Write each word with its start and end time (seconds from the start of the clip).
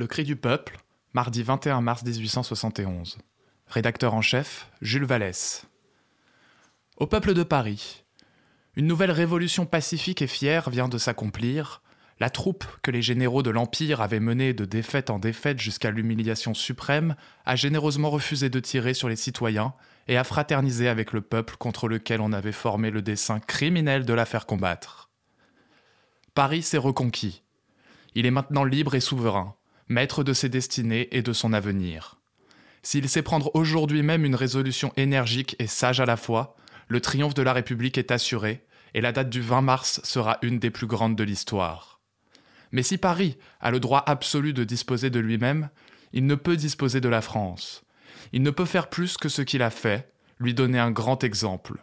Le 0.00 0.06
cri 0.06 0.24
du 0.24 0.34
peuple, 0.34 0.78
mardi 1.12 1.42
21 1.42 1.82
mars 1.82 2.02
1871. 2.02 3.18
Rédacteur 3.66 4.14
en 4.14 4.22
chef, 4.22 4.70
Jules 4.80 5.04
Vallès. 5.04 5.66
Au 6.96 7.06
peuple 7.06 7.34
de 7.34 7.42
Paris, 7.42 8.02
une 8.76 8.86
nouvelle 8.86 9.10
révolution 9.10 9.66
pacifique 9.66 10.22
et 10.22 10.26
fière 10.26 10.70
vient 10.70 10.88
de 10.88 10.96
s'accomplir. 10.96 11.82
La 12.18 12.30
troupe 12.30 12.64
que 12.80 12.90
les 12.90 13.02
généraux 13.02 13.42
de 13.42 13.50
l'Empire 13.50 14.00
avaient 14.00 14.20
menée 14.20 14.54
de 14.54 14.64
défaite 14.64 15.10
en 15.10 15.18
défaite 15.18 15.60
jusqu'à 15.60 15.90
l'humiliation 15.90 16.54
suprême 16.54 17.14
a 17.44 17.54
généreusement 17.54 18.08
refusé 18.08 18.48
de 18.48 18.58
tirer 18.58 18.94
sur 18.94 19.10
les 19.10 19.16
citoyens 19.16 19.74
et 20.08 20.16
a 20.16 20.24
fraternisé 20.24 20.88
avec 20.88 21.12
le 21.12 21.20
peuple 21.20 21.56
contre 21.58 21.88
lequel 21.88 22.22
on 22.22 22.32
avait 22.32 22.52
formé 22.52 22.90
le 22.90 23.02
dessein 23.02 23.38
criminel 23.38 24.06
de 24.06 24.14
la 24.14 24.24
faire 24.24 24.46
combattre. 24.46 25.10
Paris 26.32 26.62
s'est 26.62 26.78
reconquis. 26.78 27.42
Il 28.14 28.24
est 28.24 28.30
maintenant 28.30 28.64
libre 28.64 28.94
et 28.94 29.00
souverain 29.00 29.56
maître 29.90 30.22
de 30.22 30.32
ses 30.32 30.48
destinées 30.48 31.08
et 31.10 31.20
de 31.20 31.32
son 31.32 31.52
avenir. 31.52 32.16
S'il 32.82 33.08
sait 33.08 33.22
prendre 33.22 33.50
aujourd'hui 33.54 34.02
même 34.02 34.24
une 34.24 34.36
résolution 34.36 34.92
énergique 34.96 35.56
et 35.58 35.66
sage 35.66 36.00
à 36.00 36.06
la 36.06 36.16
fois, 36.16 36.56
le 36.88 37.00
triomphe 37.00 37.34
de 37.34 37.42
la 37.42 37.52
République 37.52 37.98
est 37.98 38.12
assuré, 38.12 38.64
et 38.94 39.00
la 39.00 39.12
date 39.12 39.30
du 39.30 39.40
20 39.40 39.62
mars 39.62 40.00
sera 40.04 40.38
une 40.42 40.60
des 40.60 40.70
plus 40.70 40.86
grandes 40.86 41.16
de 41.16 41.24
l'histoire. 41.24 42.00
Mais 42.72 42.84
si 42.84 42.98
Paris 42.98 43.36
a 43.60 43.72
le 43.72 43.80
droit 43.80 44.02
absolu 44.06 44.52
de 44.52 44.64
disposer 44.64 45.10
de 45.10 45.18
lui-même, 45.18 45.70
il 46.12 46.24
ne 46.24 46.36
peut 46.36 46.56
disposer 46.56 47.00
de 47.00 47.08
la 47.08 47.20
France. 47.20 47.82
Il 48.32 48.42
ne 48.42 48.50
peut 48.50 48.64
faire 48.64 48.88
plus 48.88 49.16
que 49.16 49.28
ce 49.28 49.42
qu'il 49.42 49.62
a 49.62 49.70
fait, 49.70 50.12
lui 50.38 50.54
donner 50.54 50.78
un 50.78 50.92
grand 50.92 51.24
exemple. 51.24 51.82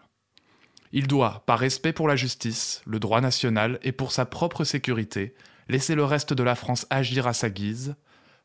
Il 0.94 1.08
doit, 1.08 1.44
par 1.46 1.59
respect 1.59 1.92
pour 1.92 2.08
la 2.08 2.16
justice, 2.16 2.81
le 2.86 3.00
droit 3.00 3.20
national 3.20 3.80
et 3.84 3.92
pour 3.92 4.14
sa 4.14 4.26
propre 4.26 4.64
sécurité, 4.64 5.36
laisser 5.70 5.96
le 5.96 6.03
reste 6.03 6.34
de 6.34 6.44
la 6.44 6.56
France 6.56 6.86
agir 6.90 7.28
à 7.28 7.34
sa 7.34 7.50
guise. 7.50 7.96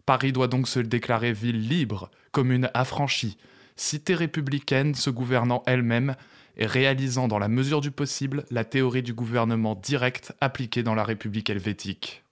Paris 0.06 0.32
doit 0.32 0.48
donc 0.48 0.68
se 0.68 0.80
déclarer 0.80 1.32
ville 1.32 1.68
libre, 1.68 2.10
commune 2.32 2.70
affranchie, 2.74 3.36
cité 3.76 4.14
républicaine 4.14 4.94
se 4.94 5.10
gouvernant 5.10 5.62
elle-même 5.66 6.14
et 6.56 6.66
réalisant 6.66 7.28
dans 7.28 7.38
la 7.38 7.48
mesure 7.48 7.80
du 7.80 7.90
possible 7.90 8.44
la 8.50 8.64
théorie 8.64 9.02
du 9.02 9.14
gouvernement 9.14 9.74
direct 9.74 10.32
appliquée 10.40 10.82
dans 10.82 10.94
la 10.94 11.04
République 11.04 11.50
helvétique. 11.50 12.22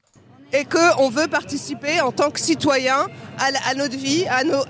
Et 0.53 0.65
qu'on 0.65 1.11
veut 1.11 1.29
participer 1.29 2.01
en 2.01 2.11
tant 2.11 2.31
que 2.31 2.41
citoyen 2.41 3.07
à, 3.39 3.75
notre 3.75 3.97
vie, 3.97 4.27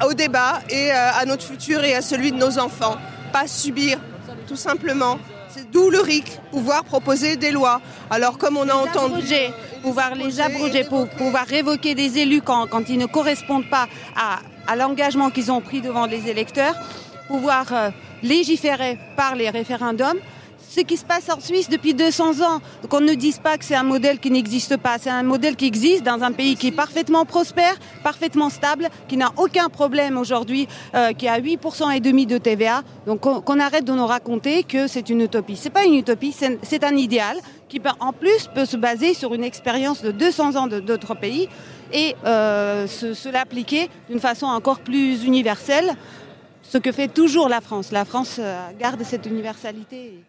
au 0.06 0.12
débat 0.12 0.60
et 0.68 0.92
euh, 0.92 1.12
à 1.14 1.24
notre 1.24 1.42
futur 1.42 1.82
et 1.84 1.94
à 1.94 2.02
celui 2.02 2.32
de 2.32 2.36
nos 2.36 2.58
enfants. 2.58 2.96
Pas 3.32 3.46
subir, 3.46 3.98
tout 4.46 4.56
simplement. 4.56 5.18
C'est 5.54 5.70
d'où 5.70 5.90
le 5.90 6.00
RIC, 6.00 6.38
pouvoir 6.52 6.84
proposer 6.84 7.36
des 7.36 7.50
lois. 7.50 7.80
Alors 8.08 8.38
comme 8.38 8.56
on 8.56 8.68
a 8.68 8.74
entendu 8.74 9.24
pouvoir 9.82 10.14
les 10.14 10.40
abroger, 10.40 10.84
pour 10.84 11.08
pouvoir 11.08 11.46
révoquer 11.46 11.94
des 11.94 12.18
élus 12.18 12.42
quand, 12.42 12.68
quand 12.68 12.88
ils 12.88 12.98
ne 12.98 13.06
correspondent 13.06 13.68
pas 13.68 13.88
à, 14.16 14.38
à 14.68 14.76
l'engagement 14.76 15.30
qu'ils 15.30 15.50
ont 15.50 15.60
pris 15.60 15.80
devant 15.80 16.06
les 16.06 16.28
électeurs, 16.28 16.74
pouvoir 17.26 17.66
euh, 17.72 17.90
légiférer 18.22 18.98
par 19.16 19.34
les 19.34 19.50
référendums 19.50 20.18
ce 20.70 20.80
qui 20.80 20.96
se 20.96 21.04
passe 21.04 21.28
en 21.28 21.40
Suisse 21.40 21.68
depuis 21.68 21.94
200 21.94 22.40
ans. 22.42 22.60
Qu'on 22.88 23.00
ne 23.00 23.14
dise 23.14 23.38
pas 23.38 23.58
que 23.58 23.64
c'est 23.64 23.74
un 23.74 23.82
modèle 23.82 24.20
qui 24.20 24.30
n'existe 24.30 24.76
pas. 24.76 24.98
C'est 24.98 25.10
un 25.10 25.24
modèle 25.24 25.56
qui 25.56 25.66
existe 25.66 26.04
dans 26.04 26.22
un 26.22 26.32
pays 26.32 26.56
qui 26.56 26.68
est 26.68 26.72
parfaitement 26.72 27.24
prospère, 27.24 27.74
parfaitement 28.04 28.50
stable, 28.50 28.88
qui 29.08 29.16
n'a 29.16 29.32
aucun 29.36 29.68
problème 29.68 30.16
aujourd'hui, 30.16 30.68
euh, 30.94 31.12
qui 31.12 31.26
a 31.26 31.40
8% 31.40 31.90
et 31.90 32.00
demi 32.00 32.26
de 32.26 32.38
TVA. 32.38 32.82
Donc 33.06 33.20
qu'on 33.20 33.60
arrête 33.60 33.84
de 33.84 33.92
nous 33.92 34.06
raconter 34.06 34.62
que 34.62 34.86
c'est 34.86 35.10
une 35.10 35.22
utopie. 35.22 35.56
C'est 35.56 35.70
pas 35.70 35.84
une 35.84 35.94
utopie, 35.94 36.34
c'est 36.62 36.84
un 36.84 36.96
idéal 36.96 37.36
qui 37.68 37.80
en 38.00 38.12
plus 38.12 38.48
peut 38.54 38.64
se 38.64 38.76
baser 38.76 39.14
sur 39.14 39.34
une 39.34 39.44
expérience 39.44 40.02
de 40.02 40.10
200 40.10 40.56
ans 40.56 40.66
d'autres 40.66 41.14
pays 41.14 41.48
et 41.92 42.14
euh, 42.24 42.86
se, 42.86 43.28
l'appliquer 43.28 43.88
d'une 44.08 44.20
façon 44.20 44.46
encore 44.46 44.80
plus 44.80 45.24
universelle, 45.24 45.94
ce 46.62 46.78
que 46.78 46.92
fait 46.92 47.08
toujours 47.08 47.48
la 47.48 47.60
France. 47.60 47.92
La 47.92 48.04
France 48.04 48.36
euh, 48.38 48.68
garde 48.78 49.02
cette 49.02 49.26
universalité. 49.26 50.20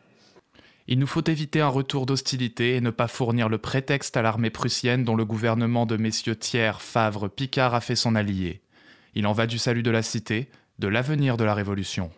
Il 0.92 1.00
nous 1.00 1.08
faut 1.08 1.24
éviter 1.24 1.62
un 1.62 1.70
retour 1.70 2.06
d'hostilité 2.06 2.76
et 2.76 2.82
ne 2.82 2.90
pas 2.90 3.08
fournir 3.08 3.48
le 3.48 3.58
prétexte 3.58 4.18
à 4.18 4.22
l'armée 4.22 4.50
prussienne 4.50 5.06
dont 5.06 5.16
le 5.16 5.24
gouvernement 5.24 5.86
de 5.86 5.96
messieurs 5.96 6.36
Thiers, 6.36 6.82
Favre, 6.82 7.30
Picard 7.30 7.74
a 7.74 7.80
fait 7.80 7.96
son 7.96 8.14
allié. 8.14 8.62
Il 9.16 9.26
en 9.26 9.32
va 9.32 9.48
du 9.48 9.58
salut 9.58 9.84
de 9.84 9.90
la 9.90 10.02
cité, 10.04 10.50
de 10.80 10.90
l'avenir 10.90 11.38
de 11.38 11.46
la 11.46 11.54
Révolution. 11.54 12.12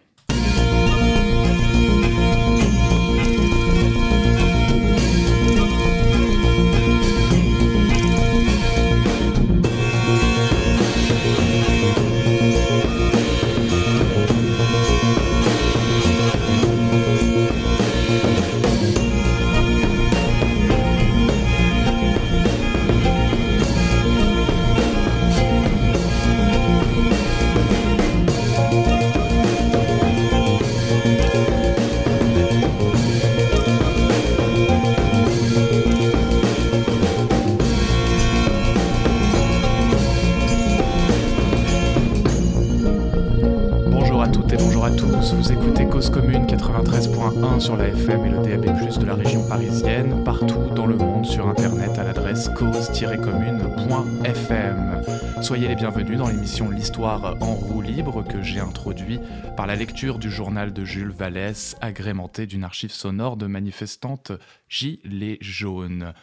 Sur 47.64 47.78
la 47.78 47.88
FM 47.88 48.26
et 48.26 48.30
le 48.30 48.44
DAB+, 48.44 48.66
de 49.00 49.06
la 49.06 49.16
région 49.16 49.48
parisienne, 49.48 50.26
partout 50.26 50.70
dans 50.76 50.86
le 50.86 50.98
monde 50.98 51.26
sur 51.26 51.48
internet 51.48 51.98
à 51.98 52.04
l'adresse 52.04 52.50
cause-commune.fm. 52.50 55.02
Soyez 55.42 55.70
les 55.70 55.76
bienvenus 55.76 56.18
dans 56.18 56.28
l'émission 56.28 56.70
L'Histoire 56.70 57.38
en 57.40 57.54
roue 57.54 57.82
libre 57.82 58.22
que 58.22 58.42
j'ai 58.42 58.60
introduit 58.60 59.22
par 59.56 59.66
la 59.66 59.78
lecture 59.78 60.20
du 60.20 60.30
journal 60.30 60.74
de 60.74 60.84
Jules 60.84 61.14
Vallès, 61.18 61.78
agrémenté 61.80 62.48
d'une 62.48 62.66
archive 62.66 62.92
sonore 62.92 63.38
de 63.38 63.48
manifestantes 63.48 64.34
Gilets 64.68 65.38
jaunes. 65.40 66.14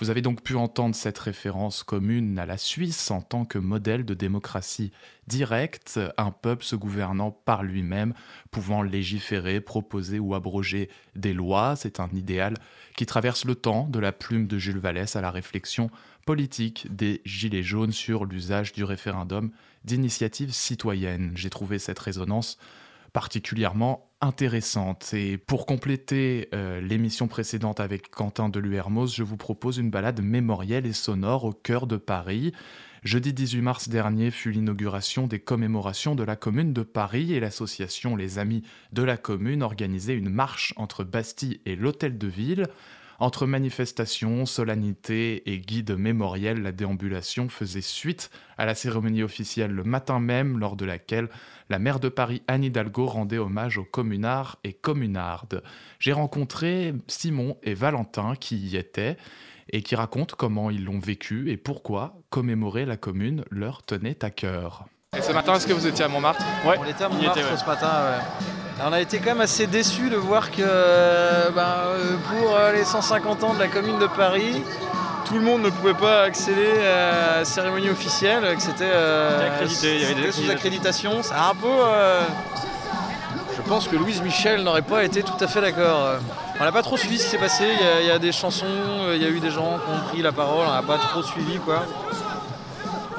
Vous 0.00 0.10
avez 0.10 0.22
donc 0.22 0.44
pu 0.44 0.54
entendre 0.54 0.94
cette 0.94 1.18
référence 1.18 1.82
commune 1.82 2.38
à 2.38 2.46
la 2.46 2.56
Suisse 2.56 3.10
en 3.10 3.20
tant 3.20 3.44
que 3.44 3.58
modèle 3.58 4.04
de 4.04 4.14
démocratie 4.14 4.92
directe, 5.26 5.98
un 6.16 6.30
peuple 6.30 6.64
se 6.64 6.76
gouvernant 6.76 7.32
par 7.32 7.64
lui-même, 7.64 8.14
pouvant 8.52 8.82
légiférer, 8.82 9.60
proposer 9.60 10.20
ou 10.20 10.36
abroger 10.36 10.88
des 11.16 11.34
lois. 11.34 11.74
C'est 11.74 11.98
un 11.98 12.08
idéal 12.14 12.54
qui 12.96 13.06
traverse 13.06 13.44
le 13.44 13.56
temps, 13.56 13.88
de 13.90 13.98
la 13.98 14.12
plume 14.12 14.46
de 14.46 14.56
Jules 14.56 14.78
Vallès 14.78 15.16
à 15.16 15.20
la 15.20 15.32
réflexion 15.32 15.90
politique 16.24 16.86
des 16.94 17.20
Gilets 17.24 17.64
jaunes 17.64 17.90
sur 17.90 18.24
l'usage 18.24 18.72
du 18.72 18.84
référendum 18.84 19.50
d'initiative 19.84 20.52
citoyenne. 20.52 21.32
J'ai 21.34 21.50
trouvé 21.50 21.80
cette 21.80 21.98
résonance 21.98 22.56
particulièrement 23.18 24.12
intéressante. 24.20 25.12
Et 25.12 25.38
pour 25.38 25.66
compléter 25.66 26.48
euh, 26.54 26.80
l'émission 26.80 27.26
précédente 27.26 27.80
avec 27.80 28.12
Quentin 28.12 28.48
Deluermoz, 28.48 29.12
je 29.12 29.24
vous 29.24 29.36
propose 29.36 29.78
une 29.78 29.90
balade 29.90 30.22
mémorielle 30.22 30.86
et 30.86 30.92
sonore 30.92 31.42
au 31.42 31.52
cœur 31.52 31.88
de 31.88 31.96
Paris. 31.96 32.52
Jeudi 33.02 33.32
18 33.32 33.60
mars 33.60 33.88
dernier 33.88 34.30
fut 34.30 34.52
l'inauguration 34.52 35.26
des 35.26 35.40
commémorations 35.40 36.14
de 36.14 36.22
la 36.22 36.36
Commune 36.36 36.72
de 36.72 36.84
Paris 36.84 37.34
et 37.34 37.40
l'association 37.40 38.14
Les 38.14 38.38
Amis 38.38 38.62
de 38.92 39.02
la 39.02 39.16
Commune 39.16 39.64
organisait 39.64 40.14
une 40.14 40.30
marche 40.30 40.72
entre 40.76 41.02
Bastille 41.02 41.60
et 41.66 41.74
l'Hôtel 41.74 42.18
de 42.18 42.28
Ville. 42.28 42.66
Entre 43.20 43.46
manifestations, 43.46 44.46
solennités 44.46 45.50
et 45.50 45.58
guides 45.58 45.96
mémoriels, 45.98 46.62
la 46.62 46.70
déambulation 46.70 47.48
faisait 47.48 47.80
suite 47.80 48.30
à 48.56 48.64
la 48.64 48.76
cérémonie 48.76 49.24
officielle 49.24 49.72
le 49.72 49.82
matin 49.82 50.20
même, 50.20 50.58
lors 50.58 50.76
de 50.76 50.84
laquelle 50.84 51.28
la 51.68 51.80
maire 51.80 51.98
de 51.98 52.08
Paris, 52.08 52.42
Anne 52.46 52.62
Hidalgo, 52.62 53.06
rendait 53.06 53.38
hommage 53.38 53.76
aux 53.76 53.84
communards 53.84 54.60
et 54.62 54.72
communardes. 54.72 55.64
J'ai 55.98 56.12
rencontré 56.12 56.94
Simon 57.08 57.56
et 57.64 57.74
Valentin 57.74 58.34
qui 58.36 58.56
y 58.56 58.76
étaient 58.76 59.16
et 59.70 59.82
qui 59.82 59.96
racontent 59.96 60.36
comment 60.38 60.70
ils 60.70 60.84
l'ont 60.84 61.00
vécu 61.00 61.50
et 61.50 61.56
pourquoi 61.56 62.22
commémorer 62.30 62.86
la 62.86 62.96
commune 62.96 63.44
leur 63.50 63.82
tenait 63.82 64.24
à 64.24 64.30
cœur. 64.30 64.86
Et 65.16 65.22
ce 65.22 65.32
matin, 65.32 65.54
est-ce 65.54 65.66
que 65.66 65.72
vous 65.72 65.86
étiez 65.86 66.04
à 66.04 66.08
Montmartre 66.08 66.44
Ouais, 66.66 66.78
on 66.78 66.84
était 66.84 67.04
à 67.04 67.08
Montmartre 67.08 67.40
ce 67.58 67.64
matin. 67.64 67.88
on 68.86 68.92
a 68.92 69.00
été 69.00 69.18
quand 69.18 69.30
même 69.30 69.40
assez 69.40 69.66
déçus 69.66 70.10
de 70.10 70.16
voir 70.16 70.50
que 70.50 70.60
euh, 70.60 71.50
ben, 71.50 71.62
euh, 71.62 72.16
pour 72.28 72.54
euh, 72.54 72.72
les 72.74 72.84
150 72.84 73.42
ans 73.42 73.54
de 73.54 73.58
la 73.58 73.68
commune 73.68 73.98
de 73.98 74.06
Paris, 74.06 74.62
tout 75.24 75.34
le 75.34 75.40
monde 75.40 75.62
ne 75.62 75.70
pouvait 75.70 75.94
pas 75.94 76.24
accéder 76.24 76.72
à 76.82 77.38
la 77.38 77.44
cérémonie 77.46 77.88
officielle, 77.88 78.54
que 78.54 78.60
c'était 78.60 78.92
sous 80.30 80.50
accréditation. 80.50 81.22
C'est 81.22 81.32
un 81.32 81.54
peu. 81.54 81.68
je 83.56 83.62
pense 83.62 83.88
que 83.88 83.96
Louise 83.96 84.20
Michel 84.20 84.62
n'aurait 84.62 84.82
pas 84.82 85.04
été 85.04 85.22
tout 85.22 85.42
à 85.42 85.48
fait 85.48 85.62
d'accord. 85.62 86.16
On 86.60 86.64
n'a 86.64 86.72
pas 86.72 86.82
trop 86.82 86.98
suivi 86.98 87.16
ce 87.16 87.24
qui 87.24 87.30
s'est 87.30 87.38
passé. 87.38 87.64
Il 88.02 88.06
y, 88.06 88.10
a, 88.10 88.18
des 88.18 88.32
chansons, 88.32 88.66
il 89.14 89.22
y 89.22 89.24
a 89.24 89.30
eu 89.30 89.40
des 89.40 89.50
gens 89.50 89.78
qui 89.78 89.90
ont 89.90 90.08
pris 90.10 90.20
la 90.20 90.32
parole, 90.32 90.66
on 90.68 90.72
n'a 90.72 90.82
pas 90.82 90.98
trop 90.98 91.22
suivi 91.22 91.58
quoi. 91.58 91.86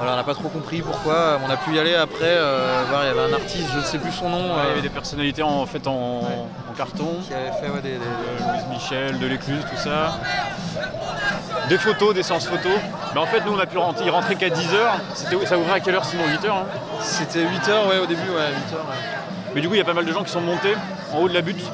Voilà, 0.00 0.14
on 0.14 0.16
n'a 0.16 0.24
pas 0.24 0.32
trop 0.32 0.48
compris 0.48 0.80
pourquoi. 0.80 1.38
On 1.46 1.50
a 1.50 1.58
pu 1.58 1.74
y 1.74 1.78
aller 1.78 1.94
après, 1.94 2.38
voir, 2.88 3.02
il 3.04 3.08
y 3.08 3.10
avait 3.10 3.30
un 3.30 3.34
artiste, 3.34 3.68
je 3.70 3.80
ne 3.80 3.84
sais 3.84 3.98
plus 3.98 4.12
son 4.12 4.30
nom. 4.30 4.56
il 4.64 4.68
y 4.68 4.72
avait 4.72 4.80
des 4.80 4.88
personnalités 4.88 5.42
en, 5.42 5.66
fait 5.66 5.86
en, 5.86 6.48
carton. 6.74 7.18
Qui 7.28 7.34
avait 7.34 7.50
fait 7.50 7.82
des, 7.82 7.98
Louise 7.98 8.66
Michel, 8.70 9.18
de 9.18 9.26
l'écluse, 9.26 9.62
tout 9.70 9.76
ça. 9.76 10.18
Des 11.68 11.76
photos, 11.76 12.14
des 12.14 12.22
séances 12.22 12.46
photos. 12.46 12.78
Mais 13.12 13.20
en 13.20 13.26
fait, 13.26 13.44
nous, 13.44 13.52
on 13.52 13.58
a 13.58 13.66
pu 13.66 13.76
rentrer, 13.76 14.06
y 14.06 14.10
rentrer 14.10 14.36
qu'à 14.36 14.48
10h. 14.48 15.44
Ça 15.44 15.58
ouvrait 15.58 15.74
à 15.74 15.80
quelle 15.80 15.96
heure 15.96 16.06
sinon 16.06 16.24
8h 16.24 16.48
hein? 16.48 16.64
C'était 17.02 17.44
8h, 17.44 17.88
ouais, 17.90 17.98
au 17.98 18.06
début, 18.06 18.30
ouais, 18.30 18.52
8h. 18.72 18.76
Mais 19.54 19.60
du 19.60 19.68
coup, 19.68 19.74
il 19.74 19.78
y 19.78 19.82
a 19.82 19.84
pas 19.84 19.92
mal 19.92 20.06
de 20.06 20.12
gens 20.12 20.24
qui 20.24 20.30
sont 20.30 20.40
montés 20.40 20.76
en 21.12 21.18
haut 21.18 21.28
de 21.28 21.34
la 21.34 21.42
butte 21.42 21.70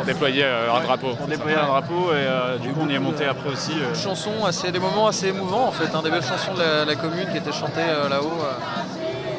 pour 0.00 0.06
déployer 0.06 0.44
euh, 0.44 0.72
un 0.72 0.82
drapeau. 0.82 1.14
Pour 1.14 1.26
déployer 1.26 1.56
un 1.56 1.66
drapeau 1.66 2.12
et 2.12 2.16
euh, 2.16 2.58
du 2.58 2.70
coup 2.70 2.80
on 2.82 2.88
y 2.88 2.94
est 2.94 2.98
monté 2.98 3.26
après 3.26 3.50
aussi. 3.50 3.72
Euh. 3.72 3.94
Chansons, 3.94 4.44
assez, 4.46 4.72
des 4.72 4.78
moments 4.78 5.08
assez 5.08 5.28
émouvants 5.28 5.66
en 5.66 5.72
fait, 5.72 5.94
hein, 5.94 6.02
des 6.02 6.10
belles 6.10 6.22
chansons 6.22 6.54
de 6.54 6.86
la, 6.86 6.96
commune 6.96 7.28
qui 7.30 7.36
étaient 7.36 7.52
chantées 7.52 7.86
là-haut. 8.08 8.42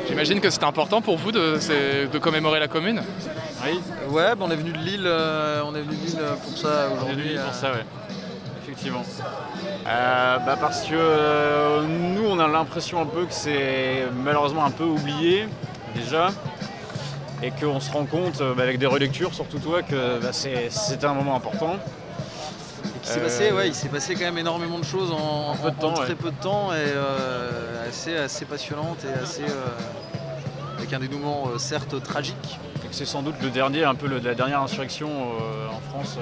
J'imagine 0.07 0.39
que 0.39 0.49
c'était 0.49 0.65
important 0.65 1.01
pour 1.01 1.17
vous 1.17 1.31
de, 1.31 1.57
de, 2.11 2.17
commémorer 2.19 2.59
la 2.59 2.67
commune 2.67 3.01
Oui. 3.65 3.79
Ouais, 4.09 4.35
bah, 4.35 4.41
on 4.41 4.51
est 4.51 4.55
venu 4.55 4.71
de 4.71 4.77
Lille, 4.77 5.09
on 5.65 5.73
est 5.73 5.81
venu 5.81 5.95
de 5.95 6.05
Lille 6.05 6.19
pour 6.43 6.57
ça 6.57 6.89
aujourd'hui. 6.95 7.35
pour 7.43 7.53
ça, 7.53 7.71
ouais. 7.71 7.85
Effectivement. 8.63 9.03
bah 9.85 10.57
parce 10.59 10.83
que 10.83 11.85
nous 11.85 12.25
on 12.25 12.39
a 12.39 12.47
l'impression 12.47 13.01
un 13.01 13.05
peu 13.05 13.25
que 13.25 13.33
c'est 13.33 14.05
malheureusement 14.23 14.65
un 14.65 14.71
peu 14.71 14.83
oublié 14.83 15.47
déjà 15.95 16.29
et 17.41 17.51
qu'on 17.51 17.79
se 17.79 17.91
rend 17.91 18.05
compte 18.05 18.41
euh, 18.41 18.53
bah, 18.53 18.63
avec 18.63 18.77
des 18.77 18.85
relectures, 18.85 19.33
surtout 19.33 19.59
toi, 19.59 19.81
que 19.81 20.19
bah, 20.19 20.31
c'était 20.31 21.05
un 21.05 21.13
moment 21.13 21.35
important. 21.35 21.77
Il 23.03 23.09
s'est 23.09 23.19
passé, 23.19 23.51
ouais, 23.51 23.67
il 23.67 23.75
s'est 23.75 23.89
passé 23.89 24.13
quand 24.13 24.25
même 24.25 24.37
énormément 24.37 24.79
de 24.79 24.85
choses 24.85 25.11
en, 25.11 25.55
peu 25.55 25.71
de 25.71 25.75
temps, 25.75 25.93
très 25.93 26.15
peu 26.15 26.31
de 26.31 26.37
temps 26.37 26.71
et 26.71 26.77
euh, 26.77 27.89
assez, 27.89 28.15
assez 28.15 28.45
passionnante 28.45 29.03
et 29.03 29.19
assez 29.19 29.43
euh, 29.43 30.77
avec 30.77 30.93
un 30.93 30.99
dénouement 30.99 31.49
certes 31.57 32.01
tragique. 32.03 32.59
C'est 32.91 33.05
sans 33.05 33.21
doute 33.21 33.35
le 33.41 33.49
dernier, 33.49 33.85
un 33.85 33.95
peu 33.95 34.07
la 34.07 34.35
dernière 34.35 34.61
insurrection 34.61 35.09
en 35.09 35.79
France 35.89 36.17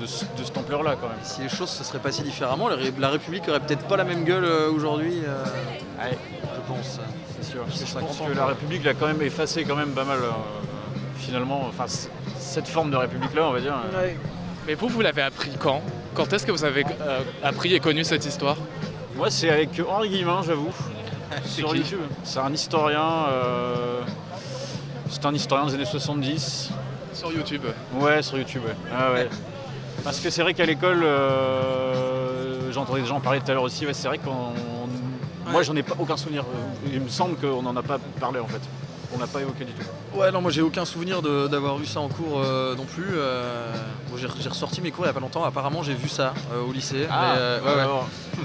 de, 0.00 0.06
cette 0.06 0.56
ampleur-là 0.56 0.96
quand 1.00 1.08
même. 1.08 1.18
Si 1.22 1.40
les 1.40 1.48
choses 1.48 1.70
se 1.70 1.84
seraient 1.84 2.00
passées 2.00 2.22
différemment, 2.22 2.68
la 2.68 3.08
République 3.08 3.48
aurait 3.48 3.60
peut-être 3.60 3.86
pas 3.86 3.96
la 3.96 4.04
même 4.04 4.24
gueule 4.24 4.44
aujourd'hui, 4.44 5.22
je 6.00 6.72
pense. 6.72 6.98
Je 7.42 7.98
pense 7.98 8.18
que 8.18 8.36
la 8.36 8.46
République 8.46 8.84
l'a 8.84 8.94
quand 8.94 9.06
même 9.06 9.22
effacé 9.22 9.64
quand 9.64 9.76
même 9.76 9.90
pas 9.90 10.04
mal 10.04 10.18
euh, 10.18 10.30
finalement. 11.16 11.62
Enfin, 11.68 11.86
cette 12.38 12.68
forme 12.68 12.90
de 12.90 12.96
République-là, 12.96 13.48
on 13.48 13.52
va 13.52 13.60
dire. 13.60 13.74
Mais 14.66 14.74
vous, 14.74 14.88
vous 14.88 15.00
l'avez 15.00 15.22
appris 15.22 15.50
quand? 15.58 15.82
Quand 16.14 16.32
est-ce 16.32 16.44
que 16.44 16.52
vous 16.52 16.64
avez 16.64 16.84
euh, 17.00 17.20
appris 17.42 17.74
et 17.74 17.80
connu 17.80 18.04
cette 18.04 18.26
histoire? 18.26 18.56
Moi, 19.16 19.30
c'est 19.30 19.50
avec 19.50 19.70
Henri 19.88 20.08
Guillemin, 20.08 20.42
j'avoue. 20.42 20.72
sur 21.44 21.74
YouTube. 21.74 22.00
C'est 22.24 22.40
un 22.40 22.52
historien. 22.52 23.26
Euh, 23.30 24.00
c'est 25.08 25.24
un 25.24 25.34
historien 25.34 25.66
des 25.66 25.74
années 25.74 25.84
70. 25.84 26.70
Sur 27.12 27.32
YouTube 27.32 27.62
Ouais, 27.98 28.22
sur 28.22 28.38
YouTube, 28.38 28.62
ah 28.92 29.12
ouais. 29.12 29.28
Parce 30.04 30.20
que 30.20 30.30
c'est 30.30 30.42
vrai 30.42 30.54
qu'à 30.54 30.66
l'école, 30.66 31.04
j'entendais 32.70 33.00
des 33.00 33.06
gens 33.06 33.18
parler 33.18 33.40
tout 33.40 33.50
à 33.50 33.54
l'heure 33.54 33.64
aussi, 33.64 33.84
c'est 33.92 34.06
vrai 34.06 34.18
qu'on 34.18 34.52
moi, 35.50 35.62
j'en 35.62 35.76
ai 35.76 35.82
pas 35.82 35.94
aucun 35.98 36.16
souvenir. 36.16 36.44
Il 36.92 37.00
me 37.00 37.08
semble 37.08 37.36
qu'on 37.36 37.62
n'en 37.62 37.76
a 37.76 37.82
pas 37.82 37.98
parlé 38.20 38.40
en 38.40 38.46
fait. 38.46 38.60
On 39.14 39.18
n'a 39.18 39.26
pas 39.26 39.40
évoqué 39.40 39.64
du 39.64 39.72
tout. 39.72 40.18
Ouais, 40.18 40.30
non, 40.30 40.42
moi 40.42 40.50
j'ai 40.50 40.60
aucun 40.60 40.84
souvenir 40.84 41.22
d'avoir 41.22 41.78
vu 41.78 41.86
ça 41.86 42.00
en 42.00 42.08
cours 42.08 42.42
euh, 42.44 42.74
non 42.76 42.84
plus. 42.84 43.06
Euh, 43.14 43.72
j'ai 44.16 44.48
ressorti 44.48 44.82
mes 44.82 44.90
cours 44.90 45.04
il 45.04 45.06
n'y 45.06 45.10
a 45.10 45.14
pas 45.14 45.20
longtemps. 45.20 45.44
Apparemment, 45.44 45.82
j'ai 45.82 45.94
vu 45.94 46.08
ça 46.08 46.34
euh, 46.52 46.62
au 46.68 46.72
lycée. 46.72 47.06
Ah, 47.10 47.34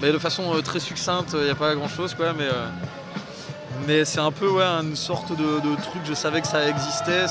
mais, 0.02 0.12
de 0.12 0.18
façon 0.18 0.54
très 0.64 0.80
succincte, 0.80 1.36
il 1.38 1.46
n'y 1.46 1.50
a 1.50 1.56
pas 1.56 1.76
grand 1.76 1.90
chose 1.90 2.14
quoi. 2.14 2.34
Mais, 2.34 2.48
mais 3.88 4.06
c'est 4.06 4.22
un 4.22 4.32
peu 4.32 4.50
ouais, 4.50 4.64
une 4.64 4.96
sorte 4.96 5.32
de, 5.32 5.76
truc. 5.82 6.04
Je 6.06 6.14
savais 6.14 6.40
que 6.40 6.48
ça 6.48 6.68
existait. 6.68 7.26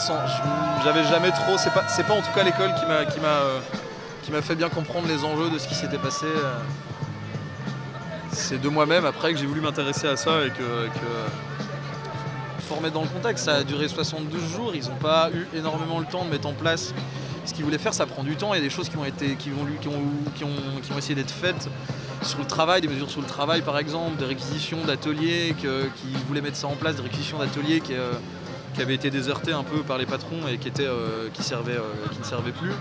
J'avais 0.84 1.04
jamais 1.04 1.30
trop. 1.30 1.56
C'est 1.56 1.72
pas, 1.72 1.80
pas 1.82 2.14
en 2.14 2.20
tout 2.20 2.32
cas 2.34 2.42
l'école 2.42 2.74
qui 4.24 4.30
m'a 4.30 4.42
fait 4.42 4.56
bien 4.56 4.68
comprendre 4.68 5.08
les 5.08 5.24
enjeux 5.24 5.48
de 5.48 5.58
ce 5.58 5.66
qui 5.66 5.74
s'était 5.74 5.98
passé 5.98 6.26
c'est 8.32 8.60
de 8.60 8.68
moi-même 8.68 9.04
après 9.04 9.32
que 9.32 9.38
j'ai 9.38 9.46
voulu 9.46 9.60
m'intéresser 9.60 10.08
à 10.08 10.16
ça 10.16 10.44
et 10.44 10.50
que, 10.50 10.86
que 10.88 12.62
former 12.62 12.90
dans 12.90 13.02
le 13.02 13.08
contexte. 13.08 13.44
Ça 13.44 13.56
a 13.56 13.64
duré 13.64 13.88
72 13.88 14.40
jours, 14.50 14.74
ils 14.74 14.88
n'ont 14.88 14.96
pas 14.96 15.30
eu 15.32 15.46
énormément 15.56 16.00
le 16.00 16.06
temps 16.06 16.24
de 16.24 16.30
mettre 16.30 16.48
en 16.48 16.54
place 16.54 16.94
ce 17.44 17.54
qu'ils 17.54 17.64
voulaient 17.64 17.78
faire, 17.78 17.94
ça 17.94 18.06
prend 18.06 18.22
du 18.22 18.36
temps. 18.36 18.54
Il 18.54 18.58
y 18.58 18.60
a 18.60 18.62
des 18.62 18.70
choses 18.70 18.88
qui 18.88 18.96
ont, 18.96 19.02
qui 19.02 19.50
vont, 19.50 19.66
qui 19.80 19.88
ont, 19.88 20.50
qui 20.82 20.92
ont, 20.92 20.98
essayé 20.98 21.14
d'être 21.14 21.30
faites 21.30 21.68
sur 22.22 22.38
le 22.38 22.46
travail, 22.46 22.80
des 22.80 22.88
mesures 22.88 23.10
sur 23.10 23.20
le 23.20 23.26
travail 23.26 23.62
par 23.62 23.78
exemple, 23.78 24.16
des 24.16 24.24
réquisitions 24.24 24.84
d'ateliers 24.84 25.54
qui 25.58 26.12
voulaient 26.28 26.40
mettre 26.40 26.56
ça 26.56 26.68
en 26.68 26.76
place, 26.76 26.96
des 26.96 27.02
réquisitions 27.02 27.38
d'ateliers 27.38 27.80
qui, 27.80 27.94
euh, 27.94 28.12
avaient 28.78 28.94
été 28.94 29.10
désertées 29.10 29.52
un 29.52 29.64
peu 29.64 29.82
par 29.82 29.98
les 29.98 30.06
patrons 30.06 30.48
et 30.50 30.56
qui, 30.56 30.68
étaient, 30.68 30.86
euh, 30.86 31.28
qui, 31.32 31.42
servaient, 31.42 31.76
euh, 31.76 32.08
qui 32.12 32.18
ne 32.20 32.24
servaient 32.24 32.52
plus. 32.52 32.72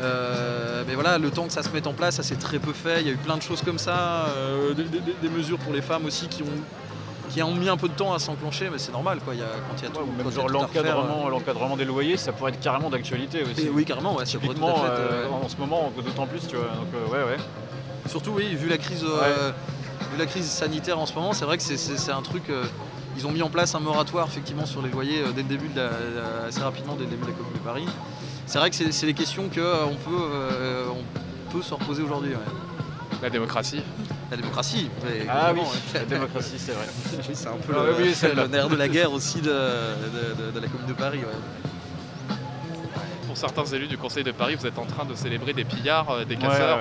Euh, 0.00 0.82
mais 0.86 0.94
voilà, 0.94 1.18
le 1.18 1.30
temps 1.30 1.46
que 1.46 1.52
ça 1.52 1.62
se 1.62 1.70
mette 1.70 1.86
en 1.86 1.92
place, 1.92 2.16
ça 2.16 2.22
s'est 2.22 2.36
très 2.36 2.58
peu 2.58 2.72
fait. 2.72 3.00
Il 3.00 3.06
y 3.06 3.10
a 3.10 3.12
eu 3.12 3.16
plein 3.16 3.36
de 3.36 3.42
choses 3.42 3.62
comme 3.62 3.78
ça, 3.78 4.26
euh, 4.36 4.74
des, 4.74 5.28
mesures 5.28 5.58
pour 5.58 5.72
les 5.72 5.82
femmes 5.82 6.04
aussi 6.06 6.26
qui 6.28 6.42
ont, 6.42 7.30
qui 7.30 7.42
ont 7.42 7.54
mis 7.54 7.68
un 7.68 7.76
peu 7.76 7.88
de 7.88 7.94
temps 7.94 8.12
à 8.12 8.18
s'enclencher, 8.18 8.70
mais 8.70 8.78
c'est 8.78 8.92
normal 8.92 9.20
quoi. 9.24 9.34
Il 9.34 9.40
y 9.40 9.42
a, 9.42 9.46
quand 9.46 9.76
il 9.78 9.84
y 9.84 9.86
a 9.86 9.90
tout, 9.90 10.48
l'encadrement, 10.48 11.28
l'encadrement 11.28 11.76
des 11.76 11.84
loyers, 11.84 12.16
ça 12.16 12.32
pourrait 12.32 12.52
être 12.52 12.60
carrément 12.60 12.90
d'actualité 12.90 13.42
aussi. 13.42 13.68
oui, 13.72 13.84
carrément, 13.84 14.16
ouais, 14.16 14.24
Typiquement, 14.24 14.84
euh, 14.88 15.28
en 15.28 15.48
ce 15.48 15.56
moment, 15.56 15.92
d'autant 15.96 16.26
plus, 16.26 16.46
tu 16.46 16.56
vois. 16.56 16.66
Donc, 16.66 17.12
ouais, 17.12 17.22
ouais. 17.22 17.36
Surtout, 18.06 18.32
oui, 18.32 18.54
vu 18.54 18.68
la 18.68 18.78
crise, 18.78 19.04
vu 19.04 20.18
la 20.18 20.26
crise 20.26 20.46
sanitaire 20.46 20.98
en 20.98 21.06
ce 21.06 21.14
moment, 21.14 21.32
c'est 21.32 21.44
vrai 21.44 21.56
que 21.56 21.62
c'est 21.62 22.12
un 22.12 22.22
truc. 22.22 22.44
ils 23.16 23.26
ont 23.28 23.30
mis 23.30 23.42
en 23.42 23.48
place 23.48 23.76
un 23.76 23.80
moratoire 23.80 24.26
effectivement 24.26 24.66
sur 24.66 24.82
les 24.82 24.90
loyers 24.90 25.22
dès 25.36 25.42
le 25.42 25.48
début 25.48 25.68
de 25.68 25.80
assez 26.48 26.60
rapidement 26.60 26.96
dès 26.96 27.04
le 27.04 27.10
début 27.10 27.22
de 27.22 27.28
la 27.28 27.36
Commune 27.36 27.52
de 27.52 27.58
Paris 27.58 27.86
c'est 28.46 28.58
vrai 28.58 28.70
que 28.70 28.76
c'est 28.76 29.06
des 29.06 29.14
questions 29.14 29.48
qu'on 29.48 29.60
euh, 29.60 29.86
peut, 30.04 30.30
euh, 30.32 30.86
on 30.90 31.52
peut 31.52 31.62
se 31.62 31.74
reposer 31.74 32.02
aujourd'hui. 32.02 32.32
La 33.22 33.30
démocratie 33.30 33.82
La 34.30 34.36
démocratie, 34.36 34.90
Ah 35.28 35.52
oui, 35.54 35.60
la 35.94 36.04
démocratie, 36.04 36.58
c'est 36.58 36.72
vrai. 36.72 36.86
c'est 37.32 37.48
un 37.48 37.52
peu 37.52 37.72
ah 37.76 38.34
le, 38.34 38.46
nerf 38.48 38.68
de 38.68 38.76
la 38.76 38.88
guerre 38.88 39.12
aussi 39.12 39.40
de, 39.40 39.50
la 39.50 40.68
Commune 40.68 40.86
de 40.88 40.92
Paris. 40.92 41.20
Pour 43.26 43.36
certains 43.36 43.64
élus 43.64 43.88
du 43.88 43.96
Conseil 43.96 44.24
de 44.24 44.32
Paris, 44.32 44.56
vous 44.56 44.66
êtes 44.66 44.78
en 44.78 44.84
train 44.84 45.04
de 45.04 45.14
célébrer 45.14 45.52
des 45.52 45.64
pillards, 45.64 46.26
des 46.26 46.36
casseurs. 46.36 46.80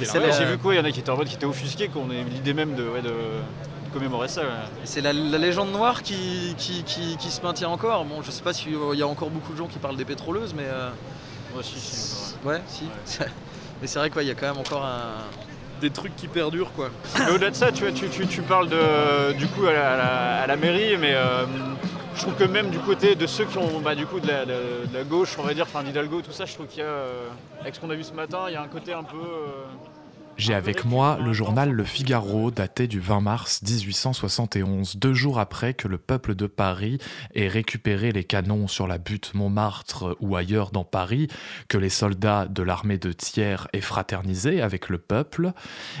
J'ai 0.00 0.44
vu 0.44 0.58
quoi, 0.58 0.74
il 0.74 0.78
y 0.78 0.80
en 0.80 0.84
a 0.84 0.92
qui 0.92 1.00
étaient 1.00 1.10
en 1.10 1.16
mode 1.16 1.28
qui 1.28 1.34
étaient 1.34 1.44
offusqués, 1.44 1.88
qu'on 1.88 2.10
ait 2.10 2.22
l'idée 2.24 2.54
même 2.54 2.74
de, 2.74 2.84
commémorer 3.88 4.28
ça. 4.28 4.42
C'est 4.84 5.00
la, 5.00 5.12
légende 5.12 5.72
noire 5.72 6.02
qui, 6.02 6.54
qui, 6.56 7.30
se 7.30 7.42
maintient 7.42 7.68
encore. 7.68 8.04
Bon, 8.04 8.22
je 8.22 8.30
sais 8.30 8.42
pas 8.42 8.52
s'il 8.52 8.72
y 8.94 9.02
a 9.02 9.06
encore 9.06 9.30
beaucoup 9.30 9.52
de 9.52 9.58
gens 9.58 9.66
qui 9.66 9.78
parlent 9.78 9.96
des 9.96 10.04
pétroleuses, 10.04 10.54
mais. 10.54 10.66
Euh... 10.66 10.90
si, 11.62 12.36
Ouais, 12.44 12.60
si. 12.66 12.84
mais 13.80 13.86
c'est 13.86 13.98
vrai 13.98 14.10
qu'il 14.10 14.22
y 14.22 14.30
a 14.30 14.34
quand 14.34 14.48
même 14.48 14.58
encore 14.58 14.84
un, 14.84 15.24
des 15.80 15.90
trucs 15.90 16.14
qui 16.16 16.28
perdurent 16.28 16.72
quoi. 16.72 16.90
au-delà 17.30 17.50
de 17.50 17.54
ça, 17.54 17.72
tu, 17.72 17.92
tu, 17.92 18.26
tu, 18.26 18.42
parles 18.42 18.68
de, 18.68 19.32
du 19.32 19.46
coup 19.46 19.66
à 19.66 20.46
la, 20.46 20.56
mairie, 20.56 20.96
mais 20.96 21.14
euh, 21.14 21.44
je 22.14 22.20
trouve 22.20 22.34
que 22.34 22.44
même 22.44 22.70
du 22.70 22.78
côté 22.78 23.14
de 23.14 23.26
ceux 23.26 23.44
qui 23.44 23.58
ont 23.58 23.80
bah, 23.80 23.94
du 23.94 24.06
coup 24.06 24.20
de 24.20 24.28
la, 24.28 25.04
gauche, 25.04 25.36
on 25.38 25.42
va 25.42 25.54
dire, 25.54 25.64
enfin 25.64 25.82
d'Hidalgo, 25.82 26.20
tout 26.20 26.32
ça, 26.32 26.44
je 26.44 26.54
trouve 26.54 26.66
qu'il 26.66 26.80
y 26.80 26.82
a, 26.82 26.86
euh, 26.86 27.28
avec 27.60 27.74
ce 27.74 27.80
qu'on 27.80 27.90
a 27.90 27.94
vu 27.94 28.04
ce 28.04 28.12
matin, 28.12 28.44
il 28.48 28.54
y 28.54 28.56
a 28.56 28.62
un 28.62 28.68
côté 28.68 28.92
un 28.92 29.04
peu. 29.04 29.16
J'ai 30.38 30.54
avec 30.54 30.84
moi 30.84 31.18
le 31.20 31.32
journal 31.32 31.72
Le 31.72 31.82
Figaro 31.82 32.52
daté 32.52 32.86
du 32.86 33.00
20 33.00 33.20
mars 33.22 33.60
1871, 33.60 34.94
deux 34.94 35.12
jours 35.12 35.40
après 35.40 35.74
que 35.74 35.88
le 35.88 35.98
peuple 35.98 36.36
de 36.36 36.46
Paris 36.46 36.98
ait 37.34 37.48
récupéré 37.48 38.12
les 38.12 38.22
canons 38.22 38.68
sur 38.68 38.86
la 38.86 38.98
butte 38.98 39.34
Montmartre 39.34 40.16
ou 40.20 40.36
ailleurs 40.36 40.70
dans 40.70 40.84
Paris, 40.84 41.26
que 41.66 41.76
les 41.76 41.88
soldats 41.88 42.46
de 42.46 42.62
l'armée 42.62 42.98
de 42.98 43.10
Thiers 43.10 43.66
aient 43.72 43.80
fraternisé 43.80 44.62
avec 44.62 44.90
le 44.90 44.98
peuple. 44.98 45.50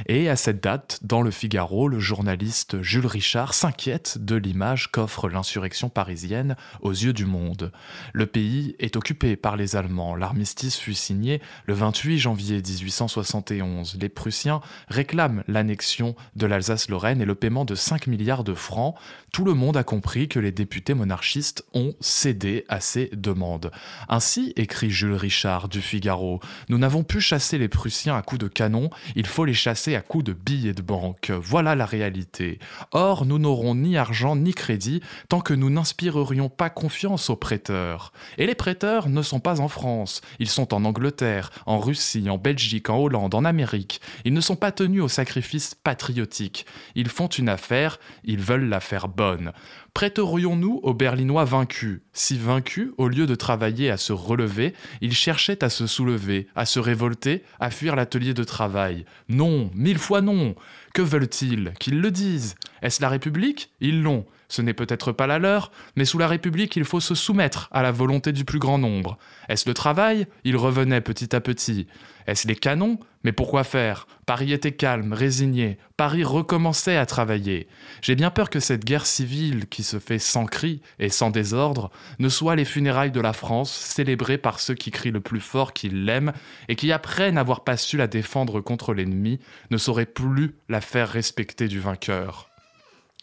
Et 0.06 0.28
à 0.28 0.36
cette 0.36 0.62
date, 0.62 1.00
dans 1.02 1.20
Le 1.20 1.32
Figaro, 1.32 1.88
le 1.88 1.98
journaliste 1.98 2.80
Jules 2.80 3.08
Richard 3.08 3.54
s'inquiète 3.54 4.18
de 4.24 4.36
l'image 4.36 4.92
qu'offre 4.92 5.28
l'insurrection 5.28 5.88
parisienne 5.88 6.54
aux 6.80 6.92
yeux 6.92 7.12
du 7.12 7.26
monde. 7.26 7.72
Le 8.12 8.26
pays 8.26 8.76
est 8.78 8.94
occupé 8.94 9.34
par 9.34 9.56
les 9.56 9.74
Allemands. 9.74 10.14
L'armistice 10.14 10.78
fut 10.78 10.94
signé 10.94 11.42
le 11.66 11.74
28 11.74 12.20
janvier 12.20 12.62
1871. 12.62 13.98
Les 14.00 14.08
Prussiens 14.28 14.60
réclament 14.88 15.42
l'annexion 15.48 16.14
de 16.36 16.44
l'Alsace-Lorraine 16.44 17.22
et 17.22 17.24
le 17.24 17.34
paiement 17.34 17.64
de 17.64 17.74
5 17.74 18.08
milliards 18.08 18.44
de 18.44 18.52
francs. 18.52 18.94
Tout 19.32 19.46
le 19.46 19.54
monde 19.54 19.78
a 19.78 19.84
compris 19.84 20.28
que 20.28 20.38
les 20.38 20.52
députés 20.52 20.92
monarchistes 20.92 21.64
ont 21.72 21.94
cédé 22.00 22.66
à 22.68 22.80
ces 22.80 23.08
demandes. 23.14 23.70
Ainsi, 24.10 24.52
écrit 24.56 24.90
Jules 24.90 25.14
Richard 25.14 25.70
du 25.70 25.80
Figaro, 25.80 26.40
nous 26.68 26.76
n'avons 26.76 27.04
pu 27.04 27.22
chasser 27.22 27.56
les 27.56 27.68
Prussiens 27.68 28.16
à 28.16 28.22
coups 28.22 28.40
de 28.42 28.48
canon, 28.48 28.90
il 29.16 29.26
faut 29.26 29.46
les 29.46 29.54
chasser 29.54 29.94
à 29.96 30.02
coups 30.02 30.24
de 30.24 30.34
billets 30.34 30.74
de 30.74 30.82
banque. 30.82 31.30
Voilà 31.30 31.74
la 31.74 31.86
réalité. 31.86 32.58
Or, 32.92 33.24
nous 33.24 33.38
n'aurons 33.38 33.74
ni 33.74 33.96
argent 33.96 34.36
ni 34.36 34.52
crédit 34.52 35.00
tant 35.30 35.40
que 35.40 35.54
nous 35.54 35.70
n'inspirerions 35.70 36.50
pas 36.50 36.68
confiance 36.68 37.30
aux 37.30 37.36
prêteurs. 37.36 38.12
Et 38.36 38.46
les 38.46 38.54
prêteurs 38.54 39.08
ne 39.08 39.22
sont 39.22 39.40
pas 39.40 39.60
en 39.60 39.68
France, 39.68 40.20
ils 40.38 40.50
sont 40.50 40.74
en 40.74 40.84
Angleterre, 40.84 41.50
en 41.64 41.78
Russie, 41.78 42.28
en 42.28 42.36
Belgique, 42.36 42.90
en 42.90 42.98
Hollande, 42.98 43.34
en 43.34 43.44
Amérique. 43.44 44.00
Ils 44.24 44.34
ne 44.34 44.40
sont 44.40 44.56
pas 44.56 44.72
tenus 44.72 45.02
au 45.02 45.08
sacrifice 45.08 45.74
patriotique. 45.74 46.66
Ils 46.94 47.08
font 47.08 47.28
une 47.28 47.48
affaire, 47.48 47.98
ils 48.24 48.40
veulent 48.40 48.68
la 48.68 48.80
faire 48.80 49.08
bonne. 49.08 49.52
Prêterions-nous 49.94 50.80
aux 50.82 50.94
Berlinois 50.94 51.44
vaincus? 51.44 52.00
Si 52.12 52.38
vaincus, 52.38 52.90
au 52.98 53.08
lieu 53.08 53.26
de 53.26 53.34
travailler 53.34 53.90
à 53.90 53.96
se 53.96 54.12
relever, 54.12 54.74
ils 55.00 55.14
cherchaient 55.14 55.64
à 55.64 55.70
se 55.70 55.86
soulever, 55.86 56.46
à 56.54 56.66
se 56.66 56.78
révolter, 56.78 57.42
à 57.58 57.70
fuir 57.70 57.96
l'atelier 57.96 58.34
de 58.34 58.44
travail. 58.44 59.04
Non, 59.28 59.70
mille 59.74 59.98
fois 59.98 60.20
non. 60.20 60.54
Que 60.94 61.02
veulent-ils 61.02 61.72
Qu'ils 61.78 62.00
le 62.00 62.10
disent? 62.10 62.54
Est-ce 62.82 63.02
la 63.02 63.08
République? 63.08 63.70
Ils 63.80 64.02
l'ont. 64.02 64.24
Ce 64.48 64.62
n'est 64.62 64.74
peut-être 64.74 65.12
pas 65.12 65.26
la 65.26 65.38
leur, 65.38 65.72
mais 65.94 66.06
sous 66.06 66.16
la 66.16 66.26
République, 66.26 66.74
il 66.76 66.84
faut 66.84 67.00
se 67.00 67.14
soumettre 67.14 67.68
à 67.70 67.82
la 67.82 67.92
volonté 67.92 68.32
du 68.32 68.46
plus 68.46 68.58
grand 68.58 68.78
nombre. 68.78 69.18
Est-ce 69.48 69.68
le 69.68 69.74
travail? 69.74 70.26
Il 70.44 70.56
revenait 70.56 71.02
petit 71.02 71.36
à 71.36 71.40
petit. 71.40 71.86
Est-ce 72.28 72.46
les 72.46 72.56
canons? 72.56 72.98
Mais 73.24 73.32
pourquoi 73.32 73.64
faire? 73.64 74.06
Paris 74.26 74.52
était 74.52 74.72
calme, 74.72 75.14
résigné. 75.14 75.78
Paris 75.96 76.24
recommençait 76.24 76.98
à 76.98 77.06
travailler. 77.06 77.68
J'ai 78.02 78.16
bien 78.16 78.30
peur 78.30 78.50
que 78.50 78.60
cette 78.60 78.84
guerre 78.84 79.06
civile 79.06 79.66
qui 79.66 79.82
se 79.82 79.98
fait 79.98 80.18
sans 80.18 80.44
cri 80.44 80.82
et 80.98 81.08
sans 81.08 81.30
désordre 81.30 81.90
ne 82.18 82.28
soit 82.28 82.54
les 82.54 82.66
funérailles 82.66 83.12
de 83.12 83.22
la 83.22 83.32
France, 83.32 83.72
célébrées 83.72 84.36
par 84.36 84.60
ceux 84.60 84.74
qui 84.74 84.90
crient 84.90 85.10
le 85.10 85.22
plus 85.22 85.40
fort 85.40 85.72
qu'ils 85.72 86.04
l'aiment 86.04 86.34
et 86.68 86.76
qui, 86.76 86.92
après 86.92 87.32
n'avoir 87.32 87.64
pas 87.64 87.78
su 87.78 87.96
la 87.96 88.06
défendre 88.06 88.60
contre 88.60 88.92
l'ennemi, 88.92 89.40
ne 89.70 89.78
sauraient 89.78 90.04
plus 90.04 90.54
la 90.68 90.82
faire 90.82 91.08
respecter 91.08 91.66
du 91.66 91.80
vainqueur. 91.80 92.47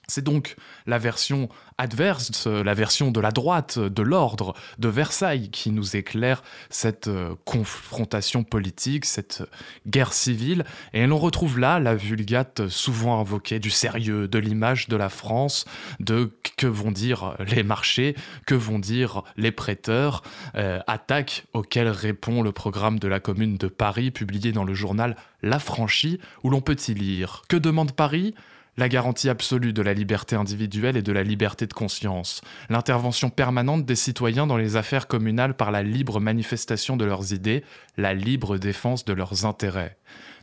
C'est 0.08 0.24
donc 0.24 0.56
la 0.86 0.98
version 0.98 1.50
adverse, 1.78 2.48
la 2.48 2.74
version 2.74 3.12
de 3.12 3.20
la 3.20 3.32
droite, 3.32 3.80
de 3.80 4.02
l'ordre, 4.02 4.54
de 4.80 4.88
Versailles, 4.88 5.50
qui 5.50 5.72
nous 5.72 5.96
éclaire 5.96 6.42
cette 6.70 7.08
euh, 7.08 7.36
confrontation 7.44 8.44
politique, 8.44 9.06
cette 9.06 9.44
guerre 9.88 10.14
civile. 10.14 10.64
Et 10.94 11.06
l'on 11.06 11.18
retrouve 11.18 11.60
là 11.60 11.80
la 11.80 11.96
vulgate 11.96 12.68
souvent 12.70 13.20
invoquée 13.20 13.60
du 13.60 13.70
sérieux, 13.70 14.28
de 14.28 14.40
l'image 14.40 14.88
de 14.88 14.96
la 14.96 15.10
France, 15.10 15.66
de 16.00 16.32
que 16.58 16.68
vont 16.68 16.92
dire 16.92 17.36
les 17.40 17.64
marchés, 17.64 18.16
que 18.46 18.56
vont 18.56 18.80
dire 18.80 19.24
les 19.36 19.52
prêteurs, 19.52 20.24
euh, 20.56 20.80
attaque 20.88 21.46
auquel 21.54 21.90
répond 21.90 22.42
le 22.42 22.52
programme 22.52 23.00
de 23.00 23.08
la 23.08 23.20
Commune 23.20 23.58
de 23.58 23.68
Paris, 23.68 24.12
publié 24.12 24.52
dans 24.52 24.64
le 24.64 24.74
journal 24.74 25.16
La 25.42 25.60
Franchie, 25.60 26.20
où 26.44 26.50
l'on 26.50 26.62
peut 26.62 26.78
y 26.88 26.94
lire 26.94 27.44
Que 27.50 27.58
demande 27.58 27.92
Paris? 27.92 28.34
La 28.78 28.90
garantie 28.90 29.30
absolue 29.30 29.74
de 29.74 29.82
la 29.82 29.94
liberté 29.94 30.36
individuelle 30.36 30.98
et 30.98 31.02
de 31.02 31.12
la 31.12 31.24
liberté 31.24 31.66
de 31.68 31.74
conscience, 31.74 32.42
l'intervention 32.70 33.30
permanente 33.30 33.86
des 33.86 33.96
citoyens 33.96 34.48
dans 34.48 34.58
les 34.58 34.76
affaires 34.76 35.08
communales 35.08 35.56
par 35.56 35.72
la 35.72 35.84
libre 35.84 36.20
manifestation 36.20 36.98
de 36.98 37.06
leurs 37.06 37.34
idées, 37.34 37.64
la 37.98 38.14
libre 38.14 38.58
défense 38.58 39.06
de 39.06 39.14
leurs 39.14 39.46
intérêts. 39.46 39.98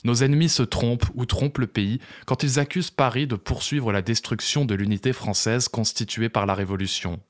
Nos 0.05 0.17
ennemis 0.17 0.49
se 0.49 0.63
trompent 0.63 1.07
ou 1.15 1.27
trompent 1.27 1.59
le 1.59 1.67
pays 1.67 2.01
quand 2.27 2.43
ils 2.43 2.59
accusent 2.59 2.91
Paris 2.91 3.27
de 3.27 3.37
poursuivre 3.37 3.93
la 3.93 4.03
destruction 4.03 4.65
de 4.65 4.75
l'unité 4.75 5.13
française 5.13 5.69
constituée 5.69 6.29
par 6.29 6.47
la 6.47 6.55
Révolution. 6.55 7.21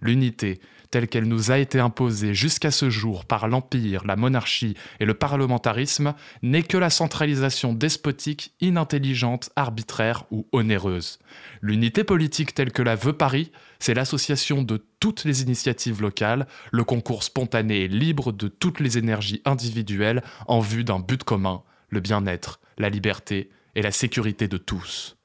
L'unité, 0.00 0.60
telle 0.94 1.08
qu'elle 1.08 1.26
nous 1.26 1.50
a 1.50 1.58
été 1.58 1.80
imposée 1.80 2.34
jusqu'à 2.34 2.70
ce 2.70 2.88
jour 2.88 3.24
par 3.24 3.48
l'Empire, 3.48 4.04
la 4.06 4.14
monarchie 4.14 4.76
et 5.00 5.04
le 5.04 5.14
parlementarisme, 5.14 6.14
n'est 6.40 6.62
que 6.62 6.76
la 6.76 6.88
centralisation 6.88 7.72
despotique, 7.72 8.54
inintelligente, 8.60 9.50
arbitraire 9.56 10.22
ou 10.30 10.46
onéreuse. 10.52 11.18
L'unité 11.62 12.04
politique 12.04 12.54
telle 12.54 12.70
que 12.70 12.80
la 12.80 12.94
veut 12.94 13.12
Paris, 13.12 13.50
c'est 13.80 13.94
l'association 13.94 14.62
de 14.62 14.86
toutes 15.00 15.24
les 15.24 15.42
initiatives 15.42 16.00
locales, 16.00 16.46
le 16.70 16.84
concours 16.84 17.24
spontané 17.24 17.80
et 17.80 17.88
libre 17.88 18.30
de 18.30 18.46
toutes 18.46 18.78
les 18.78 18.96
énergies 18.96 19.42
individuelles 19.44 20.22
en 20.46 20.60
vue 20.60 20.84
d'un 20.84 21.00
but 21.00 21.24
commun, 21.24 21.64
le 21.88 21.98
bien-être, 21.98 22.60
la 22.78 22.88
liberté 22.88 23.50
et 23.74 23.82
la 23.82 23.90
sécurité 23.90 24.46
de 24.46 24.58
tous. 24.58 25.16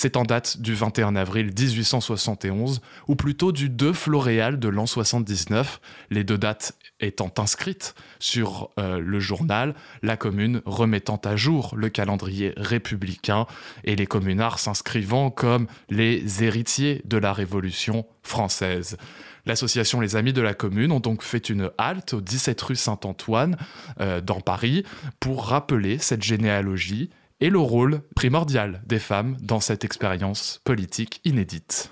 C'est 0.00 0.16
en 0.16 0.22
date 0.22 0.60
du 0.60 0.76
21 0.76 1.16
avril 1.16 1.46
1871, 1.46 2.82
ou 3.08 3.16
plutôt 3.16 3.50
du 3.50 3.68
2 3.68 3.92
floréal 3.92 4.60
de 4.60 4.68
l'an 4.68 4.86
79, 4.86 5.80
les 6.10 6.22
deux 6.22 6.38
dates 6.38 6.78
étant 7.00 7.32
inscrites 7.36 7.96
sur 8.20 8.70
euh, 8.78 9.00
le 9.00 9.18
journal, 9.18 9.74
la 10.02 10.16
commune 10.16 10.62
remettant 10.66 11.20
à 11.24 11.34
jour 11.34 11.74
le 11.76 11.88
calendrier 11.88 12.52
républicain 12.56 13.46
et 13.82 13.96
les 13.96 14.06
communards 14.06 14.60
s'inscrivant 14.60 15.32
comme 15.32 15.66
les 15.90 16.44
héritiers 16.44 17.02
de 17.04 17.18
la 17.18 17.32
Révolution 17.32 18.06
française. 18.22 18.98
L'association 19.46 19.98
Les 19.98 20.14
Amis 20.14 20.32
de 20.32 20.42
la 20.42 20.54
Commune 20.54 20.92
ont 20.92 21.00
donc 21.00 21.24
fait 21.24 21.50
une 21.50 21.72
halte 21.76 22.14
au 22.14 22.20
17 22.20 22.60
rue 22.62 22.76
Saint-Antoine 22.76 23.56
euh, 24.00 24.20
dans 24.20 24.40
Paris 24.40 24.84
pour 25.18 25.46
rappeler 25.46 25.98
cette 25.98 26.22
généalogie 26.22 27.10
et 27.40 27.50
le 27.50 27.58
rôle 27.58 28.00
primordial 28.14 28.82
des 28.86 28.98
femmes 28.98 29.36
dans 29.40 29.60
cette 29.60 29.84
expérience 29.84 30.60
politique 30.64 31.20
inédite. 31.24 31.90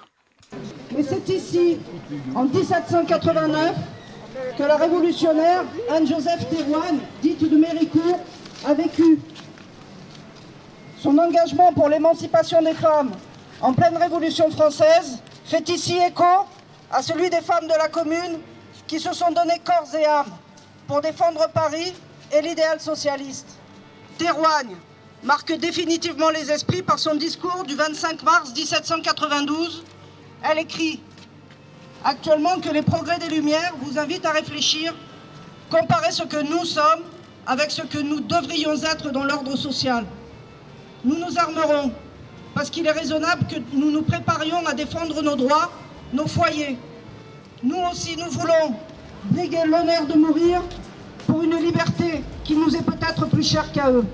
Mais 0.95 1.03
c'est 1.03 1.29
ici, 1.29 1.79
en 2.35 2.45
1789, 2.45 3.77
que 4.59 4.63
la 4.63 4.77
révolutionnaire 4.77 5.65
Anne-Joseph 5.91 6.49
Thérouane, 6.51 7.01
dite 7.23 7.49
de 7.49 7.57
Méricourt, 7.57 8.21
a 8.65 8.75
vécu. 8.75 9.21
Son 10.99 11.17
engagement 11.19 11.73
pour 11.73 11.89
l'émancipation 11.89 12.63
des 12.63 12.75
femmes 12.75 13.13
en 13.61 13.73
pleine 13.73 13.97
Révolution 13.97 14.51
française 14.51 15.23
fait 15.45 15.69
ici 15.69 15.99
écho 15.99 16.25
à 16.91 17.03
celui 17.03 17.31
des 17.31 17.41
femmes 17.41 17.67
de 17.67 17.79
la 17.79 17.89
commune 17.89 18.41
qui 18.87 18.99
se 18.99 19.13
sont 19.13 19.31
donné 19.31 19.55
corps 19.65 19.95
et 19.95 20.05
âme 20.05 20.33
pour 20.87 21.01
défendre 21.01 21.49
Paris 21.53 21.93
et 22.33 22.43
l'idéal 22.43 22.81
socialiste. 22.81 23.59
Thérouane, 24.19 24.77
marque 25.23 25.53
définitivement 25.59 26.31
les 26.31 26.51
esprits 26.51 26.83
par 26.83 26.99
son 26.99 27.15
discours 27.15 27.65
du 27.67 27.75
25 27.75 28.23
mars 28.23 28.53
1792. 28.55 29.85
Elle 30.43 30.59
écrit 30.59 31.01
Actuellement 32.05 32.61
que 32.61 32.69
les 32.69 32.83
progrès 32.83 33.19
des 33.19 33.35
Lumières 33.35 33.75
vous 33.81 33.99
invitent 33.99 34.27
à 34.27 34.31
réfléchir, 34.31 34.95
comparez 35.71 36.13
ce 36.13 36.23
que 36.23 36.41
nous 36.41 36.65
sommes 36.65 37.03
avec 37.47 37.73
ce 37.73 37.83
que 37.83 37.99
nous 37.99 38.21
devrions 38.21 38.77
être 38.77 39.11
dans 39.11 39.25
l'ordre 39.25 39.57
social. 39.57 40.05
Nous 41.05 41.17
nous 41.17 41.37
armerons 41.37 41.91
parce 42.55 42.71
qu'il 42.71 42.87
est 42.87 42.93
raisonnable 42.93 43.47
que 43.49 43.57
nous 43.73 43.91
nous 43.91 44.03
préparions 44.03 44.65
à 44.67 44.73
défendre 44.73 45.21
nos 45.21 45.35
droits, 45.35 45.73
nos 46.13 46.29
foyers. 46.29 46.79
Nous 47.63 47.79
aussi, 47.91 48.17
nous 48.17 48.31
voulons 48.31 48.77
briguer 49.25 49.65
l'honneur 49.67 50.07
de 50.07 50.15
mourir 50.15 50.63
pour 51.27 51.43
une 51.43 51.57
liberté 51.57 52.23
qui 52.45 52.55
nous 52.55 52.75
est 52.77 52.83
peut-être 52.83 53.27
plus 53.27 53.43
chère 53.43 53.73
qu'à 53.73 53.91
eux. 53.91 54.05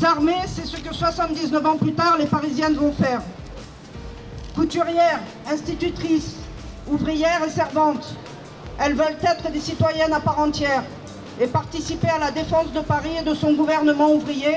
S'armer, 0.00 0.42
c'est 0.46 0.66
ce 0.66 0.76
que 0.76 0.94
79 0.94 1.64
ans 1.64 1.78
plus 1.78 1.94
tard, 1.94 2.18
les 2.18 2.26
Parisiennes 2.26 2.74
vont 2.74 2.92
faire. 2.92 3.22
Couturières, 4.54 5.20
institutrices, 5.50 6.36
ouvrières 6.86 7.42
et 7.46 7.50
servantes, 7.50 8.14
elles 8.78 8.92
veulent 8.92 9.16
être 9.22 9.50
des 9.50 9.60
citoyennes 9.60 10.12
à 10.12 10.20
part 10.20 10.38
entière 10.38 10.82
et 11.40 11.46
participer 11.46 12.10
à 12.10 12.18
la 12.18 12.30
défense 12.30 12.70
de 12.72 12.80
Paris 12.80 13.16
et 13.18 13.24
de 13.24 13.34
son 13.34 13.54
gouvernement 13.54 14.12
ouvrier 14.12 14.56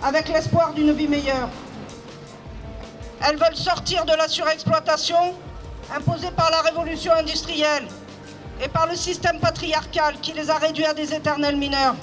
avec 0.00 0.28
l'espoir 0.28 0.72
d'une 0.74 0.92
vie 0.92 1.08
meilleure. 1.08 1.48
Elles 3.20 3.36
veulent 3.36 3.56
sortir 3.56 4.04
de 4.04 4.12
la 4.12 4.28
surexploitation 4.28 5.34
imposée 5.96 6.30
par 6.36 6.52
la 6.52 6.60
révolution 6.60 7.12
industrielle 7.14 7.88
et 8.62 8.68
par 8.68 8.86
le 8.86 8.94
système 8.94 9.40
patriarcal 9.40 10.14
qui 10.22 10.34
les 10.34 10.50
a 10.50 10.58
réduits 10.58 10.86
à 10.86 10.94
des 10.94 11.12
éternels 11.14 11.56
mineurs. 11.56 11.96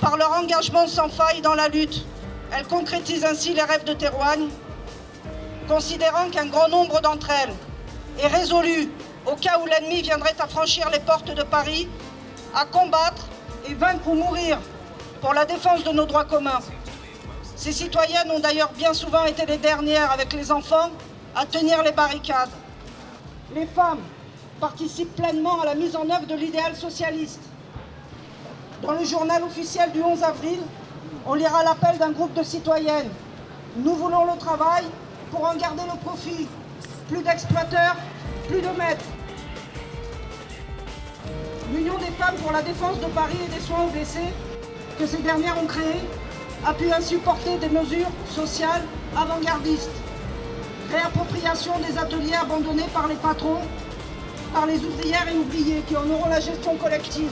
Par 0.00 0.16
leur 0.18 0.32
engagement 0.32 0.86
sans 0.86 1.08
faille 1.08 1.40
dans 1.40 1.54
la 1.54 1.68
lutte, 1.68 2.04
elles 2.52 2.66
concrétisent 2.66 3.24
ainsi 3.24 3.54
les 3.54 3.62
rêves 3.62 3.84
de 3.84 3.94
Thérouagne, 3.94 4.48
considérant 5.68 6.28
qu'un 6.30 6.46
grand 6.46 6.68
nombre 6.68 7.00
d'entre 7.00 7.30
elles 7.30 7.54
est 8.22 8.26
résolu, 8.26 8.90
au 9.24 9.34
cas 9.36 9.58
où 9.62 9.66
l'ennemi 9.66 10.02
viendrait 10.02 10.36
à 10.38 10.46
franchir 10.46 10.88
les 10.90 11.00
portes 11.00 11.34
de 11.34 11.42
Paris, 11.42 11.88
à 12.54 12.66
combattre 12.66 13.26
et 13.68 13.74
vaincre 13.74 14.06
ou 14.08 14.14
mourir 14.14 14.58
pour 15.20 15.32
la 15.32 15.44
défense 15.46 15.82
de 15.82 15.90
nos 15.90 16.04
droits 16.04 16.24
communs. 16.24 16.60
Ces 17.56 17.72
citoyennes 17.72 18.30
ont 18.30 18.38
d'ailleurs 18.38 18.72
bien 18.72 18.92
souvent 18.92 19.24
été 19.24 19.46
les 19.46 19.56
dernières, 19.56 20.12
avec 20.12 20.34
les 20.34 20.52
enfants, 20.52 20.90
à 21.34 21.46
tenir 21.46 21.82
les 21.82 21.92
barricades. 21.92 22.50
Les 23.54 23.66
femmes 23.66 24.02
participent 24.60 25.16
pleinement 25.16 25.62
à 25.62 25.64
la 25.64 25.74
mise 25.74 25.96
en 25.96 26.08
œuvre 26.10 26.26
de 26.26 26.34
l'idéal 26.34 26.76
socialiste 26.76 27.40
dans 28.82 28.92
le 28.92 29.04
journal 29.04 29.42
officiel 29.42 29.90
du 29.92 30.02
11 30.02 30.22
avril, 30.22 30.60
on 31.26 31.34
lira 31.34 31.64
l'appel 31.64 31.98
d'un 31.98 32.10
groupe 32.10 32.34
de 32.34 32.42
citoyennes. 32.42 33.08
Nous 33.76 33.94
voulons 33.94 34.24
le 34.24 34.38
travail 34.38 34.84
pour 35.30 35.44
en 35.44 35.54
garder 35.56 35.82
le 35.90 35.98
profit. 36.04 36.46
Plus 37.08 37.22
d'exploiteurs, 37.22 37.96
plus 38.48 38.60
de 38.60 38.68
maîtres. 38.78 39.04
L'Union 41.72 41.98
des 41.98 42.12
femmes 42.18 42.36
pour 42.36 42.52
la 42.52 42.62
défense 42.62 43.00
de 43.00 43.06
Paris 43.06 43.36
et 43.44 43.54
des 43.54 43.60
soins 43.60 43.84
aux 43.84 43.90
blessés, 43.90 44.32
que 44.98 45.06
ces 45.06 45.18
dernières 45.18 45.58
ont 45.62 45.66
créé, 45.66 46.00
a 46.64 46.72
pu 46.74 46.90
ainsi 46.92 47.16
porter 47.16 47.56
des 47.58 47.68
mesures 47.68 48.10
sociales 48.28 48.82
avant-gardistes. 49.16 49.90
Réappropriation 50.90 51.72
des 51.78 51.98
ateliers 51.98 52.34
abandonnés 52.34 52.86
par 52.92 53.08
les 53.08 53.16
patrons, 53.16 53.60
par 54.52 54.66
les 54.66 54.78
ouvrières 54.84 55.26
et 55.32 55.36
ouvriers 55.36 55.82
qui 55.86 55.96
en 55.96 56.08
auront 56.08 56.28
la 56.28 56.40
gestion 56.40 56.76
collective 56.76 57.30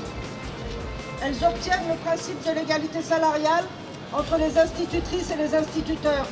elles 1.22 1.44
obtiennent 1.44 1.88
le 1.88 1.96
principe 1.96 2.42
de 2.46 2.52
l'égalité 2.52 3.02
salariale 3.02 3.64
entre 4.12 4.36
les 4.36 4.58
institutrices 4.58 5.30
et 5.30 5.36
les 5.36 5.54
instituteurs. 5.54 6.26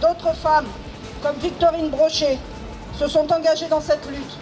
D'autres 0.00 0.34
femmes, 0.34 0.66
comme 1.22 1.36
Victorine 1.36 1.88
Brochet, 1.90 2.38
se 2.98 3.06
sont 3.06 3.30
engagées 3.32 3.68
dans 3.68 3.80
cette 3.80 4.06
lutte, 4.10 4.36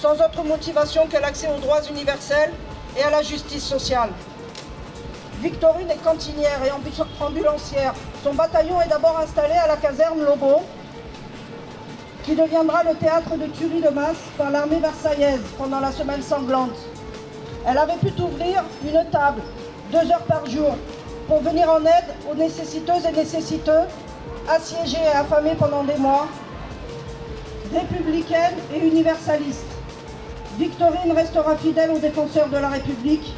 sans 0.00 0.14
autre 0.14 0.42
motivation 0.44 1.06
que 1.06 1.16
l'accès 1.16 1.48
aux 1.48 1.60
droits 1.60 1.82
universels 1.90 2.52
et 2.96 3.02
à 3.02 3.10
la 3.10 3.22
justice 3.22 3.64
sociale. 3.64 4.10
Victorine 5.40 5.90
est 5.90 6.02
cantinière 6.02 6.60
et 6.64 6.70
ambulancière. 7.22 7.92
Son 8.22 8.32
bataillon 8.34 8.80
est 8.80 8.88
d'abord 8.88 9.18
installé 9.18 9.54
à 9.54 9.66
la 9.66 9.76
caserne 9.76 10.24
Lobo, 10.24 10.62
qui 12.22 12.34
deviendra 12.34 12.82
le 12.84 12.94
théâtre 12.94 13.36
de 13.36 13.46
tuerie 13.46 13.82
de 13.82 13.90
masse 13.90 14.22
par 14.38 14.50
l'armée 14.50 14.78
versaillaise 14.78 15.42
pendant 15.58 15.80
la 15.80 15.92
semaine 15.92 16.22
sanglante. 16.22 16.78
Elle 17.66 17.78
avait 17.78 17.96
pu 17.96 18.12
ouvrir 18.20 18.62
une 18.84 19.10
table, 19.10 19.40
deux 19.90 20.10
heures 20.10 20.24
par 20.28 20.44
jour, 20.46 20.76
pour 21.26 21.40
venir 21.40 21.70
en 21.70 21.80
aide 21.80 22.14
aux 22.30 22.34
nécessiteuses 22.34 23.06
et 23.06 23.12
nécessiteux, 23.12 23.88
assiégés 24.48 25.02
et 25.02 25.16
affamés 25.16 25.54
pendant 25.58 25.82
des 25.82 25.96
mois, 25.96 26.26
républicaine 27.72 28.56
et 28.74 28.86
universaliste. 28.86 29.64
Victorine 30.58 31.12
restera 31.12 31.56
fidèle 31.56 31.90
aux 31.90 31.98
défenseurs 31.98 32.48
de 32.48 32.58
la 32.58 32.68
République. 32.68 33.34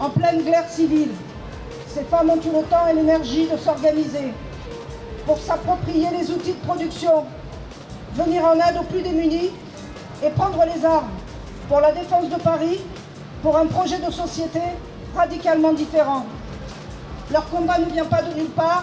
En 0.00 0.10
pleine 0.10 0.42
guerre 0.42 0.68
civile, 0.68 1.12
ces 1.88 2.02
femmes 2.04 2.30
ont 2.30 2.36
eu 2.36 2.52
le 2.52 2.62
temps 2.64 2.86
et 2.90 2.94
l'énergie 2.94 3.46
de 3.46 3.56
s'organiser 3.56 4.34
pour 5.24 5.38
s'approprier 5.38 6.08
les 6.18 6.30
outils 6.30 6.52
de 6.52 6.66
production, 6.66 7.24
venir 8.14 8.44
en 8.44 8.54
aide 8.54 8.76
aux 8.78 8.84
plus 8.84 9.02
démunis 9.02 9.50
et 10.22 10.30
prendre 10.30 10.64
les 10.64 10.84
armes 10.84 11.08
pour 11.68 11.80
la 11.80 11.92
défense 11.92 12.28
de 12.28 12.36
Paris, 12.36 12.80
pour 13.46 13.56
un 13.56 13.66
projet 13.66 13.98
de 13.98 14.10
société 14.10 14.58
radicalement 15.14 15.72
différent. 15.72 16.26
Leur 17.30 17.48
combat 17.48 17.78
ne 17.78 17.84
vient 17.84 18.04
pas 18.04 18.20
de 18.22 18.34
nulle 18.34 18.50
part, 18.50 18.82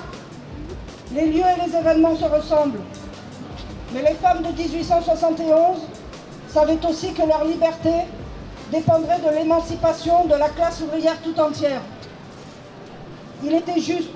les 1.14 1.26
lieux 1.26 1.44
et 1.44 1.68
les 1.68 1.76
événements 1.76 2.16
se 2.16 2.24
ressemblent. 2.24 2.80
Mais 3.94 4.02
les 4.04 4.14
femmes 4.14 4.42
de 4.42 4.58
1871 4.58 5.80
savaient 6.48 6.80
aussi 6.88 7.12
que 7.12 7.28
leur 7.28 7.44
liberté 7.44 7.92
dépendrait 8.72 9.20
de 9.20 9.36
l'émancipation 9.38 10.28
de 10.28 10.36
la 10.36 10.48
classe 10.48 10.80
ouvrière 10.80 11.18
tout 11.22 11.38
entière. 11.42 11.82
Il 13.44 13.54
était 13.54 13.82
juste 13.82 14.12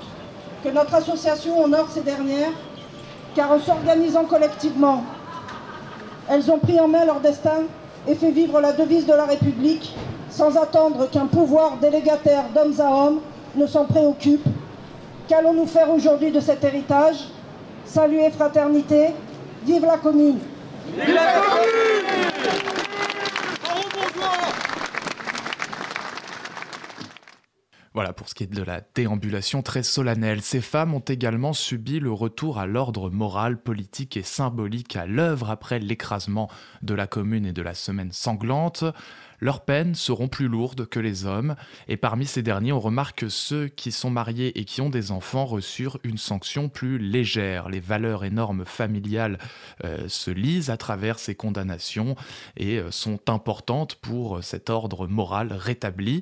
que 0.64 0.70
notre 0.70 0.96
association 0.96 1.62
honore 1.62 1.90
ces 1.94 2.04
dernières, 2.04 2.54
car 3.36 3.52
en 3.52 3.60
s'organisant 3.60 4.24
collectivement, 4.24 5.04
elles 6.30 6.50
ont 6.50 6.60
pris 6.60 6.80
en 6.80 6.88
main 6.88 7.04
leur 7.04 7.20
destin 7.20 7.64
et 8.08 8.16
fait 8.16 8.32
vivre 8.32 8.62
la 8.62 8.72
devise 8.72 9.06
de 9.06 9.14
la 9.14 9.26
République 9.26 9.94
sans 10.38 10.56
attendre 10.56 11.10
qu'un 11.10 11.26
pouvoir 11.26 11.78
délégataire 11.78 12.44
d'hommes 12.54 12.80
à 12.80 12.92
hommes 12.92 13.22
ne 13.56 13.66
s'en 13.66 13.86
préoccupe. 13.86 14.46
Qu'allons-nous 15.28 15.66
faire 15.66 15.90
aujourd'hui 15.90 16.32
de 16.32 16.40
cet 16.40 16.64
héritage? 16.64 17.16
Salut 17.86 18.20
et 18.20 18.30
fraternité, 18.30 19.08
vive 19.66 19.84
Vive 20.96 21.16
la 21.16 21.22
commune 21.34 21.98
Voilà 27.98 28.14
pour 28.14 28.30
ce 28.30 28.36
qui 28.36 28.44
est 28.44 28.54
de 28.54 28.62
la 28.62 28.84
déambulation 28.94 29.64
très 29.64 29.82
solennelle. 29.82 30.44
Ces 30.44 30.62
femmes 30.62 30.94
ont 30.94 31.00
également 31.00 31.54
subi 31.54 32.00
le 32.00 32.12
retour 32.12 32.60
à 32.60 32.68
l'ordre 32.68 33.10
moral, 33.10 33.60
politique 33.60 34.18
et 34.18 34.22
symbolique 34.22 34.96
à 34.96 35.08
l'œuvre 35.08 35.50
après 35.50 35.80
l'écrasement 35.80 36.48
de 36.84 36.94
la 36.94 37.08
commune 37.08 37.48
et 37.48 37.54
de 37.54 37.62
la 37.64 37.74
semaine 37.74 38.12
sanglante. 38.12 38.84
Leurs 39.40 39.66
peines 39.66 39.96
seront 39.96 40.28
plus 40.28 40.48
lourdes 40.48 40.86
que 40.86 41.00
les 41.00 41.26
hommes, 41.26 41.56
et 41.88 41.98
parmi 41.98 42.28
ces 42.28 42.44
derniers, 42.44 42.72
on 42.72 42.80
remarque 42.80 43.18
que 43.18 43.30
ceux 43.30 43.68
qui 43.68 43.92
sont 43.92 44.12
mariés 44.12 44.60
et 44.60 44.64
qui 44.64 44.80
ont 44.82 44.92
des 44.92 45.10
enfants 45.10 45.46
reçurent 45.46 45.98
une 46.04 46.20
sanction 46.20 46.70
plus 46.70 47.00
légère. 47.00 47.68
Les 47.68 47.80
valeurs 47.80 48.24
et 48.24 48.30
normes 48.30 48.64
familiales 48.64 49.40
euh, 49.84 50.08
se 50.08 50.30
lisent 50.30 50.70
à 50.70 50.78
travers 50.78 51.18
ces 51.18 51.34
condamnations 51.34 52.16
et 52.58 52.78
euh, 52.78 52.92
sont 52.92 53.28
importantes 53.28 53.96
pour 53.96 54.44
cet 54.44 54.70
ordre 54.70 55.08
moral 55.08 55.52
rétabli. 55.52 56.22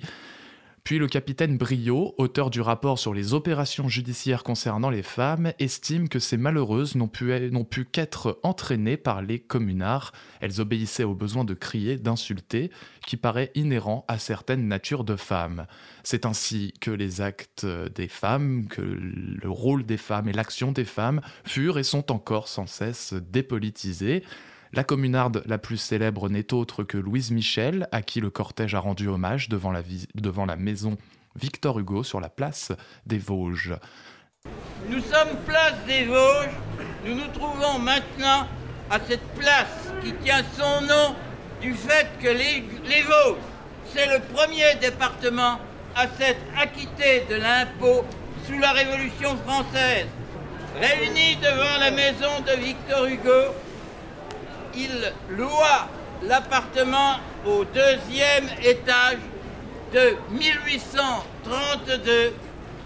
Puis 0.86 1.00
le 1.00 1.08
capitaine 1.08 1.58
Brio, 1.58 2.14
auteur 2.20 2.52
du 2.52 2.62
rapport 2.62 3.00
sur 3.00 3.12
les 3.12 3.34
opérations 3.34 3.90
judiciaires 3.90 4.44
concernant 4.44 4.92
les 4.92 5.02
femmes, 5.02 5.52
estime 5.58 6.08
que 6.08 6.20
ces 6.20 6.38
malheureuses 6.38 6.94
n'ont 6.94 7.08
pu, 7.08 7.34
pu 7.72 7.86
qu'être 7.86 8.40
entraînées 8.44 8.96
par 8.96 9.24
les 9.24 9.40
communards. 9.40 10.12
Elles 10.42 10.62
obéissaient 10.62 11.04
au 11.04 11.16
besoin 11.16 11.44
de 11.44 11.56
crier, 11.56 11.98
d'insulter, 11.98 12.70
qui 13.04 13.18
paraît 13.18 13.50
inhérent 13.56 14.06
à 14.08 14.20
certaines 14.20 14.68
natures 14.68 15.04
de 15.04 15.16
femmes. 15.16 15.66
C'est 16.04 16.28
ainsi 16.28 16.72
que 16.80 16.92
les 16.92 17.20
actes 17.20 17.66
des 17.66 18.08
femmes, 18.08 18.68
que 18.68 18.82
le 18.82 19.50
rôle 19.50 19.88
des 19.88 19.98
femmes 19.98 20.30
et 20.30 20.34
l'action 20.34 20.72
des 20.72 20.86
femmes 20.86 21.22
furent 21.46 21.80
et 21.80 21.84
sont 21.84 22.12
encore 22.12 22.48
sans 22.48 22.68
cesse 22.68 23.16
dépolitisés. 23.32 24.22
La 24.76 24.84
communarde 24.84 25.42
la 25.46 25.58
plus 25.58 25.78
célèbre 25.78 26.28
n'est 26.28 26.54
autre 26.54 26.84
que 26.84 26.98
Louise 26.98 27.32
Michel, 27.32 27.88
à 27.94 28.02
qui 28.02 28.20
le 28.20 28.30
cortège 28.30 28.76
a 28.76 28.80
rendu 28.80 29.08
hommage 29.08 29.48
devant 29.48 29.72
la, 29.72 30.56
maison 30.58 30.98
Victor 31.38 31.80
Hugo 31.80 32.04
sur 32.04 32.20
la 32.20 32.28
place 32.28 32.74
des 33.06 33.18
Vosges. 33.18 33.74
Nous 34.90 35.00
sommes 35.00 35.38
place 35.46 35.76
des 35.88 36.04
Vosges. 36.04 36.50
Nous 37.06 37.16
nous 37.16 37.28
trouvons 37.34 37.80
maintenant 37.80 38.48
à 38.90 39.00
cette 39.00 39.26
place 39.40 39.94
qui 40.04 40.14
tient 40.16 40.44
son 40.58 40.82
nom 40.82 41.16
du 41.62 41.74
fait 41.74 42.08
que 42.22 42.28
les 42.28 43.02
Vosges, 43.04 43.40
c'est 43.94 44.08
le 44.08 44.20
premier 44.34 44.76
département 44.82 45.58
à 45.96 46.08
s'être 46.10 46.42
acquitté 46.60 47.24
de 47.30 47.36
l'impôt 47.36 48.04
sous 48.46 48.60
la 48.60 48.74
Révolution 48.74 49.38
française. 49.38 50.08
Réunis 50.82 51.38
devant 51.38 51.80
la 51.80 51.92
maison 51.92 52.42
de 52.46 52.62
Victor 52.62 53.06
Hugo, 53.06 53.54
il 54.76 55.14
loua 55.30 55.88
l'appartement 56.24 57.18
au 57.46 57.64
deuxième 57.66 58.50
étage 58.64 59.20
de 59.94 60.16
1832 60.32 62.34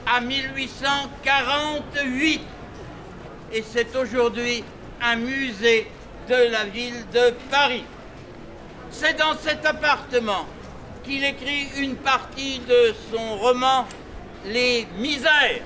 à 0.06 0.20
1848. 0.22 2.42
Et 3.52 3.64
c'est 3.64 3.96
aujourd'hui 3.96 4.64
un 5.02 5.16
musée 5.16 5.90
de 6.28 6.52
la 6.52 6.66
ville 6.66 7.06
de 7.14 7.34
Paris. 7.50 7.86
C'est 8.92 9.18
dans 9.18 9.36
cet 9.38 9.66
appartement 9.66 10.46
qu'il 11.04 11.24
écrit 11.24 11.70
une 11.78 11.96
partie 11.96 12.60
de 12.60 12.94
son 13.12 13.38
roman 13.38 13.88
Les 14.46 14.86
misères, 14.98 15.64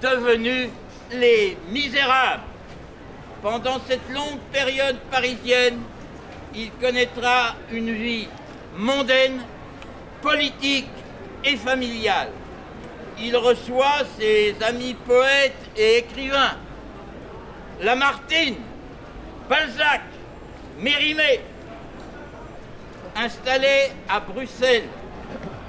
devenu 0.00 0.70
Les 1.12 1.58
misérables. 1.70 2.42
Pendant 3.48 3.78
cette 3.86 4.10
longue 4.12 4.40
période 4.52 4.98
parisienne, 5.08 5.78
il 6.52 6.68
connaîtra 6.80 7.54
une 7.70 7.92
vie 7.92 8.26
mondaine, 8.76 9.40
politique 10.20 10.88
et 11.44 11.54
familiale. 11.54 12.30
Il 13.20 13.36
reçoit 13.36 14.02
ses 14.18 14.56
amis 14.62 14.94
poètes 14.94 15.54
et 15.76 15.98
écrivains, 15.98 16.56
Lamartine, 17.82 18.56
Balzac, 19.48 20.00
Mérimée. 20.80 21.38
Installé 23.14 23.92
à 24.08 24.18
Bruxelles, 24.18 24.88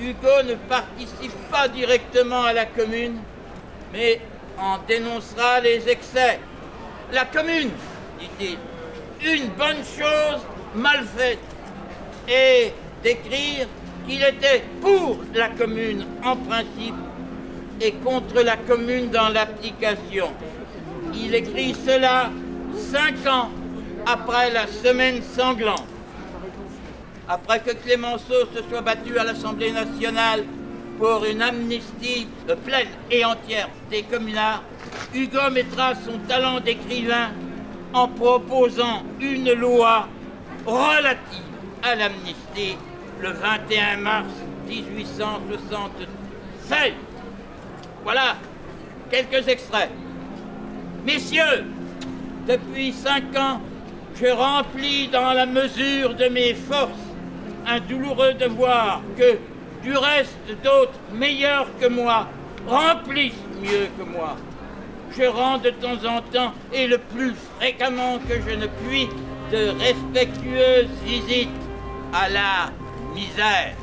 Hugo 0.01 0.41
ne 0.47 0.55
participe 0.55 1.51
pas 1.51 1.67
directement 1.67 2.43
à 2.43 2.53
la 2.53 2.65
commune, 2.65 3.19
mais 3.93 4.19
en 4.57 4.79
dénoncera 4.79 5.59
les 5.59 5.87
excès 5.87 6.39
la 7.11 7.25
commune, 7.25 7.71
dit-il, 8.19 8.57
une 9.27 9.47
bonne 9.49 9.83
chose 9.83 10.41
mal 10.75 11.05
faite, 11.15 11.39
et 12.27 12.73
d'écrire 13.03 13.67
qu'il 14.07 14.23
était 14.23 14.63
pour 14.81 15.19
la 15.33 15.49
commune 15.49 16.05
en 16.23 16.35
principe 16.35 16.95
et 17.79 17.91
contre 17.93 18.41
la 18.41 18.57
commune 18.57 19.09
dans 19.09 19.29
l'application. 19.29 20.29
Il 21.13 21.33
écrit 21.35 21.75
cela 21.85 22.29
cinq 22.75 23.25
ans 23.27 23.49
après 24.05 24.51
la 24.51 24.67
semaine 24.67 25.21
sanglante. 25.21 25.85
Après 27.29 27.59
que 27.59 27.71
Clémenceau 27.71 28.45
se 28.55 28.63
soit 28.69 28.81
battu 28.81 29.17
à 29.17 29.23
l'Assemblée 29.23 29.71
nationale 29.71 30.43
pour 30.97 31.25
une 31.25 31.41
amnistie 31.41 32.27
pleine 32.65 32.87
et 33.11 33.23
entière 33.25 33.69
des 33.91 34.03
communards, 34.03 34.63
Hugo 35.13 35.49
mettra 35.51 35.93
son 35.95 36.17
talent 36.27 36.59
d'écrivain 36.59 37.29
en 37.93 38.07
proposant 38.07 39.03
une 39.19 39.51
loi 39.53 40.07
relative 40.65 41.43
à 41.83 41.95
l'amnistie 41.95 42.77
le 43.21 43.31
21 43.31 43.97
mars 43.97 44.27
1876. 44.67 46.93
Voilà 48.03 48.35
quelques 49.09 49.47
extraits. 49.47 49.89
Messieurs, 51.05 51.65
depuis 52.47 52.91
cinq 52.91 53.35
ans, 53.37 53.61
je 54.19 54.27
remplis 54.27 55.07
dans 55.07 55.33
la 55.33 55.45
mesure 55.45 56.15
de 56.15 56.25
mes 56.25 56.53
forces 56.53 56.91
un 57.65 57.79
douloureux 57.79 58.33
devoir 58.33 59.01
que, 59.17 59.37
du 59.83 59.95
reste, 59.95 60.37
d'autres 60.63 60.99
meilleurs 61.13 61.67
que 61.79 61.87
moi 61.87 62.27
remplissent 62.67 63.33
mieux 63.61 63.87
que 63.97 64.03
moi. 64.03 64.35
Je 65.17 65.23
rends 65.23 65.57
de 65.57 65.71
temps 65.71 65.97
en 66.05 66.21
temps, 66.21 66.53
et 66.71 66.85
le 66.85 66.99
plus 66.99 67.33
fréquemment 67.57 68.19
que 68.19 68.35
je 68.35 68.55
ne 68.55 68.67
puis, 68.67 69.09
de 69.51 69.69
respectueuses 69.79 70.89
visites 71.03 71.49
à 72.13 72.29
la 72.29 72.71
misère. 73.15 73.75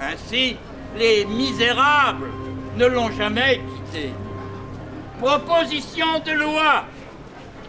Ainsi, 0.00 0.56
les 0.98 1.24
misérables 1.26 2.30
ne 2.76 2.86
l'ont 2.86 3.12
jamais 3.12 3.60
quitté. 3.92 4.10
Proposition 5.20 6.18
de 6.26 6.32
loi 6.32 6.84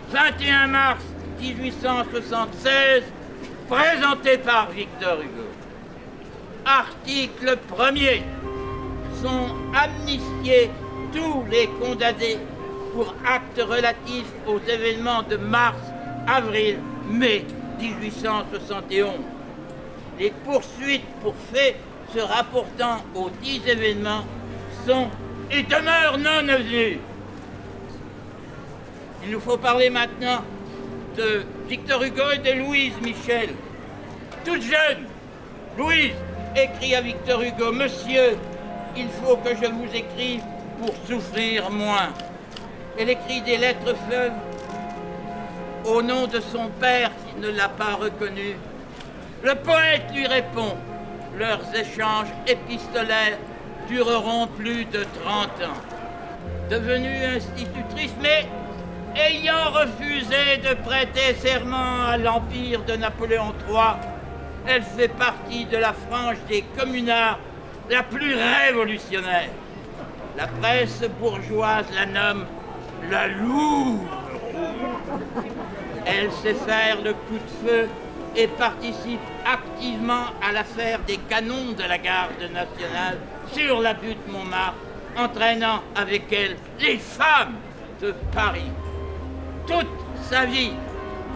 21 0.09 0.67
mars 0.67 1.03
1876, 1.39 3.03
présentée 3.69 4.39
par 4.39 4.71
Victor 4.71 5.19
Hugo. 5.21 5.47
Article 6.65 7.59
1er. 7.77 8.23
Sont 9.21 9.49
amnistiés 9.75 10.71
tous 11.13 11.43
les 11.51 11.67
condamnés 11.79 12.39
pour 12.93 13.13
actes 13.25 13.61
relatifs 13.61 14.31
aux 14.47 14.59
événements 14.59 15.23
de 15.23 15.37
mars, 15.37 15.77
avril, 16.27 16.79
mai 17.09 17.45
1871. 17.79 19.11
Les 20.19 20.31
poursuites 20.43 21.05
pour 21.21 21.33
faits 21.53 21.75
se 22.13 22.19
rapportant 22.19 22.97
aux 23.15 23.29
dix 23.41 23.61
événements 23.67 24.23
sont 24.85 25.07
et 25.49 25.63
demeurent 25.63 26.17
non 26.17 26.47
avenues. 26.49 26.99
Il 29.23 29.31
nous 29.31 29.39
faut 29.39 29.57
parler 29.57 29.89
maintenant 29.89 30.43
de 31.17 31.43
Victor 31.67 32.03
Hugo 32.03 32.23
et 32.33 32.39
de 32.39 32.59
Louise 32.59 32.93
Michel. 33.01 33.49
Toute 34.43 34.61
jeune, 34.61 35.05
Louise 35.77 36.13
écrit 36.55 36.95
à 36.95 37.01
Victor 37.01 37.41
Hugo, 37.41 37.71
Monsieur, 37.71 38.37
il 38.97 39.07
faut 39.23 39.37
que 39.37 39.49
je 39.55 39.69
vous 39.69 39.95
écrive 39.95 40.41
pour 40.79 40.93
souffrir 41.07 41.69
moins. 41.69 42.09
Elle 42.97 43.09
écrit 43.09 43.41
des 43.41 43.57
lettres 43.57 43.95
fleuves 44.07 44.33
au 45.85 46.01
nom 46.01 46.27
de 46.27 46.39
son 46.39 46.67
père 46.79 47.11
qui 47.25 47.39
ne 47.39 47.49
l'a 47.49 47.69
pas 47.69 47.95
reconnu. 47.95 48.55
Le 49.43 49.55
poète 49.55 50.03
lui 50.13 50.27
répond, 50.27 50.75
leurs 51.37 51.63
échanges 51.73 52.27
épistolaires 52.47 53.37
dureront 53.87 54.47
plus 54.47 54.85
de 54.85 55.05
30 55.23 55.45
ans. 55.67 55.81
Devenue 56.69 57.25
institutrice, 57.25 58.13
mais 58.21 58.45
ayant 59.15 59.71
refusé 59.71 60.57
de 60.57 60.73
prêter 60.83 61.33
serment 61.35 62.05
à 62.07 62.17
l'empire 62.17 62.83
de 62.83 62.93
Napoléon 62.93 63.53
III, 63.67 63.95
elle 64.67 64.83
fait 64.83 65.07
partie 65.07 65.65
de 65.65 65.77
la 65.77 65.93
frange 65.93 66.37
des 66.47 66.63
communards 66.77 67.39
la 67.89 68.03
plus 68.03 68.35
révolutionnaire. 68.35 69.49
La 70.37 70.47
presse 70.47 71.01
bourgeoise 71.19 71.85
la 71.93 72.05
nomme 72.05 72.45
la 73.09 73.27
louve. 73.27 73.99
Elle 76.05 76.31
sait 76.31 76.53
faire 76.53 77.01
le 77.01 77.13
coup 77.13 77.37
de 77.37 77.67
feu 77.69 77.89
et 78.35 78.47
participe 78.47 79.19
activement 79.45 80.25
à 80.41 80.51
l'affaire 80.51 80.99
des 81.05 81.17
canons 81.17 81.73
de 81.77 81.83
la 81.83 81.97
garde 81.97 82.41
nationale 82.53 83.17
sur 83.51 83.81
la 83.81 83.93
butte 83.93 84.31
Montmartre, 84.31 84.77
entraînant 85.17 85.81
avec 85.95 86.31
elle 86.31 86.55
les 86.79 86.97
femmes 86.97 87.55
de 88.01 88.13
Paris. 88.33 88.71
Toute 89.67 89.87
sa 90.29 90.45
vie, 90.45 90.71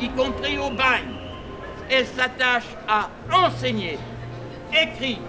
y 0.02 0.10
compris 0.10 0.58
au 0.58 0.70
bagne, 0.72 1.16
elle 1.90 2.06
s'attache 2.06 2.68
à 2.88 3.10
enseigner, 3.32 3.98
écrire, 4.74 5.20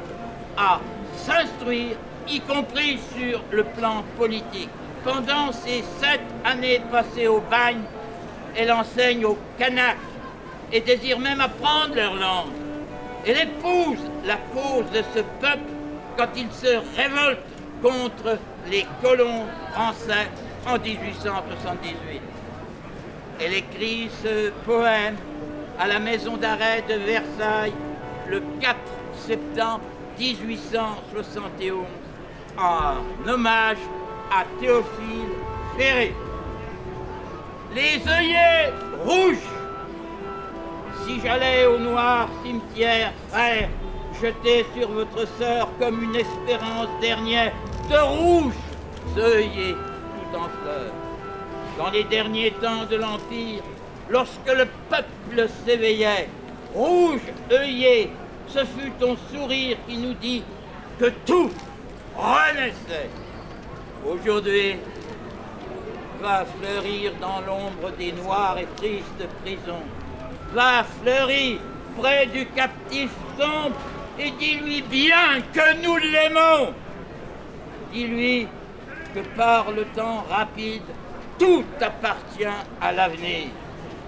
à 0.56 0.80
s'instruire, 1.16 1.96
y 2.28 2.40
compris 2.40 2.98
sur 3.16 3.42
le 3.50 3.64
plan 3.64 4.02
politique. 4.16 4.70
Pendant 5.06 5.52
ces 5.52 5.84
sept 6.00 6.20
années 6.44 6.82
passées 6.90 7.28
au 7.28 7.38
bagne, 7.38 7.82
elle 8.56 8.72
enseigne 8.72 9.24
aux 9.24 9.38
Kanaks 9.56 9.96
et 10.72 10.80
désire 10.80 11.20
même 11.20 11.40
apprendre 11.40 11.94
leur 11.94 12.16
langue. 12.16 12.50
Elle 13.24 13.38
épouse 13.38 14.00
la 14.24 14.34
cause 14.52 14.90
de 14.90 15.04
ce 15.14 15.20
peuple 15.40 15.70
quand 16.16 16.26
il 16.36 16.50
se 16.50 16.80
révolte 16.96 17.38
contre 17.80 18.36
les 18.68 18.84
colons 19.00 19.44
français 19.72 20.26
en 20.66 20.76
1878. 20.76 22.20
Elle 23.40 23.54
écrit 23.54 24.10
ce 24.24 24.50
poème 24.64 25.14
à 25.78 25.86
la 25.86 26.00
maison 26.00 26.36
d'arrêt 26.36 26.82
de 26.88 26.94
Versailles 26.94 27.74
le 28.28 28.42
4 28.60 28.76
septembre 29.24 29.82
1871 30.18 31.84
en 32.58 33.30
hommage 33.30 33.78
à 34.30 34.44
Théophile 34.60 35.34
Ferré. 35.76 36.14
Les 37.74 38.00
œillets 38.08 38.72
rouges 39.04 39.36
si 41.06 41.20
j'allais 41.20 41.66
au 41.66 41.78
noir 41.78 42.28
cimetière, 42.44 43.12
frère, 43.28 43.68
jeter 44.20 44.66
sur 44.76 44.88
votre 44.90 45.26
sœur 45.38 45.68
comme 45.78 46.02
une 46.02 46.16
espérance 46.16 46.88
dernière 47.00 47.52
de 47.88 47.96
rouge 47.96 48.54
œillet 49.16 49.74
tout 49.74 50.36
en 50.36 50.48
fleurs. 50.48 50.92
Dans 51.78 51.90
les 51.90 52.04
derniers 52.04 52.50
temps 52.52 52.86
de 52.90 52.96
l'Empire, 52.96 53.62
lorsque 54.08 54.48
le 54.48 54.66
peuple 54.90 55.48
s'éveillait, 55.64 56.28
rouge 56.74 57.20
œillet, 57.52 58.10
ce 58.48 58.60
fut 58.60 58.90
ton 58.98 59.16
sourire 59.30 59.76
qui 59.86 59.98
nous 59.98 60.14
dit 60.14 60.42
que 60.98 61.10
tout 61.24 61.50
renaissait. 62.16 63.10
Aujourd'hui, 64.08 64.76
va 66.22 66.44
fleurir 66.44 67.12
dans 67.20 67.40
l'ombre 67.40 67.90
des 67.98 68.12
noires 68.12 68.56
et 68.58 68.66
tristes 68.76 69.28
prisons 69.42 69.84
va 70.52 70.84
fleurir 71.02 71.58
près 71.98 72.26
du 72.26 72.46
captif 72.46 73.10
sombre 73.38 73.76
et 74.18 74.30
dis-lui 74.38 74.82
bien 74.82 75.40
que 75.52 75.82
nous 75.82 75.96
l'aimons. 75.96 76.72
Dis-lui 77.92 78.48
que 79.14 79.20
par 79.36 79.70
le 79.70 79.84
temps 79.86 80.24
rapide, 80.30 80.82
tout 81.38 81.64
appartient 81.80 82.44
à 82.80 82.92
l'avenir, 82.92 83.48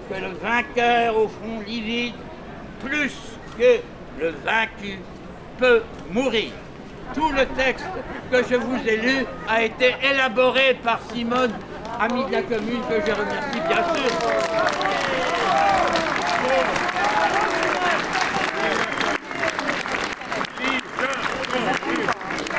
que 0.09 0.15
le 0.15 0.31
vainqueur 0.41 1.17
au 1.17 1.27
front 1.27 1.61
livide, 1.67 2.15
plus 2.83 3.13
que 3.57 3.79
le 4.19 4.29
vaincu, 4.43 4.97
peut 5.57 5.83
mourir. 6.11 6.51
Tout 7.13 7.31
le 7.31 7.45
texte 7.47 7.85
que 8.31 8.43
je 8.43 8.55
vous 8.55 8.87
ai 8.87 8.97
lu 8.97 9.25
a 9.47 9.63
été 9.63 9.95
élaboré 10.03 10.75
par 10.83 10.99
Simone, 11.11 11.51
amie 11.99 12.25
de 12.25 12.31
la 12.31 12.41
commune, 12.43 12.81
que 12.87 13.01
je 13.05 13.11
remercie 13.11 13.61
bien 13.67 13.83
sûr. 13.83 14.11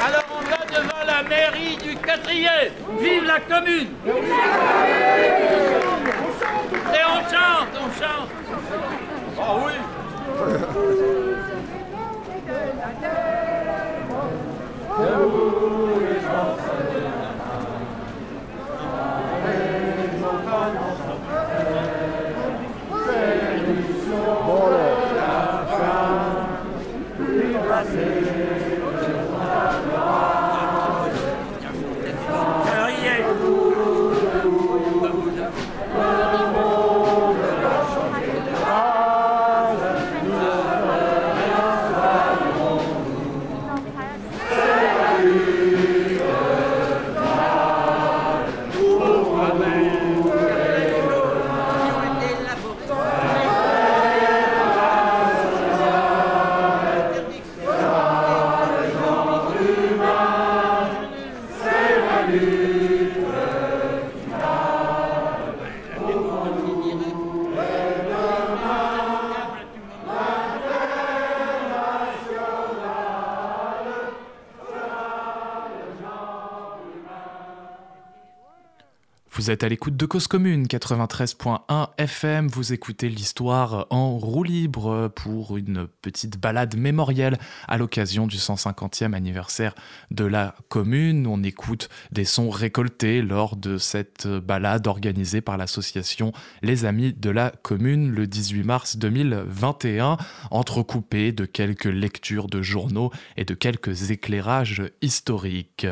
Alors 0.05 0.27
on 0.35 0.43
va 0.43 0.61
devant 0.67 1.05
la 1.07 1.23
mairie 1.23 1.77
du 1.77 1.97
quatrième. 1.97 2.73
Vive 2.99 3.25
la 3.25 3.41
commune 3.41 3.89
Et 6.93 7.05
on 7.07 7.21
chante, 7.31 7.73
on 7.77 7.91
chante. 8.01 8.29
Ah 9.39 9.55
oui 9.65 9.73
Saúde. 15.01 16.00
Vous 79.51 79.55
êtes 79.55 79.65
à 79.65 79.69
l'écoute 79.69 79.97
de 79.97 80.07
Cause 80.07 80.29
Commune 80.29 80.67
93.1 80.69 81.89
FM, 82.01 82.47
vous 82.47 82.73
écoutez 82.73 83.11
l'histoire 83.11 83.87
en 83.91 84.17
roue 84.17 84.43
libre 84.43 85.13
pour 85.15 85.59
une 85.59 85.87
petite 86.01 86.41
balade 86.41 86.75
mémorielle 86.75 87.37
à 87.69 87.77
l'occasion 87.77 88.27
du 88.27 88.39
150e 88.39 89.13
anniversaire 89.13 89.75
de 90.11 90.25
la 90.25 90.55
commune. 90.71 91.27
On 91.27 91.43
écoute 91.43 91.91
des 92.11 92.25
sons 92.25 92.49
récoltés 92.49 93.21
lors 93.21 93.55
de 93.55 93.77
cette 93.77 94.27
balade 94.27 94.87
organisée 94.87 95.43
par 95.43 95.59
l'association 95.59 96.33
Les 96.63 96.87
Amis 96.87 97.13
de 97.13 97.29
la 97.29 97.53
commune 97.63 98.11
le 98.11 98.27
18 98.27 98.63
mars 98.63 98.97
2021, 98.97 100.17
entrecoupée 100.51 101.33
de 101.33 101.45
quelques 101.45 101.85
lectures 101.85 102.47
de 102.47 102.63
journaux 102.63 103.11
et 103.37 103.45
de 103.45 103.53
quelques 103.53 104.11
éclairages 104.11 104.85
historiques. 105.03 105.87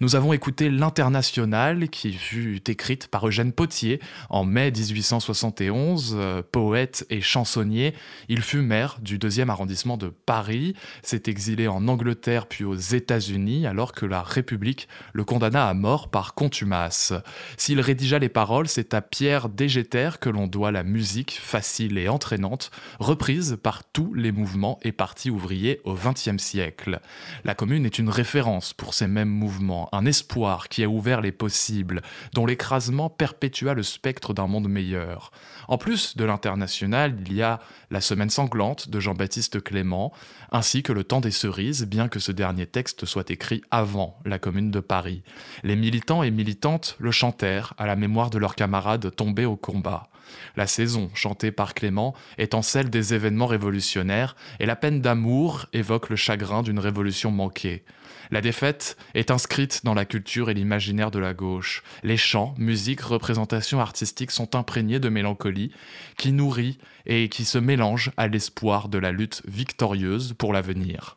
Nous 0.00 0.14
avons 0.14 0.34
écouté 0.34 0.68
L'International 0.68 1.88
qui 1.88 2.12
fut 2.12 2.70
écrite 2.70 3.08
par 3.08 3.26
Eugène 3.26 3.52
Potier 3.52 3.98
en 4.28 4.44
mai 4.44 4.70
1860 4.70 5.53
euh, 5.60 6.42
poète 6.50 7.06
et 7.10 7.20
chansonnier, 7.20 7.94
il 8.28 8.42
fut 8.42 8.60
maire 8.60 8.98
du 9.00 9.18
deuxième 9.18 9.50
arrondissement 9.50 9.96
de 9.96 10.08
Paris, 10.08 10.74
s'est 11.02 11.24
exilé 11.26 11.68
en 11.68 11.88
Angleterre 11.88 12.46
puis 12.46 12.64
aux 12.64 12.74
États-Unis 12.74 13.66
alors 13.66 13.92
que 13.92 14.06
la 14.06 14.22
République 14.22 14.88
le 15.12 15.24
condamna 15.24 15.68
à 15.68 15.74
mort 15.74 16.08
par 16.08 16.34
contumace. 16.34 17.12
S'il 17.56 17.80
rédigea 17.80 18.18
les 18.18 18.28
paroles, 18.28 18.68
c'est 18.68 18.94
à 18.94 19.02
Pierre 19.02 19.48
Dégeter 19.48 20.10
que 20.20 20.28
l'on 20.28 20.46
doit 20.46 20.72
la 20.72 20.82
musique 20.82 21.38
facile 21.40 21.98
et 21.98 22.08
entraînante, 22.08 22.70
reprise 22.98 23.56
par 23.62 23.84
tous 23.84 24.14
les 24.14 24.32
mouvements 24.32 24.78
et 24.82 24.92
partis 24.92 25.30
ouvriers 25.30 25.80
au 25.84 25.94
XXe 25.94 26.42
siècle. 26.42 27.00
La 27.44 27.54
commune 27.54 27.86
est 27.86 27.98
une 27.98 28.10
référence 28.10 28.72
pour 28.72 28.94
ces 28.94 29.06
mêmes 29.06 29.28
mouvements, 29.28 29.88
un 29.92 30.06
espoir 30.06 30.68
qui 30.68 30.84
a 30.84 30.88
ouvert 30.88 31.20
les 31.20 31.32
possibles, 31.32 32.02
dont 32.32 32.46
l'écrasement 32.46 33.10
perpétua 33.10 33.74
le 33.74 33.82
spectre 33.82 34.34
d'un 34.34 34.46
monde 34.46 34.68
meilleur. 34.68 35.30
En 35.68 35.78
plus 35.78 36.16
de 36.16 36.24
l'international, 36.24 37.16
il 37.26 37.32
y 37.32 37.42
a 37.42 37.60
La 37.90 38.00
Semaine 38.00 38.30
sanglante 38.30 38.88
de 38.88 39.00
Jean-Baptiste 39.00 39.62
Clément, 39.62 40.12
ainsi 40.52 40.82
que 40.82 40.92
Le 40.92 41.04
Temps 41.04 41.20
des 41.20 41.30
cerises, 41.30 41.84
bien 41.86 42.08
que 42.08 42.18
ce 42.18 42.32
dernier 42.32 42.66
texte 42.66 43.04
soit 43.04 43.30
écrit 43.30 43.62
avant 43.70 44.18
la 44.24 44.38
Commune 44.38 44.70
de 44.70 44.80
Paris. 44.80 45.22
Les 45.62 45.76
militants 45.76 46.22
et 46.22 46.30
militantes 46.30 46.96
le 46.98 47.10
chantèrent 47.10 47.74
à 47.78 47.86
la 47.86 47.96
mémoire 47.96 48.30
de 48.30 48.38
leurs 48.38 48.54
camarades 48.54 49.14
tombés 49.14 49.46
au 49.46 49.56
combat. 49.56 50.08
La 50.56 50.66
saison, 50.66 51.10
chantée 51.14 51.52
par 51.52 51.74
Clément, 51.74 52.14
étant 52.38 52.62
celle 52.62 52.90
des 52.90 53.14
événements 53.14 53.46
révolutionnaires, 53.46 54.36
et 54.60 54.66
la 54.66 54.76
peine 54.76 55.00
d'amour 55.00 55.66
évoque 55.72 56.10
le 56.10 56.16
chagrin 56.16 56.62
d'une 56.62 56.78
révolution 56.78 57.30
manquée. 57.30 57.84
La 58.30 58.40
défaite 58.40 58.96
est 59.14 59.30
inscrite 59.30 59.84
dans 59.84 59.94
la 59.94 60.04
culture 60.04 60.50
et 60.50 60.54
l'imaginaire 60.54 61.10
de 61.10 61.18
la 61.18 61.34
gauche. 61.34 61.82
Les 62.02 62.16
chants, 62.16 62.54
musique, 62.58 63.00
représentations 63.00 63.80
artistiques 63.80 64.30
sont 64.30 64.56
imprégnés 64.56 64.98
de 64.98 65.08
mélancolie 65.08 65.72
qui 66.16 66.32
nourrit 66.32 66.78
et 67.06 67.28
qui 67.28 67.44
se 67.44 67.58
mélange 67.58 68.10
à 68.16 68.28
l'espoir 68.28 68.88
de 68.88 68.98
la 68.98 69.12
lutte 69.12 69.42
victorieuse 69.46 70.34
pour 70.36 70.52
l'avenir. 70.52 71.16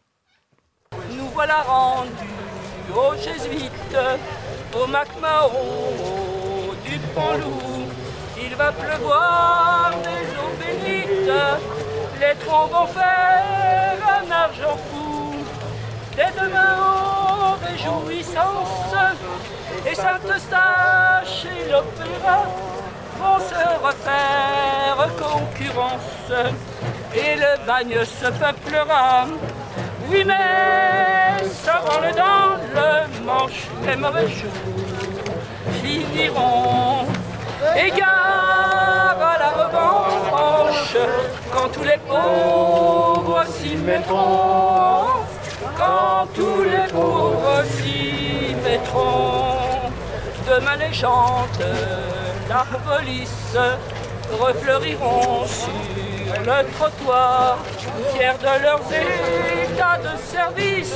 Nous 1.15 1.27
voilà 1.33 1.61
rendus 1.63 2.09
aux 2.95 3.15
jésuites, 3.15 3.97
au 4.73 4.87
MacMahon, 4.87 6.73
du 6.85 6.97
Panloup. 7.13 7.87
Il 8.41 8.55
va 8.55 8.71
pleuvoir 8.71 9.91
des 10.03 10.37
eaux 10.37 10.57
les 12.19 12.35
troncs 12.45 12.71
vont 12.71 12.87
un 12.97 14.31
argent 14.31 14.77
fou. 14.89 15.06
Dès 16.17 16.32
demain, 16.32 16.77
en 16.82 17.63
réjouissance, 17.63 18.95
et 19.86 19.93
Saint-Eustache 19.93 21.45
et 21.45 21.71
l'opéra 21.71 22.39
vont 23.19 23.38
se 23.38 23.86
refaire 23.86 24.97
concurrence, 25.15 26.32
et 27.13 27.36
le 27.36 27.67
bagne 27.67 28.03
se 28.03 28.32
peuplera. 28.32 29.27
Oui, 30.10 30.23
mais 30.25 31.47
ça 31.49 31.84
le 32.01 32.12
dans 32.15 32.58
le 32.73 33.23
manche, 33.23 33.67
les 33.86 33.95
mauvais 33.95 34.27
jours 34.27 34.49
finiront. 35.84 37.06
Égard 37.75 39.17
à 39.21 39.38
la 39.38 39.49
revanche, 39.51 40.97
quand 41.53 41.69
tous 41.69 41.84
les 41.84 41.99
pauvres 42.08 43.43
s'y 43.45 43.75
mettront 43.75 45.27
quand 45.77 46.27
tous 46.33 46.63
les 46.63 46.91
pauvres 46.91 47.63
s'y 47.65 48.55
mettront. 48.63 49.91
Demain 50.49 50.77
les 50.77 51.01
la 52.49 52.65
police 52.89 53.57
refleuriront 54.39 55.45
sur 55.45 55.69
le 56.39 56.71
trottoir, 56.73 57.57
fiers 58.13 58.39
de 58.39 58.63
leurs 58.63 58.81
états 58.91 59.97
de 59.97 60.17
service, 60.17 60.95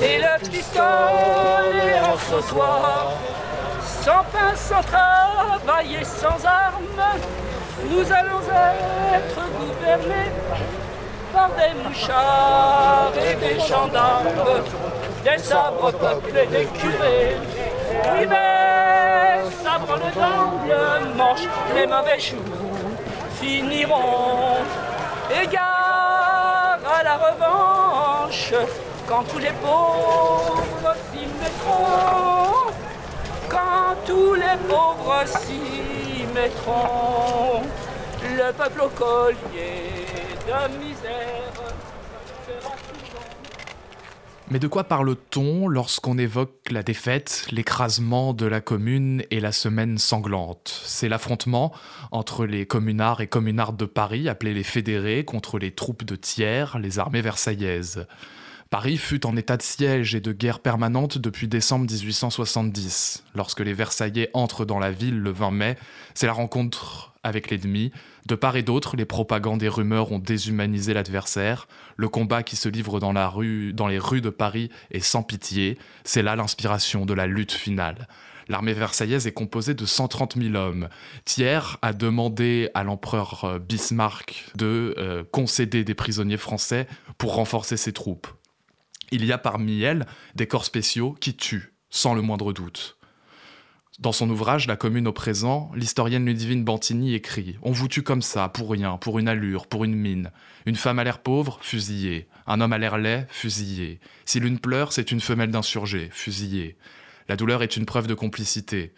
et 0.00 0.18
le 0.18 0.50
pistolet 0.50 2.00
en 2.00 2.16
ce 2.18 2.48
soir. 2.48 3.12
Sans 4.02 4.24
pain, 4.32 4.54
sans 4.54 4.82
travail 4.82 5.96
et 6.00 6.04
sans 6.04 6.44
armes, 6.44 7.20
nous 7.88 8.12
allons 8.12 8.42
être 9.14 9.40
gouvernés 9.58 10.30
par 11.32 11.48
des 11.50 11.74
mouchards 11.82 13.12
et 13.16 13.34
des 13.34 13.60
gendarmes, 13.60 14.62
des 15.24 15.38
sabres 15.38 15.92
peuplés 15.92 16.46
des 16.46 16.66
curés. 16.66 17.36
Oui, 18.12 18.26
mais 18.28 19.40
sabres 19.62 19.96
le 19.96 20.10
d'angle, 20.20 21.16
manche 21.16 21.46
les 21.74 21.86
mauvais 21.86 22.18
jours 22.18 22.40
finiront. 23.40 24.58
Égard 25.42 26.78
à 26.98 27.02
la 27.02 27.16
revanche, 27.16 28.52
quand 29.08 29.22
tous 29.24 29.38
les 29.38 29.52
pauvres 29.62 30.94
s'y 31.10 31.26
mettront, 31.40 32.72
quand 33.48 33.94
tous 34.06 34.34
les 34.34 34.56
pauvres 34.68 35.24
s'y 35.26 36.24
mettront, 36.34 37.62
le 38.22 38.52
peuple 38.52 38.82
au 38.82 38.88
collier 38.88 40.29
mais 44.50 44.58
de 44.58 44.66
quoi 44.66 44.82
parle-t-on 44.82 45.68
lorsqu'on 45.68 46.18
évoque 46.18 46.70
la 46.72 46.82
défaite, 46.82 47.46
l'écrasement 47.52 48.32
de 48.32 48.46
la 48.46 48.60
commune 48.60 49.22
et 49.30 49.38
la 49.38 49.52
semaine 49.52 49.96
sanglante? 49.96 50.82
C'est 50.84 51.08
l'affrontement 51.08 51.72
entre 52.10 52.46
les 52.46 52.66
communards 52.66 53.20
et 53.20 53.28
communardes 53.28 53.76
de 53.76 53.84
Paris, 53.84 54.28
appelés 54.28 54.52
les 54.52 54.64
fédérés, 54.64 55.24
contre 55.24 55.60
les 55.60 55.70
troupes 55.70 56.02
de 56.02 56.16
Thiers, 56.16 56.78
les 56.80 56.98
armées 56.98 57.22
versaillaises. 57.22 58.08
Paris 58.70 58.98
fut 58.98 59.26
en 59.26 59.36
état 59.36 59.56
de 59.56 59.62
siège 59.62 60.16
et 60.16 60.20
de 60.20 60.32
guerre 60.32 60.58
permanente 60.58 61.18
depuis 61.18 61.46
décembre 61.46 61.90
1870. 61.90 63.24
Lorsque 63.36 63.60
les 63.60 63.72
Versaillais 63.72 64.30
entrent 64.32 64.64
dans 64.64 64.78
la 64.78 64.92
ville 64.92 65.18
le 65.18 65.30
20 65.30 65.50
mai, 65.50 65.76
c'est 66.14 66.26
la 66.26 66.32
rencontre 66.32 67.09
avec 67.22 67.50
l'ennemi. 67.50 67.92
De 68.26 68.34
part 68.34 68.56
et 68.56 68.62
d'autre, 68.62 68.96
les 68.96 69.04
propagandes 69.04 69.62
et 69.62 69.68
rumeurs 69.68 70.12
ont 70.12 70.18
déshumanisé 70.18 70.94
l'adversaire. 70.94 71.68
Le 71.96 72.08
combat 72.08 72.42
qui 72.42 72.56
se 72.56 72.68
livre 72.68 73.00
dans, 73.00 73.12
les 73.88 73.98
rues 73.98 74.20
de 74.20 74.30
Paris 74.30 74.70
est 74.90 75.00
sans 75.00 75.22
pitié. 75.22 75.78
C'est 76.04 76.22
là 76.22 76.36
l'inspiration 76.36 77.06
de 77.06 77.14
la 77.14 77.26
lutte 77.26 77.52
finale. 77.52 78.08
L'armée 78.48 78.72
versaillaise 78.72 79.26
est 79.26 79.32
composée 79.32 79.74
de 79.74 79.86
130 79.86 80.36
000 80.36 80.54
hommes. 80.56 80.88
Thiers 81.24 81.78
a 81.82 81.92
demandé 81.92 82.68
à 82.74 82.82
l'empereur 82.82 83.44
euh, 83.44 83.58
Bismarck 83.60 84.50
de 84.56 84.94
euh, 84.98 85.22
concéder 85.30 85.84
des 85.84 85.94
prisonniers 85.94 86.36
français 86.36 86.88
pour 87.16 87.34
renforcer 87.36 87.76
ses 87.76 87.92
troupes 87.92 88.26
il 89.10 89.24
y 89.24 89.32
a 89.32 89.38
parmi 89.38 89.82
elles 89.82 90.06
des 90.34 90.46
corps 90.46 90.64
spéciaux 90.64 91.16
qui 91.20 91.34
tuent, 91.34 91.74
sans 91.90 92.14
le 92.14 92.22
moindre 92.22 92.52
doute. 92.52 92.96
Dans 94.00 94.12
son 94.12 94.30
ouvrage 94.30 94.66
La 94.66 94.76
commune 94.76 95.08
au 95.08 95.12
présent, 95.12 95.70
l'historienne 95.74 96.24
Ludivine 96.24 96.64
Bantini 96.64 97.12
écrit 97.14 97.58
On 97.60 97.70
vous 97.70 97.86
tue 97.86 98.02
comme 98.02 98.22
ça, 98.22 98.48
pour 98.48 98.70
rien, 98.70 98.96
pour 98.96 99.18
une 99.18 99.28
allure, 99.28 99.66
pour 99.66 99.84
une 99.84 99.94
mine. 99.94 100.30
Une 100.64 100.76
femme 100.76 100.98
à 100.98 101.04
l'air 101.04 101.18
pauvre, 101.18 101.58
fusillée. 101.60 102.26
Un 102.46 102.62
homme 102.62 102.72
à 102.72 102.78
l'air 102.78 102.96
laid, 102.96 103.26
fusillé. 103.28 104.00
Si 104.24 104.40
l'une 104.40 104.58
pleure, 104.58 104.94
c'est 104.94 105.12
une 105.12 105.20
femelle 105.20 105.50
d'insurgé, 105.50 106.08
fusillée. 106.12 106.78
La 107.28 107.36
douleur 107.36 107.62
est 107.62 107.76
une 107.76 107.84
preuve 107.84 108.06
de 108.06 108.14
complicité. 108.14 108.94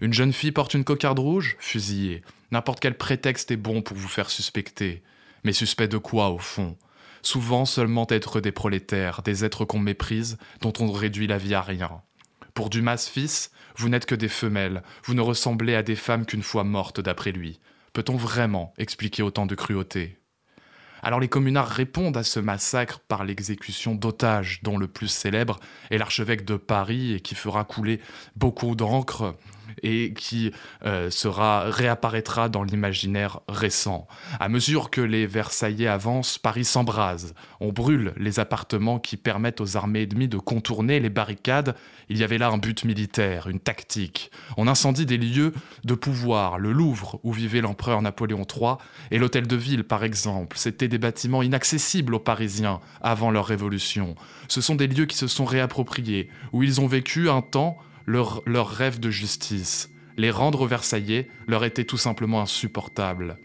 Une 0.00 0.12
jeune 0.12 0.32
fille 0.32 0.52
porte 0.52 0.74
une 0.74 0.84
cocarde 0.84 1.18
rouge, 1.18 1.56
fusillée. 1.58 2.22
N'importe 2.52 2.78
quel 2.78 2.96
prétexte 2.96 3.50
est 3.50 3.56
bon 3.56 3.82
pour 3.82 3.96
vous 3.96 4.06
faire 4.06 4.30
suspecter. 4.30 5.02
Mais 5.42 5.52
suspect 5.52 5.88
de 5.88 5.98
quoi, 5.98 6.30
au 6.30 6.38
fond? 6.38 6.76
Souvent 7.22 7.64
seulement 7.64 8.06
être 8.08 8.40
des 8.40 8.52
prolétaires, 8.52 9.22
des 9.22 9.44
êtres 9.44 9.64
qu'on 9.64 9.80
méprise, 9.80 10.38
dont 10.60 10.72
on 10.78 10.92
réduit 10.92 11.26
la 11.26 11.38
vie 11.38 11.54
à 11.54 11.60
rien. 11.60 11.90
Pour 12.54 12.70
Dumas 12.70 13.08
fils, 13.12 13.50
vous 13.76 13.88
n'êtes 13.88 14.06
que 14.06 14.14
des 14.14 14.28
femelles, 14.28 14.82
vous 15.04 15.14
ne 15.14 15.20
ressemblez 15.20 15.74
à 15.74 15.82
des 15.82 15.96
femmes 15.96 16.26
qu'une 16.26 16.42
fois 16.42 16.64
mortes 16.64 17.00
d'après 17.00 17.32
lui. 17.32 17.60
Peut-on 17.92 18.16
vraiment 18.16 18.72
expliquer 18.78 19.22
autant 19.22 19.46
de 19.46 19.54
cruauté? 19.54 20.18
Alors 21.04 21.20
les 21.20 21.28
communards 21.28 21.68
répondent 21.68 22.16
à 22.16 22.24
ce 22.24 22.40
massacre 22.40 22.98
par 22.98 23.24
l'exécution 23.24 23.94
d'otages, 23.94 24.60
dont 24.62 24.78
le 24.78 24.88
plus 24.88 25.08
célèbre 25.08 25.60
est 25.90 25.98
l'archevêque 25.98 26.44
de 26.46 26.56
Paris 26.56 27.12
et 27.12 27.20
qui 27.20 27.34
fera 27.34 27.64
couler 27.64 28.00
beaucoup 28.36 28.74
d'encre. 28.74 29.34
et 29.82 30.14
qui 30.14 30.52
euh, 30.84 31.10
sera 31.10 31.64
réapparaîtra 31.64 32.48
dans 32.48 32.62
l'imaginaire 32.62 33.40
récent. 33.48 34.06
À 34.38 34.48
mesure 34.48 34.90
que 34.90 35.00
les 35.00 35.26
Versaillais 35.26 35.88
avancent, 35.88 36.38
Paris 36.38 36.64
s'embrase. 36.64 37.34
On 37.60 37.72
brûle 37.72 38.12
les 38.16 38.38
appartements 38.38 38.98
qui 38.98 39.16
permettent 39.16 39.60
aux 39.60 39.76
armées 39.76 40.02
ennemies 40.02 40.28
de 40.28 40.38
contourner 40.38 41.00
les 41.00 41.10
barricades. 41.10 41.74
Il 42.08 42.18
y 42.18 42.24
avait 42.24 42.38
là 42.38 42.48
un 42.48 42.58
but 42.58 42.84
militaire, 42.84 43.48
une 43.48 43.60
tactique. 43.60 44.30
On 44.56 44.68
incendie 44.68 45.06
des 45.06 45.18
lieux 45.18 45.52
de 45.84 45.94
pouvoir, 45.94 46.58
le 46.58 46.72
Louvre 46.72 47.18
où 47.22 47.32
vivait 47.32 47.60
l'empereur 47.60 48.00
Napoléon 48.02 48.46
III 48.48 48.74
et 49.10 49.18
l'hôtel 49.18 49.46
de 49.46 49.56
ville 49.56 49.84
par 49.84 50.04
exemple. 50.04 50.56
Des 50.94 50.98
bâtiments 50.98 51.42
inaccessibles 51.42 52.14
aux 52.14 52.20
Parisiens 52.20 52.80
avant 53.02 53.32
leur 53.32 53.46
révolution. 53.46 54.14
Ce 54.46 54.60
sont 54.60 54.76
des 54.76 54.86
lieux 54.86 55.06
qui 55.06 55.16
se 55.16 55.26
sont 55.26 55.44
réappropriés, 55.44 56.28
où 56.52 56.62
ils 56.62 56.80
ont 56.80 56.86
vécu 56.86 57.28
un 57.28 57.42
temps 57.42 57.78
leur, 58.06 58.44
rêve 58.46 59.00
de 59.00 59.10
justice. 59.10 59.90
Les 60.16 60.30
rendre 60.30 60.68
Versaillais 60.68 61.28
leur 61.48 61.64
était 61.64 61.82
tout 61.82 61.96
simplement 61.96 62.40
insupportable. 62.40 63.38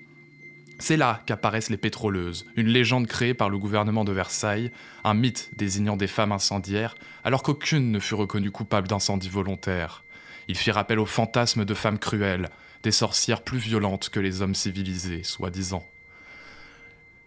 C'est 0.77 0.95
là 0.95 1.23
qu'apparaissent 1.25 1.71
les 1.71 1.77
pétroleuses, 1.77 2.45
une 2.55 2.67
légende 2.67 3.07
créée 3.07 3.33
par 3.33 3.49
le 3.49 3.57
gouvernement 3.57 4.05
de 4.05 4.11
Versailles, 4.11 4.69
un 5.03 5.15
mythe 5.15 5.49
désignant 5.57 5.97
des 5.97 6.05
femmes 6.05 6.31
incendiaires, 6.31 6.93
alors 7.23 7.41
qu'aucune 7.41 7.91
ne 7.91 7.99
fut 7.99 8.13
reconnue 8.13 8.51
coupable 8.51 8.87
d'incendie 8.87 9.27
volontaire. 9.27 10.03
Il 10.47 10.55
fit 10.55 10.69
rappel 10.69 10.99
au 10.99 11.07
fantasme 11.07 11.65
de 11.65 11.73
femmes 11.73 11.97
cruelles, 11.97 12.49
des 12.83 12.91
sorcières 12.91 13.41
plus 13.41 13.57
violentes 13.57 14.09
que 14.09 14.19
les 14.19 14.43
hommes 14.43 14.53
civilisés, 14.53 15.23
soi-disant. 15.23 15.83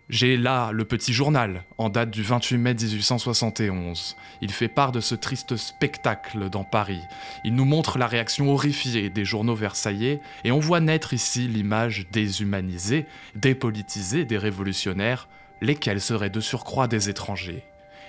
J'ai 0.08 0.36
là 0.36 0.72
le 0.72 0.84
petit 0.84 1.12
journal, 1.12 1.62
en 1.78 1.88
date 1.88 2.10
du 2.10 2.22
28 2.22 2.58
mai 2.58 2.74
1871. 2.74 4.16
Il 4.40 4.50
fait 4.50 4.68
part 4.68 4.90
de 4.90 5.00
ce 5.00 5.14
triste 5.14 5.56
spectacle 5.56 6.50
dans 6.50 6.64
Paris. 6.64 7.00
Il 7.44 7.54
nous 7.54 7.64
montre 7.64 7.98
la 7.98 8.08
réaction 8.08 8.50
horrifiée 8.52 9.10
des 9.10 9.24
journaux 9.24 9.54
versaillais, 9.54 10.20
et 10.44 10.50
on 10.50 10.58
voit 10.58 10.80
naître 10.80 11.14
ici 11.14 11.46
l'image 11.46 12.06
déshumanisée, 12.10 13.06
dépolitisée 13.36 14.24
des 14.24 14.38
révolutionnaires, 14.38 15.28
lesquels 15.60 16.00
seraient 16.00 16.30
de 16.30 16.40
surcroît 16.40 16.88
des 16.88 17.08
étrangers. 17.08 17.62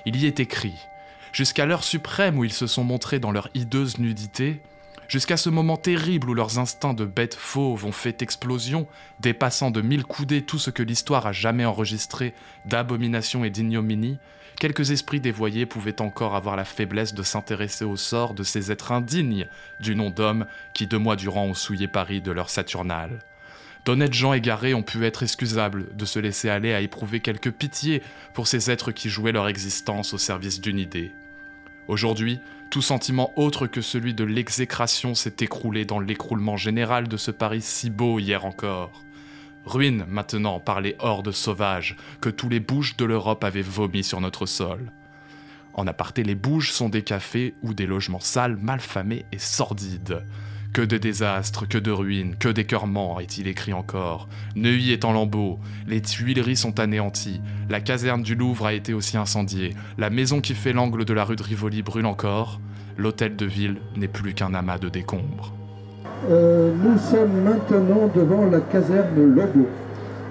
Il 0.06 0.16
y 0.16 0.26
est 0.26 0.40
écrit 0.40 0.76
Jusqu'à 1.32 1.66
l'heure 1.66 1.84
suprême 1.84 2.38
où 2.38 2.44
ils 2.44 2.54
se 2.54 2.68
sont 2.68 2.84
montrés 2.84 3.20
dans 3.20 3.32
leur 3.32 3.50
hideuse 3.54 3.98
nudité, 3.98 4.62
jusqu'à 5.14 5.38
ce 5.38 5.52
moment 5.52 5.78
terrible 5.78 6.32
où 6.32 6.34
leurs 6.34 6.58
instincts 6.58 6.96
de 6.96 7.06
bêtes 7.06 7.36
fauves 7.36 7.86
ont 7.86 7.92
fait 7.92 8.24
explosion, 8.24 8.88
dépassant 9.20 9.70
de 9.70 9.80
mille 9.80 10.06
coudées 10.06 10.42
tout 10.42 10.58
ce 10.58 10.72
que 10.72 10.82
l'histoire 10.82 11.28
a 11.28 11.32
jamais 11.32 11.66
enregistré 11.66 12.34
d'abomination 12.66 13.46
et 13.46 13.52
d'ignominie, 13.52 14.18
quelques 14.60 14.90
esprits 14.90 15.20
dévoyés 15.20 15.68
pouvaient 15.68 16.02
encore 16.02 16.36
avoir 16.36 16.56
la 16.56 16.66
faiblesse 16.66 17.14
de 17.14 17.22
s'intéresser 17.22 17.86
au 17.86 17.96
sort 17.96 18.34
de 18.34 18.42
ces 18.42 18.72
êtres 18.72 18.92
indignes 18.92 19.46
du 19.80 19.96
nom 19.96 20.10
d'hommes 20.10 20.48
qui 20.74 20.88
deux 20.88 20.98
mois 20.98 21.16
durant 21.16 21.46
ont 21.46 21.54
souillé 21.54 21.88
Paris 21.88 22.20
de 22.20 22.32
leur 22.32 22.50
Saturnale. 22.50 23.20
D'honnêtes 23.86 24.14
gens 24.14 24.34
égarés 24.34 24.74
ont 24.74 24.82
pu 24.82 25.06
être 25.06 25.22
excusables 25.22 25.96
de 25.96 26.06
se 26.06 26.18
laisser 26.18 26.50
aller 26.50 26.74
à 26.74 26.82
éprouver 26.82 27.20
quelque 27.20 27.50
pitié 27.50 28.02
pour 28.34 28.48
ces 28.48 28.72
êtres 28.72 28.92
qui 28.92 29.10
jouaient 29.10 29.32
leur 29.32 29.48
existence 29.48 30.16
au 30.16 30.18
service 30.18 30.60
d'une 30.60 30.80
idée. 30.80 31.12
Aujourd'hui, 31.88 32.40
tout 32.74 32.82
sentiment 32.82 33.32
autre 33.36 33.68
que 33.68 33.82
celui 33.82 34.16
de 34.16 34.24
l'exécration 34.24 35.14
s'est 35.14 35.36
écroulé 35.42 35.86
dans 35.86 36.00
l'écroulement 36.00 36.58
général 36.58 37.08
de 37.08 37.18
ce 37.18 37.30
Paris 37.30 37.62
si 37.62 37.92
beau 37.92 38.18
hier 38.18 38.46
encore. 38.46 39.04
Ruine 39.64 40.06
maintenant 40.08 40.60
par 40.60 40.82
les 40.82 40.96
hordes 40.98 41.34
sauvages 41.34 41.96
que 42.20 42.30
tous 42.30 42.50
les 42.50 42.60
bouges 42.60 42.98
de 42.98 43.06
l'Europe 43.06 43.44
avaient 43.44 43.62
vomi 43.62 44.04
sur 44.04 44.22
notre 44.22 44.48
sol. 44.48 44.92
En 45.76 45.86
aparté, 45.86 46.24
les 46.24 46.34
bouges 46.34 46.72
sont 46.72 46.90
des 46.90 47.04
cafés 47.04 47.54
ou 47.62 47.76
des 47.76 47.86
logements 47.86 48.20
sales, 48.20 48.58
malfamés 48.58 49.28
et 49.32 49.38
sordides. 49.38 50.24
Que 50.74 50.82
de 50.82 50.98
désastres, 50.98 51.68
que 51.68 51.78
de 51.78 51.92
ruines, 51.92 52.36
que 52.40 52.50
d'écœurements, 52.50 53.20
est-il 53.20 53.48
écrit 53.48 53.74
encore. 53.74 54.28
Neuilly 54.56 54.92
est 54.92 55.06
en 55.06 55.14
lambeaux, 55.14 55.60
les 55.88 56.02
Tuileries 56.02 56.56
sont 56.56 56.80
anéanties, 56.80 57.42
la 57.70 57.80
caserne 57.80 58.24
du 58.24 58.34
Louvre 58.34 58.66
a 58.66 58.74
été 58.74 58.92
aussi 58.96 59.16
incendiée, 59.16 59.76
la 60.00 60.10
maison 60.10 60.42
qui 60.42 60.56
fait 60.56 60.74
l'angle 60.74 61.06
de 61.06 61.14
la 61.14 61.26
rue 61.26 61.36
de 61.36 61.44
Rivoli 61.44 61.84
brûle 61.84 62.08
encore, 62.08 62.60
l'hôtel 62.98 63.36
de 63.36 63.46
ville 63.46 63.78
n'est 63.96 64.08
plus 64.08 64.34
qu'un 64.34 64.56
amas 64.56 64.80
de 64.80 64.90
décombres. 64.90 65.54
Euh, 66.32 66.74
nous 66.84 66.98
sommes 66.98 67.44
maintenant 67.44 68.10
devant 68.16 68.50
la 68.50 68.62
caserne 68.62 69.36
Lobo. 69.36 69.68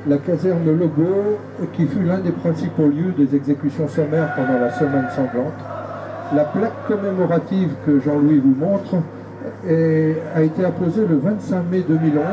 La 0.09 0.19
caserne 0.19 0.77
Lobo, 0.77 1.39
qui 1.73 1.87
fut 1.87 2.03
l'un 2.03 2.19
des 2.19 2.33
principaux 2.33 2.89
lieux 2.89 3.15
des 3.17 3.37
exécutions 3.37 3.87
sommaires 3.87 4.35
pendant 4.35 4.59
la 4.59 4.77
semaine 4.77 5.07
sanglante. 5.15 5.55
La 6.35 6.47
plaque 6.47 6.89
commémorative 6.89 7.71
que 7.87 8.01
Jean-Louis 8.01 8.39
vous 8.39 8.57
montre 8.57 8.97
a 9.65 10.43
été 10.43 10.65
apposé 10.65 11.07
le 11.07 11.19
25 11.19 11.63
mai 11.71 11.85
2011 11.89 12.25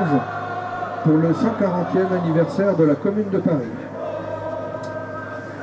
pour 1.04 1.13
le 1.13 1.30
140e 1.30 2.24
anniversaire 2.24 2.76
de 2.76 2.84
la 2.84 2.96
Commune 2.96 3.30
de 3.32 3.38
Paris. 3.38 3.70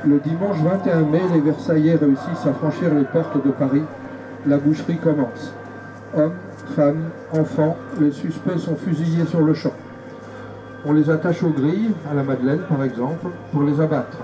Le 0.07 0.21
dimanche 0.21 0.59
21 0.63 1.01
mai, 1.01 1.23
les 1.35 1.41
Versaillais 1.41 1.97
réussissent 1.97 2.47
à 2.47 2.53
franchir 2.53 2.95
les 2.95 3.05
portes 3.05 3.45
de 3.45 3.51
Paris. 3.51 3.83
La 4.47 4.59
boucherie 4.59 4.99
commence. 4.99 5.53
Hommes, 6.17 6.35
femmes, 6.77 7.11
enfants, 7.33 7.77
les 8.01 8.13
suspects 8.13 8.59
sont 8.59 8.77
fusillés 8.77 9.27
sur 9.27 9.41
le 9.41 9.53
champ. 9.53 9.73
On 10.85 10.93
les 10.93 11.11
attache 11.11 11.43
aux 11.43 11.51
grilles, 11.51 11.91
à 12.09 12.15
la 12.15 12.23
Madeleine 12.23 12.63
par 12.69 12.85
exemple, 12.85 13.27
pour 13.51 13.65
les 13.65 13.81
abattre. 13.81 14.19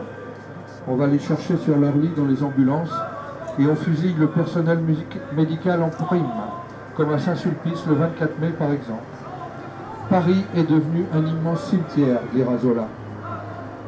On 0.87 0.95
va 0.95 1.09
les 1.09 1.19
chercher 1.19 1.57
sur 1.57 1.77
leur 1.77 1.97
lit 1.97 2.13
dans 2.17 2.27
les 2.27 2.45
ambulances 2.45 2.95
et 3.59 3.67
on 3.67 3.75
fusille 3.75 4.15
le 4.19 4.29
personnel 4.29 4.79
médical 5.35 5.83
en 5.83 5.89
prime 5.89 6.25
comme 6.97 7.13
à 7.13 7.19
Saint-Sulpice 7.19 7.87
le 7.87 7.95
24 7.95 8.39
mai 8.41 8.51
par 8.51 8.73
exemple. 8.73 9.03
Paris 10.11 10.45
est 10.57 10.69
devenu 10.69 11.05
un 11.15 11.25
immense 11.25 11.65
cimetière, 11.65 12.21
dira 12.35 12.59
Zola. 12.59 12.87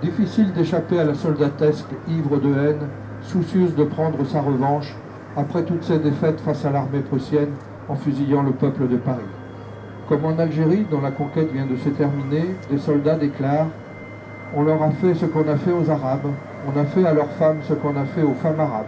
Difficile 0.03 0.53
d'échapper 0.53 0.99
à 0.99 1.05
la 1.05 1.15
soldatesque 1.15 1.91
ivre 2.09 2.39
de 2.39 2.49
haine, 2.49 2.89
soucieuse 3.23 3.75
de 3.75 3.85
prendre 3.85 4.25
sa 4.27 4.41
revanche 4.41 4.95
après 5.37 5.65
toutes 5.65 5.83
ses 5.83 5.99
défaites 5.99 6.41
face 6.41 6.65
à 6.65 6.71
l'armée 6.71 7.01
prussienne 7.01 7.51
en 7.89 7.97
fusillant 7.97 8.43
le 8.43 8.53
peuple 8.53 8.89
de 8.89 8.97
Paris. 8.97 9.21
Comme 10.09 10.25
en 10.25 10.39
Algérie, 10.39 10.87
dont 10.91 11.01
la 11.01 11.11
conquête 11.11 11.53
vient 11.53 11.67
de 11.67 11.77
se 11.77 11.89
terminer, 11.89 12.55
des 12.71 12.79
soldats 12.79 13.17
déclarent 13.17 13.69
On 14.55 14.63
leur 14.63 14.83
a 14.83 14.91
fait 14.91 15.15
ce 15.15 15.27
qu'on 15.27 15.49
a 15.49 15.57
fait 15.57 15.73
aux 15.73 15.91
Arabes, 15.91 16.31
on 16.67 16.79
a 16.79 16.85
fait 16.85 17.05
à 17.05 17.13
leurs 17.13 17.31
femmes 17.33 17.59
ce 17.69 17.75
qu'on 17.75 17.97
a 17.97 18.05
fait 18.05 18.23
aux 18.23 18.35
femmes 18.35 18.61
arabes. 18.61 18.87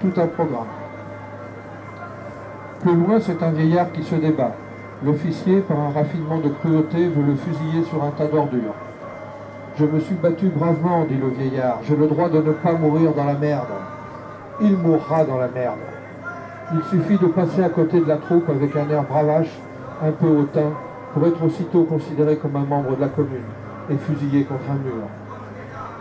Tout 0.00 0.20
un 0.20 0.26
programme. 0.26 0.85
Plus 2.80 2.94
loin, 2.94 3.18
c'est 3.20 3.42
un 3.42 3.50
vieillard 3.50 3.90
qui 3.92 4.02
se 4.02 4.14
débat. 4.14 4.52
L'officier, 5.04 5.60
par 5.60 5.78
un 5.80 5.90
raffinement 5.90 6.38
de 6.38 6.48
cruauté, 6.48 7.08
veut 7.08 7.24
le 7.26 7.34
fusiller 7.34 7.82
sur 7.84 8.02
un 8.02 8.10
tas 8.10 8.26
d'ordures. 8.26 8.74
Je 9.78 9.84
me 9.84 9.98
suis 10.00 10.14
battu 10.14 10.48
bravement, 10.48 11.04
dit 11.04 11.16
le 11.16 11.28
vieillard. 11.28 11.80
J'ai 11.84 11.96
le 11.96 12.06
droit 12.06 12.28
de 12.28 12.38
ne 12.38 12.52
pas 12.52 12.72
mourir 12.72 13.12
dans 13.12 13.24
la 13.24 13.34
merde. 13.34 13.68
Il 14.60 14.76
mourra 14.76 15.24
dans 15.24 15.38
la 15.38 15.48
merde. 15.48 15.78
Il 16.74 16.82
suffit 16.84 17.18
de 17.18 17.26
passer 17.26 17.62
à 17.62 17.68
côté 17.68 18.00
de 18.00 18.08
la 18.08 18.16
troupe 18.16 18.48
avec 18.48 18.74
un 18.76 18.88
air 18.90 19.02
bravache, 19.04 19.50
un 20.02 20.12
peu 20.12 20.28
hautain, 20.28 20.72
pour 21.12 21.26
être 21.26 21.42
aussitôt 21.44 21.84
considéré 21.84 22.36
comme 22.36 22.56
un 22.56 22.64
membre 22.64 22.96
de 22.96 23.00
la 23.00 23.08
commune 23.08 23.44
et 23.90 23.96
fusillé 23.96 24.44
contre 24.44 24.70
un 24.70 24.82
mur. 24.84 25.04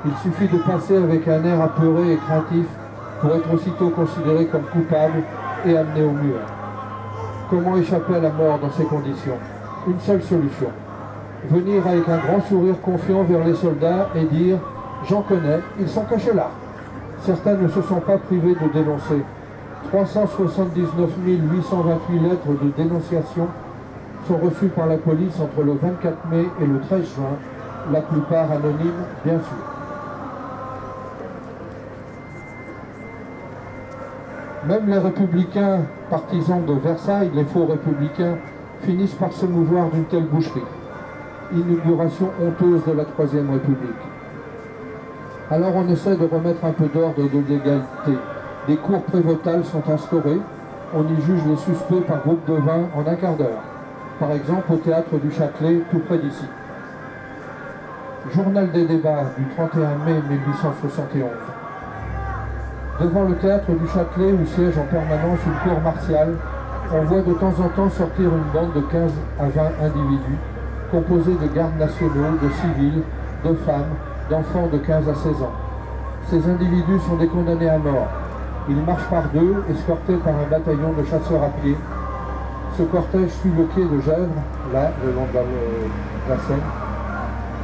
Il 0.06 0.16
suffit 0.18 0.48
de 0.48 0.62
passer 0.62 0.98
avec 0.98 1.28
un 1.28 1.44
air 1.44 1.62
apeuré 1.62 2.14
et 2.14 2.18
craintif 2.18 2.66
pour 3.22 3.32
être 3.34 3.54
aussitôt 3.54 3.90
considéré 3.90 4.46
comme 4.48 4.64
coupable 4.64 5.24
et 5.66 5.78
amené 5.78 6.04
au 6.04 6.12
mur. 6.12 6.40
Comment 7.50 7.78
échapper 7.78 8.16
à 8.16 8.20
la 8.20 8.32
mort 8.32 8.58
dans 8.60 8.72
ces 8.72 8.86
conditions? 8.86 9.38
Une 9.88 10.00
seule 10.00 10.24
solution. 10.24 10.68
Venir 11.48 11.86
avec 11.86 12.10
un 12.10 12.18
grand 12.18 12.42
sourire 12.42 12.82
confiant 12.82 13.24
vers 13.24 13.46
les 13.46 13.54
soldats 13.54 14.10
et 14.16 14.24
dire 14.26 14.58
«J'en 15.08 15.22
connais, 15.22 15.60
ils 15.80 15.88
sont 15.88 16.06
cachés 16.06 16.34
là». 16.34 16.50
Certains 17.22 17.54
ne 17.54 17.68
se 17.68 17.82
sont 17.84 18.00
pas 18.00 18.18
privés 18.18 18.56
de 18.56 18.68
dénoncer. 18.74 19.22
379 19.92 21.10
828 21.26 22.20
lettres 22.20 22.64
de 22.64 22.84
dénonciation 22.84 23.48
sont 24.28 24.38
reçues 24.38 24.70
par 24.70 24.88
la 24.88 24.98
police 24.98 25.40
entre 25.40 25.64
le 25.64 25.74
24 25.74 26.18
mai 26.32 26.46
et 26.60 26.66
le 26.66 26.80
13 26.80 27.02
juin, 27.16 27.38
la 27.92 28.02
plupart 28.02 28.52
anonymes 28.52 29.06
bien 29.24 29.38
sûr. 29.38 29.75
Même 34.68 34.88
les 34.88 34.98
républicains 34.98 35.82
partisans 36.10 36.66
de 36.66 36.74
Versailles, 36.74 37.30
les 37.36 37.44
faux 37.44 37.68
républicains, 37.68 38.36
finissent 38.82 39.14
par 39.14 39.32
se 39.32 39.46
mouvoir 39.46 39.92
d'une 39.92 40.06
telle 40.06 40.26
boucherie. 40.26 40.64
Inauguration 41.54 42.32
honteuse 42.42 42.84
de 42.86 42.94
la 42.94 43.06
Troisième 43.06 43.52
République. 43.52 43.92
Alors 45.52 45.76
on 45.76 45.88
essaie 45.88 46.16
de 46.16 46.26
remettre 46.26 46.66
un 46.66 46.72
peu 46.72 46.88
d'ordre 46.88 47.20
et 47.20 47.30
de 47.30 47.44
l'égalité. 47.48 48.18
Des 48.68 48.78
cours 48.78 49.04
prévotales 49.04 49.64
sont 49.66 49.88
instaurés. 49.88 50.42
On 50.96 51.04
y 51.04 51.22
juge 51.22 51.46
les 51.48 51.58
suspects 51.58 52.02
par 52.08 52.24
groupe 52.24 52.44
de 52.48 52.56
20 52.56 52.62
en 52.96 53.08
un 53.08 53.16
quart 53.16 53.36
d'heure. 53.36 53.62
Par 54.20 54.32
exemple 54.32 54.74
au 54.74 54.78
théâtre 54.78 55.20
du 55.20 55.30
Châtelet, 55.30 55.82
tout 55.92 56.00
près 56.00 56.18
d'ici. 56.18 56.46
Journal 58.34 58.72
des 58.72 58.86
débats 58.86 59.26
du 59.38 59.46
31 59.56 60.06
mai 60.06 60.20
1871. 60.28 61.30
Devant 63.00 63.24
le 63.24 63.36
théâtre 63.36 63.72
du 63.72 63.86
Châtelet, 63.90 64.32
où 64.32 64.46
siège 64.46 64.78
en 64.78 64.86
permanence 64.86 65.40
une 65.46 65.70
cour 65.70 65.82
martiale, 65.82 66.36
On 66.94 67.02
voit 67.04 67.22
de 67.22 67.34
temps 67.34 67.54
en 67.60 67.68
temps 67.70 67.90
sortir 67.90 68.30
une 68.30 68.52
bande 68.54 68.72
de 68.74 68.80
15 68.80 69.12
à 69.40 69.50
20 69.50 69.62
individus, 69.84 70.38
composée 70.92 71.34
de 71.34 71.48
gardes 71.54 71.78
nationaux, 71.78 72.38
de 72.42 72.50
civils, 72.50 73.02
de 73.44 73.54
femmes, 73.66 73.92
d'enfants 74.30 74.70
de 74.72 74.78
15 74.78 75.10
à 75.10 75.16
16 75.16 75.42
ans. 75.42 75.52
Ces 76.30 76.48
individus 76.48 77.00
sont 77.00 77.18
des 77.18 77.28
condamnés 77.28 77.70
à 77.70 77.80
mort. 77.80 78.08
Ils 78.70 78.82
marchent 78.82 79.10
par 79.10 79.24
deux, 79.34 79.64
escortés 79.70 80.16
par 80.24 80.34
un 80.34 80.50
bataillon 80.50 80.94
de 80.98 81.04
chasseurs 81.04 81.44
à 81.44 81.50
pied. 81.62 81.76
Ce 82.78 82.84
cortège 82.84 83.32
suit 83.42 83.52
le 83.58 83.66
quai 83.76 83.84
de 83.84 84.00
Gèvres, 84.02 84.42
là, 84.72 84.92
le 85.04 85.12
long 85.12 85.28
de 85.34 86.30
la, 86.30 86.38
Seine, 86.38 86.62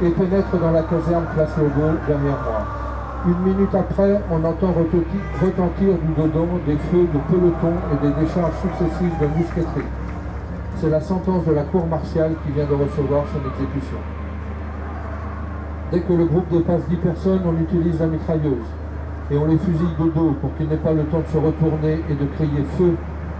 et 0.02 0.10
pénètre 0.10 0.58
dans 0.58 0.72
la 0.72 0.82
caserne 0.82 1.24
Place 1.34 1.56
Logo 1.56 1.96
derrière 2.06 2.38
moi. 2.44 2.61
Une 3.24 3.38
minute 3.38 3.72
après, 3.72 4.20
on 4.32 4.44
entend 4.44 4.72
retentir 4.72 5.94
du 5.94 6.22
dedans 6.22 6.48
des 6.66 6.76
feux 6.90 7.06
de 7.06 7.18
peloton 7.30 7.74
et 7.92 8.06
des 8.06 8.12
décharges 8.20 8.58
successives 8.60 9.14
de 9.20 9.26
mousqueterie. 9.28 9.86
C'est 10.78 10.90
la 10.90 11.00
sentence 11.00 11.44
de 11.44 11.52
la 11.52 11.62
cour 11.62 11.86
martiale 11.86 12.32
qui 12.44 12.50
vient 12.50 12.66
de 12.66 12.74
recevoir 12.74 13.22
son 13.32 13.38
exécution. 13.48 13.98
Dès 15.92 16.00
que 16.00 16.12
le 16.12 16.24
groupe 16.24 16.48
dépasse 16.50 16.82
10 16.88 16.96
personnes, 16.96 17.42
on 17.46 17.62
utilise 17.62 18.00
la 18.00 18.06
mitrailleuse 18.06 18.66
et 19.30 19.38
on 19.38 19.46
les 19.46 19.58
fusille 19.58 19.94
de 20.00 20.10
dos 20.10 20.34
pour 20.40 20.56
qu'ils 20.56 20.66
n'aient 20.66 20.76
pas 20.76 20.92
le 20.92 21.04
temps 21.04 21.20
de 21.20 21.32
se 21.32 21.38
retourner 21.38 22.00
et 22.10 22.14
de 22.14 22.26
crier 22.34 22.64
feu 22.76 22.96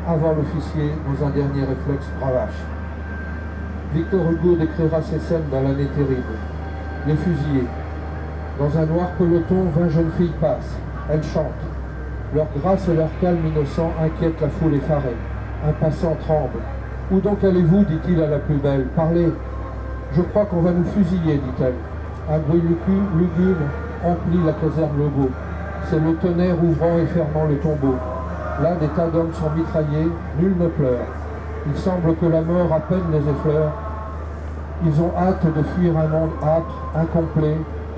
avant 0.06 0.32
l'officier 0.32 0.92
dans 1.08 1.26
un 1.26 1.30
dernier 1.30 1.64
réflexe 1.64 2.06
bravache. 2.20 2.62
Victor 3.92 4.20
Hugo 4.30 4.54
décrira 4.54 5.02
ces 5.02 5.18
scènes 5.18 5.48
dans 5.50 5.60
l'année 5.60 5.88
terrible. 5.96 6.38
Les 7.08 7.16
fusillés. 7.16 7.66
Dans 8.58 8.78
un 8.78 8.84
noir 8.84 9.08
peloton, 9.16 9.66
20 9.74 9.88
jeunes 9.88 10.10
filles 10.18 10.32
passent. 10.40 10.76
Elles 11.10 11.22
chantent. 11.22 11.46
Leur 12.34 12.46
grâce 12.60 12.86
et 12.88 12.94
leur 12.94 13.08
calme 13.20 13.46
innocent 13.46 13.90
inquiètent 14.02 14.40
la 14.40 14.48
foule 14.48 14.74
effarée. 14.74 15.16
Un 15.66 15.72
passant 15.72 16.16
tremble. 16.26 16.60
Où 17.10 17.20
donc 17.20 17.42
allez-vous 17.42 17.84
dit-il 17.84 18.22
à 18.22 18.28
la 18.28 18.38
plus 18.38 18.56
belle. 18.56 18.86
Parlez. 18.94 19.32
Je 20.14 20.20
crois 20.22 20.44
qu'on 20.44 20.60
va 20.60 20.72
nous 20.72 20.84
fusiller, 20.84 21.34
dit-elle. 21.34 21.74
Un 22.30 22.38
bruit 22.38 22.60
lugubre 22.60 23.64
emplit 24.04 24.40
la 24.44 24.52
caserne 24.52 24.98
Logo. 24.98 25.30
C'est 25.88 25.98
le 25.98 26.14
tonnerre 26.16 26.62
ouvrant 26.62 26.98
et 26.98 27.06
fermant 27.06 27.46
le 27.48 27.56
tombeau. 27.56 27.96
Là, 28.62 28.76
des 28.76 28.88
tas 28.88 29.08
d'hommes 29.08 29.32
sont 29.32 29.50
mitraillés, 29.56 30.10
nul 30.38 30.54
ne 30.58 30.68
pleure. 30.68 31.06
Il 31.66 31.76
semble 31.76 32.14
que 32.16 32.26
la 32.26 32.42
mort 32.42 32.72
à 32.72 32.80
peine 32.80 33.10
les 33.12 33.18
effleure. 33.18 33.72
Ils 34.84 35.00
ont 35.00 35.12
hâte 35.16 35.44
de 35.44 35.62
fuir 35.62 35.96
un 35.96 36.08
monde 36.08 36.30
âpre, 36.42 36.74
incomplet, 36.94 37.56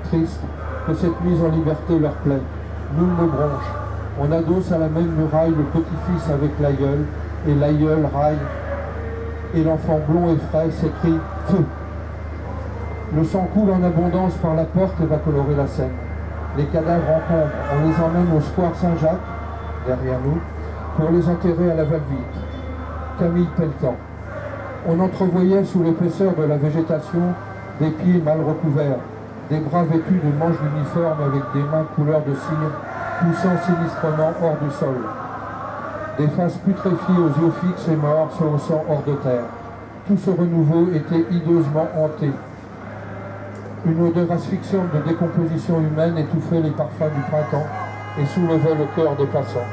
triste, 0.09 0.41
que 0.87 0.93
cette 0.93 1.21
mise 1.21 1.41
en 1.43 1.49
liberté 1.49 1.99
leur 1.99 2.13
plaît. 2.13 2.41
Nul 2.97 3.09
ne 3.09 3.27
bronche. 3.27 3.71
On 4.19 4.31
adosse 4.31 4.71
à 4.71 4.77
la 4.77 4.87
même 4.87 5.11
muraille 5.17 5.53
le 5.55 5.63
petit-fils 5.63 6.29
avec 6.31 6.51
l'aïeul, 6.59 7.05
et 7.47 7.55
l'aïeul 7.55 8.05
raille. 8.13 8.37
Et 9.53 9.63
l'enfant 9.63 9.99
blond 10.07 10.33
et 10.33 10.37
frais 10.49 10.69
s'écrie 10.71 11.19
«Feu!» 11.47 11.63
Le 13.15 13.23
sang 13.23 13.47
coule 13.53 13.71
en 13.71 13.83
abondance 13.83 14.33
par 14.35 14.55
la 14.55 14.63
porte 14.63 14.99
et 15.01 15.05
va 15.05 15.17
colorer 15.17 15.55
la 15.55 15.67
scène. 15.67 15.93
Les 16.57 16.65
cadavres 16.65 17.03
encombrent. 17.09 17.51
On 17.73 17.87
les 17.87 17.95
emmène 18.03 18.37
au 18.37 18.41
square 18.41 18.75
Saint-Jacques, 18.75 19.19
derrière 19.85 20.19
nous, 20.25 20.39
pour 20.97 21.11
les 21.11 21.27
enterrer 21.29 21.71
à 21.71 21.75
la 21.75 21.83
Valvite. 21.83 22.35
Camille 23.19 23.47
Pelletan. 23.55 23.95
On 24.87 24.99
entrevoyait 24.99 25.63
sous 25.63 25.83
l'épaisseur 25.83 26.33
de 26.35 26.43
la 26.43 26.57
végétation 26.57 27.33
des 27.79 27.89
pieds 27.89 28.21
mal 28.21 28.39
recouverts, 28.39 28.99
des 29.49 29.59
bras 29.59 29.83
vêtus 29.83 30.19
de 30.23 30.37
manches 30.39 30.59
d'uniforme 30.59 31.21
avec 31.21 31.43
des 31.53 31.61
mains 31.61 31.85
couleur 31.95 32.21
de 32.21 32.33
cire, 32.33 32.71
poussant 33.19 33.57
sinistrement 33.63 34.33
hors 34.41 34.57
du 34.61 34.71
sol. 34.71 34.95
Des 36.17 36.27
faces 36.29 36.57
putréfiées 36.57 37.17
aux 37.17 37.41
yeux 37.41 37.53
fixes 37.61 37.87
et 37.89 37.95
morts 37.95 38.31
se 38.37 38.43
haussant 38.43 38.83
hors 38.89 39.03
de 39.05 39.13
terre. 39.21 39.45
Tout 40.07 40.17
ce 40.17 40.29
renouveau 40.29 40.87
était 40.93 41.25
hideusement 41.31 41.87
hanté. 41.97 42.31
Une 43.85 44.07
odeur 44.07 44.31
asphyxiante 44.31 44.91
de 44.93 45.09
décomposition 45.09 45.79
humaine 45.79 46.17
étouffait 46.17 46.61
les 46.61 46.71
parfums 46.71 47.13
du 47.13 47.21
printemps 47.29 47.67
et 48.19 48.25
soulevait 48.25 48.75
le 48.75 48.85
cœur 48.95 49.15
des 49.15 49.27
passants. 49.27 49.69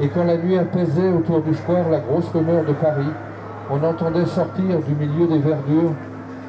Et 0.00 0.08
quand 0.08 0.24
la 0.24 0.38
nuit 0.38 0.56
apaisait 0.56 1.10
autour 1.10 1.42
du 1.42 1.54
square 1.54 1.88
la 1.90 1.98
grosse 1.98 2.28
rumeur 2.32 2.64
de 2.64 2.72
Paris, 2.72 3.12
on 3.70 3.84
entendait 3.84 4.26
sortir 4.26 4.78
du 4.86 4.94
milieu 4.94 5.26
des 5.26 5.40
verdures 5.40 5.92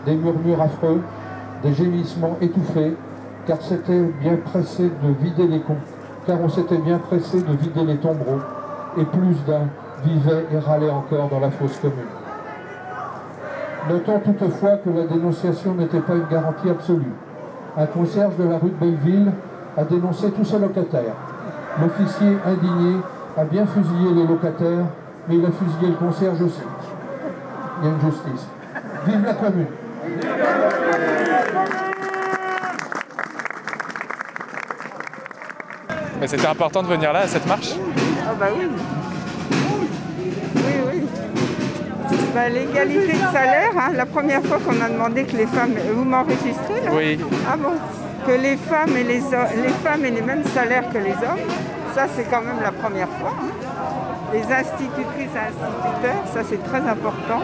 des 0.05 0.15
murmures 0.15 0.61
affreux, 0.61 1.01
des 1.64 1.74
gémissements 1.74 2.38
étouffés, 2.41 2.95
car 3.45 3.57
c'était 3.62 4.01
bien 4.22 4.38
pressé 4.38 4.84
de 4.84 5.24
vider 5.24 5.47
les 5.47 5.60
cons, 5.62 5.78
car 6.26 6.39
on 6.41 6.49
s'était 6.49 6.78
bien 6.78 6.97
pressé 6.99 7.41
de 7.41 7.51
vider 7.53 7.84
les 7.84 7.97
tombereaux, 7.97 8.41
et 8.97 9.05
plus 9.05 9.36
d'un 9.45 9.68
vivait 10.03 10.45
et 10.53 10.60
râlait 10.60 10.89
encore 10.89 11.30
dans 11.30 11.39
la 11.39 11.51
fosse 11.51 11.78
commune. 11.80 11.97
Notons 13.89 14.20
toutefois 14.20 14.78
que 14.78 14.89
la 14.89 15.07
dénonciation 15.07 15.74
n'était 15.74 15.99
pas 15.99 16.14
une 16.14 16.28
garantie 16.30 16.70
absolue. 16.70 17.12
Un 17.78 17.86
concierge 17.86 18.36
de 18.38 18.43
la 18.43 18.57
rue 18.57 18.70
de 18.70 18.76
Belleville 18.76 19.32
a 19.78 19.84
dénoncé 19.84 20.32
tous 20.32 20.45
ses 20.45 20.60
locataires. 20.60 21.16
L'officier 21.82 22.38
indigné 22.45 22.97
a 23.38 23.43
bien 23.43 23.66
fusillé 23.66 24.14
les 24.14 24.28
locataires, 24.28 24.86
mais 25.28 25.38
il 25.38 25.45
a 25.45 25.51
fusillé 25.51 25.88
le 25.88 25.95
concierge 25.95 26.41
aussi. 26.41 26.62
Il 27.82 27.88
y 27.88 27.91
a 27.91 27.93
une 27.93 28.01
justice. 28.01 28.47
Vive 29.05 29.24
la 29.26 29.34
commune 29.34 29.68
C'était 36.26 36.45
important 36.47 36.84
de 36.84 36.88
venir 36.88 37.12
là 37.12 37.22
à 37.22 37.28
cette 37.28 37.47
marche 37.47 37.72
Ah 38.28 38.34
bah 38.39 38.47
oui 38.56 38.68
Bah, 42.36 42.47
l'égalité 42.47 43.14
de 43.14 43.34
salaire, 43.34 43.72
hein, 43.76 43.91
la 43.95 44.06
première 44.06 44.43
fois 44.43 44.60
qu'on 44.60 44.80
a 44.80 44.88
demandé 44.89 45.24
que 45.24 45.36
les 45.36 45.47
femmes. 45.47 45.74
Vous 45.95 46.04
m'enregistrez 46.04 46.82
là 46.86 46.91
Oui. 46.93 47.20
Ah 47.52 47.58
bon 47.58 47.72
Que 48.28 48.34
les 48.39 48.56
femmes, 48.58 48.95
aient 48.95 49.04
les, 49.04 49.20
les 49.20 49.74
femmes 49.84 50.06
aient 50.06 50.12
les 50.12 50.22
mêmes 50.22 50.43
salaires 50.54 50.84
que 50.93 51.00
les 51.00 51.14
hommes, 51.14 51.47
ça 51.95 52.06
c'est 52.16 52.30
quand 52.30 52.41
même 52.41 52.62
la 52.62 52.72
première 52.72 53.10
fois. 53.20 53.34
Hein. 53.41 53.50
Les 54.32 54.43
institutrices 54.43 55.34
et 55.36 55.50
instituteurs, 55.50 56.24
ça 56.32 56.41
c'est 56.47 56.64
très 56.64 56.88
important. 56.88 57.41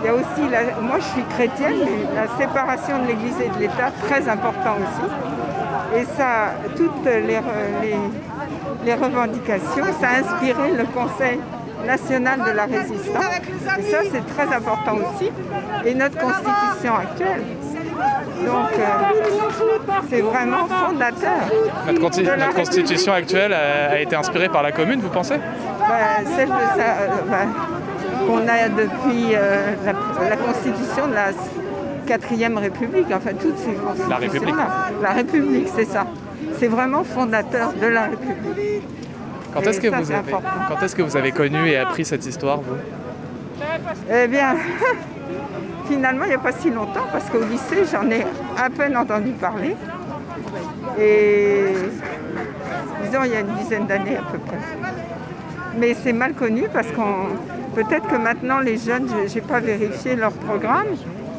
Il 0.00 0.06
y 0.06 0.08
a 0.08 0.14
aussi, 0.14 0.48
la, 0.50 0.80
moi 0.80 0.96
je 0.98 1.04
suis 1.04 1.24
chrétienne, 1.24 1.76
mais 1.80 2.14
la 2.14 2.28
séparation 2.38 3.02
de 3.02 3.08
l'Église 3.08 3.40
et 3.44 3.48
de 3.48 3.58
l'État, 3.58 3.90
très 4.06 4.28
important 4.28 4.76
aussi. 4.76 6.00
Et 6.00 6.04
ça, 6.16 6.52
toutes 6.76 7.04
les, 7.04 7.20
les, 7.22 7.96
les 8.84 8.94
revendications, 8.94 9.86
ça 10.00 10.08
a 10.08 10.18
inspiré 10.20 10.72
le 10.72 10.84
Conseil 10.84 11.40
nationale 11.86 12.40
de 12.46 12.50
la 12.50 12.66
résistance. 12.66 13.24
Et 13.78 13.82
ça, 13.82 13.98
c'est 14.12 14.26
très 14.34 14.54
important 14.54 14.96
aussi. 14.96 15.30
Et 15.84 15.94
notre 15.94 16.18
constitution 16.18 16.94
actuelle. 16.96 17.42
Donc, 18.44 18.70
euh, 18.78 20.00
c'est 20.08 20.20
vraiment 20.20 20.66
fondateur. 20.66 21.40
Notre, 21.86 22.54
constitution 22.54 23.12
actuelle 23.12 23.52
a, 23.52 24.00
été 24.00 24.14
inspirée 24.14 24.48
par 24.48 24.62
la 24.62 24.72
commune, 24.72 25.00
vous 25.00 25.08
pensez? 25.08 25.36
Bah, 25.36 26.22
Celle 26.36 26.50
euh, 26.50 27.08
bah, 27.28 27.46
qu'on 28.28 28.46
a 28.46 28.68
depuis 28.68 29.34
euh, 29.34 29.74
la, 29.86 30.36
constitution 30.36 31.08
de 31.08 31.14
la 31.14 31.30
quatrième 32.06 32.58
République, 32.58 33.06
enfin 33.10 33.30
toutes 33.32 33.56
ces 33.58 33.72
constitutions. 33.72 34.08
La 34.10 34.16
République. 34.16 34.54
La 35.02 35.10
République, 35.12 35.68
c'est 35.74 35.86
ça. 35.86 36.06
C'est 36.58 36.68
vraiment 36.68 37.04
fondateur 37.04 37.72
de 37.72 37.86
la 37.86 38.02
République. 38.02 38.82
Quand 39.54 39.62
est-ce 39.62 39.80
que, 39.80 39.88
vous 39.88 40.12
avez, 40.12 40.32
quand 40.68 40.82
est-ce 40.82 40.94
que 40.94 41.02
vous 41.02 41.16
avez 41.16 41.32
connu 41.32 41.68
et 41.68 41.78
appris 41.78 42.04
cette 42.04 42.26
histoire, 42.26 42.58
vous? 42.58 42.76
Eh 44.12 44.26
bien, 44.28 44.56
finalement, 45.88 46.24
il 46.24 46.28
n'y 46.28 46.34
a 46.34 46.38
pas 46.38 46.52
si 46.52 46.70
longtemps, 46.70 47.06
parce 47.10 47.24
qu'au 47.30 47.40
lycée, 47.40 47.90
j'en 47.90 48.10
ai 48.10 48.26
à 48.62 48.68
peine 48.68 48.94
entendu 48.94 49.30
parler. 49.32 49.74
Et 51.00 51.72
disons, 53.04 53.24
il 53.24 53.32
y 53.32 53.36
a 53.36 53.40
une 53.40 53.54
dizaine 53.54 53.86
d'années 53.86 54.18
à 54.18 54.22
peu 54.30 54.38
près. 54.38 54.58
Mais 55.78 55.94
c'est 55.94 56.12
mal 56.12 56.34
connu 56.34 56.64
parce 56.70 56.88
qu'on. 56.88 57.28
Peut-être 57.78 58.08
que 58.08 58.16
maintenant, 58.16 58.58
les 58.58 58.76
jeunes, 58.76 59.06
je 59.08 59.32
n'ai 59.32 59.40
pas 59.40 59.60
vérifié 59.60 60.16
leur 60.16 60.32
programme, 60.32 60.88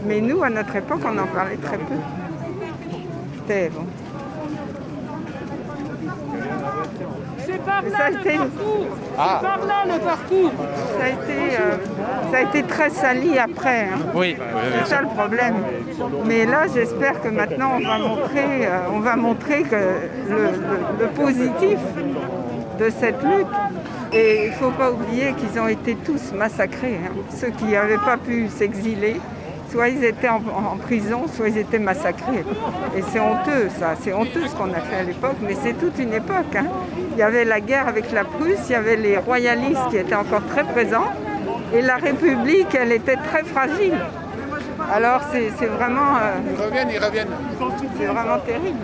mais 0.06 0.22
nous, 0.22 0.42
à 0.42 0.50
notre 0.50 0.74
époque, 0.74 1.02
on 1.04 1.18
en 1.18 1.28
parlait 1.28 1.58
très 1.58 1.78
peu. 1.78 1.96
C'était 3.36 3.68
bon. 3.68 3.86
par 7.66 7.82
là, 7.82 7.98
ça 7.98 8.10
le 8.10 8.38
parcours. 8.38 8.88
Ah. 9.18 9.42
par 9.42 9.66
là 9.66 9.84
le 9.86 10.00
parcours. 10.00 10.52
Ça 10.98 11.04
a 11.04 11.10
été, 11.10 11.58
euh, 11.60 12.32
ça 12.32 12.38
a 12.38 12.42
été 12.44 12.64
très 12.64 12.90
sali 12.90 13.38
après. 13.38 13.90
Hein. 13.92 14.00
Oui. 14.16 14.38
C'est 14.78 14.96
ça 14.96 15.02
le 15.02 15.10
problème. 15.10 15.56
Mais 16.26 16.46
là, 16.46 16.68
j'espère 16.74 17.22
que 17.22 17.28
maintenant, 17.28 17.72
on 17.76 17.86
va 17.86 17.98
montrer, 17.98 18.66
euh, 18.66 18.80
on 18.94 19.00
va 19.02 19.18
montrer 19.18 19.64
que 19.64 19.76
le, 20.30 21.08
positif 21.08 21.80
de 22.80 22.90
cette 22.90 23.22
lutte. 23.24 23.48
Et 24.12 24.46
il 24.46 24.50
ne 24.50 24.56
faut 24.56 24.72
pas 24.72 24.92
oublier 24.92 25.34
qu'ils 25.34 25.60
ont 25.60 25.68
été 25.68 25.96
tous 25.96 26.34
massacrés. 26.34 27.00
Hein. 27.04 27.12
Ceux 27.36 27.50
qui 27.50 27.66
n'avaient 27.66 27.98
pas 27.98 28.18
pu 28.18 28.48
s'exiler, 28.50 29.22
soit 29.72 29.90
ils 29.90 30.04
étaient 30.04 30.30
en, 30.30 30.42
prison, 30.78 31.26
soit 31.32 31.50
ils 31.50 31.58
étaient 31.60 31.80
massacrés. 31.80 32.44
Et 32.98 33.02
c'est 33.12 33.20
honteux 33.20 33.70
ça, 33.80 33.94
c'est 34.02 34.14
honteux 34.14 34.48
ce 34.48 34.56
qu'on 34.56 34.72
a 34.74 34.80
fait 34.80 34.96
à 34.96 35.04
l'époque, 35.04 35.36
mais 35.42 35.56
c'est 35.62 35.74
toute 35.74 36.00
une 36.00 36.14
époque. 36.14 36.56
Hein. 36.56 36.66
Il 36.98 37.20
il 37.20 37.20
y 37.20 37.24
avait 37.24 37.44
la 37.44 37.60
guerre 37.60 37.88
avec 37.88 38.12
la 38.12 38.24
Prusse, 38.24 38.70
il 38.70 38.72
y 38.72 38.76
avait 38.76 38.96
les 38.96 39.18
royalistes 39.18 39.90
qui 39.90 39.98
étaient 39.98 40.16
encore 40.16 40.46
très 40.48 40.64
présents, 40.64 41.12
et 41.74 41.82
la 41.82 41.98
République, 41.98 42.74
elle 42.74 42.94
était 42.94 43.18
très 43.18 43.44
fragile. 43.44 43.98
Alors 44.92 45.22
c'est 45.32 45.66
vraiment... 45.66 46.16
Euh, 46.16 46.40
ils 46.50 46.64
reviennent, 46.64 46.90
ils 46.90 47.04
reviennent. 47.04 47.28
C'est 48.00 48.06
vraiment 48.06 48.40
terrible. 48.40 48.78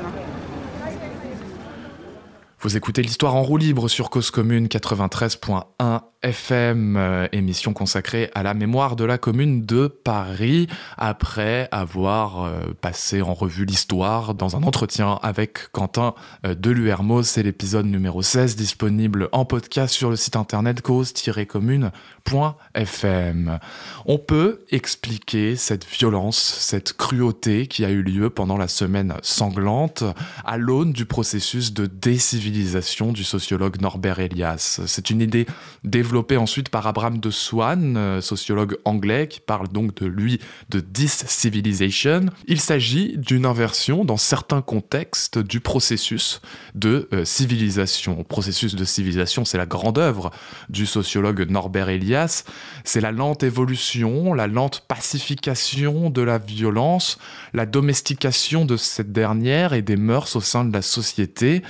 Vous 2.65 2.75
écoutez 2.75 3.03
l'histoire 3.03 3.35
en 3.35 3.43
roue 3.43 3.57
libre 3.57 3.87
sur 3.87 4.09
Cause 4.09 4.31
Commune 4.31 4.65
93.1 4.65 6.01
FM, 6.25 6.97
euh, 6.97 7.27
émission 7.33 7.71
consacrée 7.71 8.31
à 8.33 8.41
la 8.41 8.55
mémoire 8.55 8.95
de 8.95 9.05
la 9.05 9.19
commune 9.19 9.63
de 9.63 9.87
Paris, 9.87 10.65
après 10.97 11.69
avoir 11.71 12.43
euh, 12.43 12.61
passé 12.81 13.21
en 13.21 13.35
revue 13.35 13.65
l'histoire 13.65 14.33
dans 14.33 14.55
un 14.55 14.63
entretien 14.63 15.19
avec 15.21 15.71
Quentin 15.71 16.15
euh, 16.43 16.55
Deluermo. 16.55 17.21
C'est 17.21 17.43
l'épisode 17.43 17.85
numéro 17.85 18.23
16, 18.23 18.55
disponible 18.55 19.29
en 19.33 19.45
podcast 19.45 19.93
sur 19.93 20.09
le 20.09 20.15
site 20.15 20.35
internet 20.35 20.81
cause-commune.fm. 20.81 23.59
On 24.07 24.17
peut 24.17 24.61
expliquer 24.71 25.55
cette 25.55 25.85
violence, 25.85 26.37
cette 26.37 26.93
cruauté 26.93 27.67
qui 27.67 27.85
a 27.85 27.91
eu 27.91 28.01
lieu 28.01 28.31
pendant 28.31 28.57
la 28.57 28.67
semaine 28.67 29.13
sanglante 29.21 30.03
à 30.43 30.57
l'aune 30.57 30.91
du 30.91 31.05
processus 31.05 31.71
de 31.71 31.85
décivilisation 31.85 33.11
du 33.11 33.23
sociologue 33.23 33.79
Norbert 33.79 34.19
Elias. 34.19 34.81
C'est 34.87 35.11
une 35.11 35.21
idée 35.21 35.45
développée 35.83 36.14
développé 36.15 36.37
ensuite 36.37 36.69
par 36.69 36.87
Abraham 36.87 37.19
de 37.19 37.29
Swan, 37.29 37.97
euh, 37.97 38.21
sociologue 38.21 38.77
anglais, 38.85 39.27
qui 39.27 39.41
parle 39.41 39.67
donc 39.67 39.95
de 39.95 40.05
lui 40.05 40.39
de 40.69 40.79
dis-civilization. 40.79 42.27
Il 42.47 42.61
s'agit 42.61 43.17
d'une 43.17 43.45
inversion 43.45 44.05
dans 44.05 44.15
certains 44.15 44.61
contextes 44.61 45.39
du 45.39 45.59
processus 45.59 46.39
de 46.73 47.09
euh, 47.11 47.25
civilisation. 47.25 48.23
Processus 48.23 48.75
de 48.75 48.85
civilisation, 48.85 49.43
c'est 49.43 49.57
la 49.57 49.65
grande 49.65 49.97
œuvre 49.97 50.31
du 50.69 50.85
sociologue 50.85 51.49
Norbert 51.49 51.89
Elias. 51.89 52.45
C'est 52.85 53.01
la 53.01 53.11
lente 53.11 53.43
évolution, 53.43 54.33
la 54.33 54.47
lente 54.47 54.85
pacification 54.87 56.09
de 56.09 56.21
la 56.21 56.37
violence, 56.37 57.17
la 57.53 57.65
domestication 57.65 58.63
de 58.63 58.77
cette 58.77 59.11
dernière 59.11 59.73
et 59.73 59.81
des 59.81 59.97
mœurs 59.97 60.33
au 60.37 60.41
sein 60.41 60.63
de 60.63 60.71
la 60.71 60.81
société. 60.81 61.61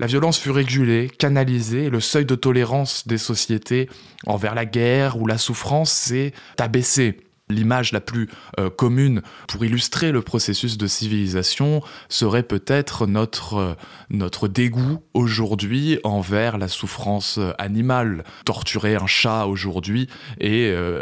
La 0.00 0.06
violence 0.06 0.38
fut 0.38 0.50
régulée, 0.50 1.10
canalisée, 1.10 1.90
le 1.90 2.00
seuil 2.00 2.24
de 2.24 2.34
tolérance 2.34 3.06
des 3.06 3.18
sociétés 3.18 3.90
envers 4.24 4.54
la 4.54 4.64
guerre 4.64 5.20
ou 5.20 5.26
la 5.26 5.36
souffrance 5.36 5.92
s'est 5.92 6.32
abaissé. 6.58 7.18
L'image 7.50 7.92
la 7.92 8.00
plus 8.00 8.28
euh, 8.58 8.70
commune 8.70 9.22
pour 9.48 9.64
illustrer 9.64 10.12
le 10.12 10.22
processus 10.22 10.78
de 10.78 10.86
civilisation 10.86 11.82
serait 12.08 12.42
peut-être 12.42 13.06
notre, 13.06 13.54
euh, 13.54 13.74
notre 14.10 14.48
dégoût 14.48 15.02
aujourd'hui 15.14 15.98
envers 16.04 16.58
la 16.58 16.68
souffrance 16.68 17.38
euh, 17.38 17.52
animale. 17.58 18.24
Torturer 18.44 18.96
un 18.96 19.06
chat 19.06 19.46
aujourd'hui 19.46 20.08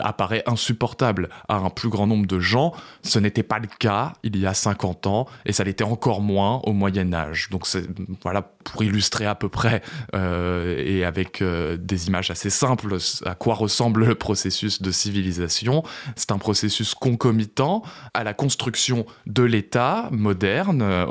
apparaît 0.02 0.42
insupportable 0.46 1.28
à 1.48 1.56
un 1.56 1.70
plus 1.70 1.88
grand 1.88 2.06
nombre 2.06 2.26
de 2.26 2.40
gens. 2.40 2.72
Ce 3.02 3.18
n'était 3.18 3.42
pas 3.42 3.58
le 3.58 3.68
cas 3.78 4.14
il 4.22 4.36
y 4.36 4.46
a 4.46 4.54
50 4.54 5.06
ans 5.06 5.26
et 5.44 5.52
ça 5.52 5.64
l'était 5.64 5.84
encore 5.84 6.20
moins 6.20 6.60
au 6.64 6.72
Moyen 6.72 7.12
Âge. 7.12 7.48
Donc 7.50 7.66
voilà 8.22 8.42
pour 8.42 8.82
illustrer 8.82 9.26
à 9.26 9.34
peu 9.34 9.48
près 9.48 9.82
et 10.14 11.04
avec 11.04 11.42
des 11.42 12.06
images 12.08 12.30
assez 12.30 12.50
simples 12.50 12.96
à 13.24 13.34
quoi 13.34 13.54
ressemble 13.54 14.06
le 14.06 14.14
processus 14.14 14.82
de 14.82 14.90
civilisation. 14.90 15.82
C'est 16.16 16.32
un 16.32 16.37
processus 16.38 16.94
concomitant 16.94 17.82
à 18.14 18.24
la 18.24 18.34
construction 18.34 19.06
de 19.26 19.42
l'État 19.42 20.08
moderne, 20.10 20.82
euh, 20.82 21.06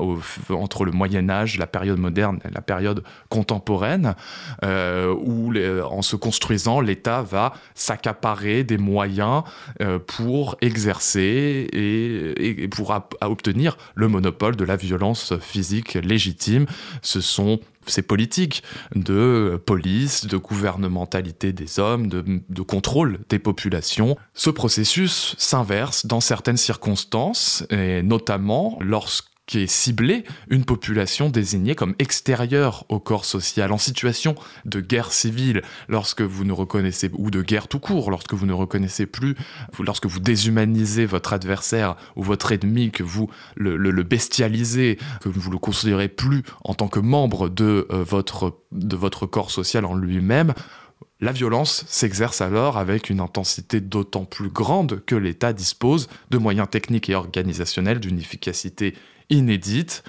entre 0.50 0.86
le 0.86 0.92
Moyen 0.92 1.30
Âge, 1.30 1.58
la 1.58 1.68
période 1.68 2.00
moderne 2.00 2.40
et 2.46 2.54
la 2.54 2.62
période 2.62 3.04
contemporaine, 3.30 4.16
euh, 4.64 5.14
où 5.14 5.54
en 5.90 6.02
se 6.02 6.16
construisant, 6.16 6.80
l'État 6.82 7.22
va 7.22 7.54
s'accaparer 7.76 8.64
des 8.64 8.78
moyens 8.78 9.44
euh, 9.82 10.00
pour 10.00 10.58
exercer 10.62 11.68
et, 11.74 12.68
pour 12.68 12.94
obtenir 13.22 13.78
le 13.96 14.08
monopole 14.08 14.56
de 14.56 14.66
la 14.66 14.76
violence 14.76 15.34
physique 15.40 15.96
légitime. 15.96 16.66
Ce 17.02 17.22
sont 17.22 17.60
ces 17.88 18.02
politiques 18.02 18.64
de 18.96 19.62
police, 19.66 20.26
de 20.26 20.38
gouvernementalité 20.38 21.54
des 21.54 21.80
hommes, 21.80 22.08
de, 22.08 22.62
contrôle 22.62 23.20
des 23.30 23.40
populations. 23.40 24.18
Ce 24.34 24.50
processus 24.50 25.36
s'inverse 25.38 26.06
dans 26.06 26.22
certaines 26.22 26.58
circonstances, 26.58 27.66
et 27.70 28.02
notamment 28.04 28.78
lorsque 28.82 29.28
qui 29.48 29.60
est 29.60 29.68
ciblé 29.68 30.24
une 30.50 30.66
population 30.66 31.30
désignée 31.30 31.74
comme 31.74 31.96
extérieure 32.00 32.86
au 32.90 33.00
corps 33.00 33.26
social, 33.26 33.72
en 33.72 33.78
situation 33.78 34.36
de 34.66 34.82
guerre 34.82 35.12
civile, 35.12 35.64
lorsque 35.88 36.22
vous 36.22 36.44
ne 36.44 36.52
reconnaissez, 36.52 37.10
ou 37.14 37.32
de 37.32 37.42
guerre 37.42 37.68
tout 37.68 37.80
court, 37.80 38.12
lorsque 38.12 38.34
vous 38.34 38.46
ne 38.46 38.54
reconnaissez 38.54 39.06
plus, 39.06 39.36
lorsque 39.80 40.06
vous 40.06 40.20
déshumanisez 40.20 41.06
votre 41.06 41.34
adversaire 41.34 41.96
ou 42.16 42.24
votre 42.24 42.52
ennemi, 42.52 42.92
que 42.92 43.04
vous 43.04 43.30
le, 43.56 44.04
bestialisez, 44.04 45.00
que 45.22 45.30
vous 45.30 45.50
le 45.50 45.58
considérez 45.58 46.10
plus 46.10 46.44
en 46.64 46.74
tant 46.74 46.90
que 46.90 47.00
membre 47.00 47.50
de, 47.50 47.88
euh, 47.92 48.04
votre, 48.04 48.60
de 48.74 48.96
votre 48.96 49.26
corps 49.26 49.52
social 49.52 49.86
en 49.86 49.96
lui-même, 49.96 50.54
la 51.20 51.32
violence 51.32 51.84
s'exerce 51.88 52.42
alors 52.42 52.78
avec 52.78 53.10
une 53.10 53.22
intensité 53.22 53.82
d'autant 53.82 54.26
plus 54.26 54.50
grande 54.50 55.04
que 55.06 55.16
l'État 55.16 55.54
dispose 55.54 56.10
de 56.30 56.38
moyens 56.38 56.70
techniques 56.70 57.10
et 57.10 57.16
organisationnels 57.16 58.00
d'une 58.00 58.20
efficacité 58.20 58.94
inédite. 59.30 60.04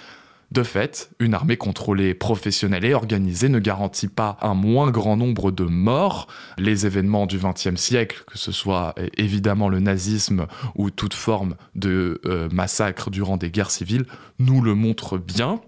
De 0.51 0.63
fait, 0.63 1.11
une 1.21 1.35
armée 1.35 1.59
contrôlée, 1.59 2.15
professionnelle 2.15 2.87
et 2.87 2.95
organisée 2.95 3.51
ne 3.51 3.59
garantit 3.59 4.09
pas 4.09 4.39
un 4.41 4.55
moins 4.55 4.91
grand 4.91 5.15
nombre 5.15 5.51
de 5.51 5.65
morts. 5.65 6.27
Les 6.57 6.87
événements 6.87 7.27
du 7.27 7.39
XXe 7.39 7.77
siècle, 7.77 8.25
que 8.27 8.39
ce 8.39 8.51
soit 8.51 8.95
évidemment 9.19 9.69
le 9.69 9.81
nazisme 9.81 10.47
ou 10.75 10.91
toute 10.91 11.13
forme 11.13 11.55
de 11.75 12.23
euh, 12.25 12.49
massacre 12.51 13.11
durant 13.11 13.37
des 13.37 13.51
guerres 13.51 13.71
civiles, 13.71 14.07
nous 14.39 14.63
le 14.63 14.75
montrent 14.75 15.19
bien. 15.19 15.61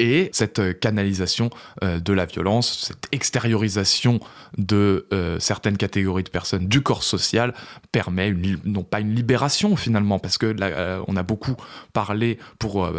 Et 0.00 0.30
cette 0.32 0.60
euh, 0.60 0.72
canalisation 0.72 1.50
euh, 1.84 2.00
de 2.00 2.14
la 2.14 2.24
violence, 2.24 2.86
cette 2.88 3.06
extériorisation 3.12 4.18
de 4.56 5.06
euh, 5.12 5.38
certaines 5.38 5.76
catégories 5.76 6.22
de 6.22 6.30
personnes 6.30 6.66
du 6.68 6.80
corps 6.80 7.02
social 7.02 7.52
permet 7.92 8.34
non 8.64 8.82
pas 8.82 9.00
une 9.00 9.14
libération 9.14 9.76
finalement, 9.76 10.18
parce 10.18 10.38
que 10.38 10.56
on 11.06 11.16
a 11.16 11.22
beaucoup 11.22 11.54
parlé 11.92 12.38
pour 12.58 12.90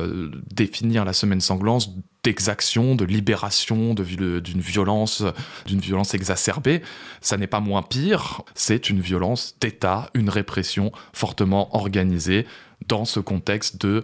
définir 0.52 1.06
la 1.06 1.14
semaine 1.14 1.42
sanglante 1.42 1.90
d'exaction, 2.24 2.96
de 2.96 3.06
libération, 3.06 3.94
d'une 3.94 4.62
violence, 4.62 5.24
d'une 5.66 5.80
violence 5.80 6.14
exacerbée. 6.14 6.82
Ça 7.20 7.38
n'est 7.38 7.48
pas 7.48 7.60
moins 7.60 7.82
pire, 7.82 8.42
c'est 8.54 8.90
une 8.90 9.02
violence 9.02 9.56
d'État, 9.60 10.10
une 10.14 10.30
répression 10.30 10.92
fortement 11.14 11.76
organisée 11.76 12.46
dans 12.88 13.06
ce 13.06 13.20
contexte 13.20 13.82
de 13.82 14.04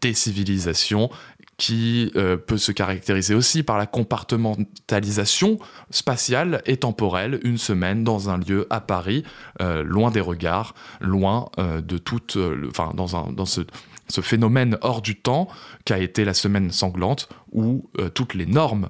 décivilisation 0.00 1.10
qui 1.56 2.10
euh, 2.16 2.36
peut 2.36 2.58
se 2.58 2.72
caractériser 2.72 3.34
aussi 3.34 3.62
par 3.62 3.78
la 3.78 3.86
compartimentalisation 3.86 5.58
spatiale 5.90 6.62
et 6.66 6.78
temporelle, 6.78 7.40
une 7.44 7.58
semaine 7.58 8.04
dans 8.04 8.30
un 8.30 8.38
lieu 8.38 8.66
à 8.70 8.80
Paris, 8.80 9.24
euh, 9.60 9.82
loin 9.82 10.10
des 10.10 10.20
regards, 10.20 10.74
loin 11.00 11.50
euh, 11.58 11.80
de 11.80 11.98
toute, 11.98 12.38
enfin 12.68 12.92
dans, 12.94 13.30
dans 13.30 13.46
ce, 13.46 13.60
ce 14.08 14.20
phénomène 14.20 14.78
hors 14.80 15.02
du 15.02 15.16
temps 15.16 15.48
qu'a 15.84 15.98
été 15.98 16.24
la 16.24 16.34
semaine 16.34 16.70
sanglante, 16.70 17.28
où 17.52 17.90
toutes 18.14 18.34
les 18.34 18.46
normes 18.46 18.88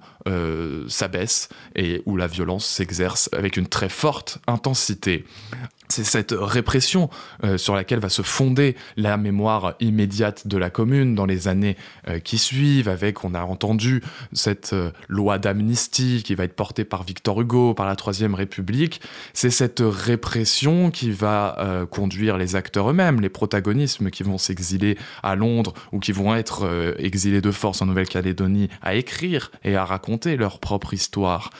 s'abaissent 0.88 1.48
et 1.74 2.02
où 2.06 2.16
la 2.16 2.26
violence 2.26 2.66
s'exerce 2.66 3.28
avec 3.32 3.56
une 3.56 3.66
très 3.66 3.88
forte 3.88 4.38
intensité. 4.46 5.24
C'est 5.92 6.04
cette 6.04 6.34
répression 6.34 7.10
euh, 7.44 7.58
sur 7.58 7.74
laquelle 7.74 7.98
va 7.98 8.08
se 8.08 8.22
fonder 8.22 8.76
la 8.96 9.18
mémoire 9.18 9.74
immédiate 9.78 10.46
de 10.46 10.56
la 10.56 10.70
commune 10.70 11.14
dans 11.14 11.26
les 11.26 11.48
années 11.48 11.76
euh, 12.08 12.18
qui 12.18 12.38
suivent, 12.38 12.88
avec, 12.88 13.24
on 13.24 13.34
a 13.34 13.42
entendu, 13.42 14.02
cette 14.32 14.72
euh, 14.72 14.90
loi 15.08 15.38
d'amnistie 15.38 16.22
qui 16.24 16.34
va 16.34 16.44
être 16.44 16.56
portée 16.56 16.84
par 16.84 17.02
Victor 17.02 17.42
Hugo, 17.42 17.74
par 17.74 17.84
la 17.84 17.94
Troisième 17.94 18.34
République. 18.34 19.02
C'est 19.34 19.50
cette 19.50 19.82
répression 19.84 20.90
qui 20.90 21.10
va 21.10 21.86
conduire 21.90 22.38
les 22.38 22.56
acteurs 22.56 22.90
eux-mêmes, 22.90 23.20
les 23.20 23.28
protagonismes 23.28 24.10
qui 24.10 24.22
vont 24.22 24.38
s'exiler 24.38 24.96
à 25.22 25.34
Londres 25.34 25.74
ou 25.92 25.98
qui 25.98 26.12
vont 26.12 26.34
être 26.34 26.94
exilés 26.98 27.40
de 27.40 27.50
force 27.50 27.82
en 27.82 27.86
Nouvelle-Calédonie, 27.86 28.68
à 28.80 28.94
écrire 28.94 29.50
et 29.64 29.76
à 29.76 29.84
raconter 29.84 30.11
leur 30.36 30.58
propre 30.58 30.94
histoire 30.94 31.50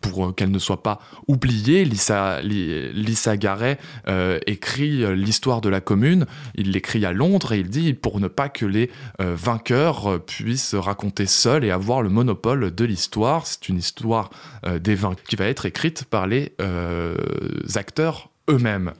pour 0.00 0.26
euh, 0.26 0.32
qu'elle 0.32 0.50
ne 0.50 0.58
soit 0.58 0.82
pas 0.82 1.00
oubliée. 1.26 1.84
Lisa, 1.84 2.40
Lisa 2.42 3.34
euh, 4.08 4.38
écrit 4.46 5.04
euh, 5.04 5.14
l'histoire 5.14 5.60
de 5.60 5.68
la 5.68 5.80
commune, 5.80 6.26
il 6.54 6.72
l'écrit 6.72 7.04
à 7.04 7.12
Londres 7.12 7.52
et 7.52 7.58
il 7.58 7.68
dit 7.68 7.94
pour 7.94 8.20
ne 8.20 8.28
pas 8.28 8.48
que 8.48 8.66
les 8.66 8.90
vainqueurs 9.18 10.20
puissent 10.24 10.74
raconter 10.74 11.26
seuls 11.26 11.64
et 11.64 11.70
avoir 11.70 12.02
le 12.02 12.08
monopole 12.08 12.74
de 12.74 12.84
l'histoire. 12.84 13.46
C'est 13.46 13.68
une 13.68 13.78
histoire 13.78 14.30
des 14.80 14.94
vainqueurs 14.94 15.24
qui 15.24 15.36
va 15.36 15.46
être 15.46 15.66
écrite 15.66 16.04
par 16.04 16.26
les 16.26 16.52
acteurs 17.74 18.30
eux-mêmes. 18.48 18.92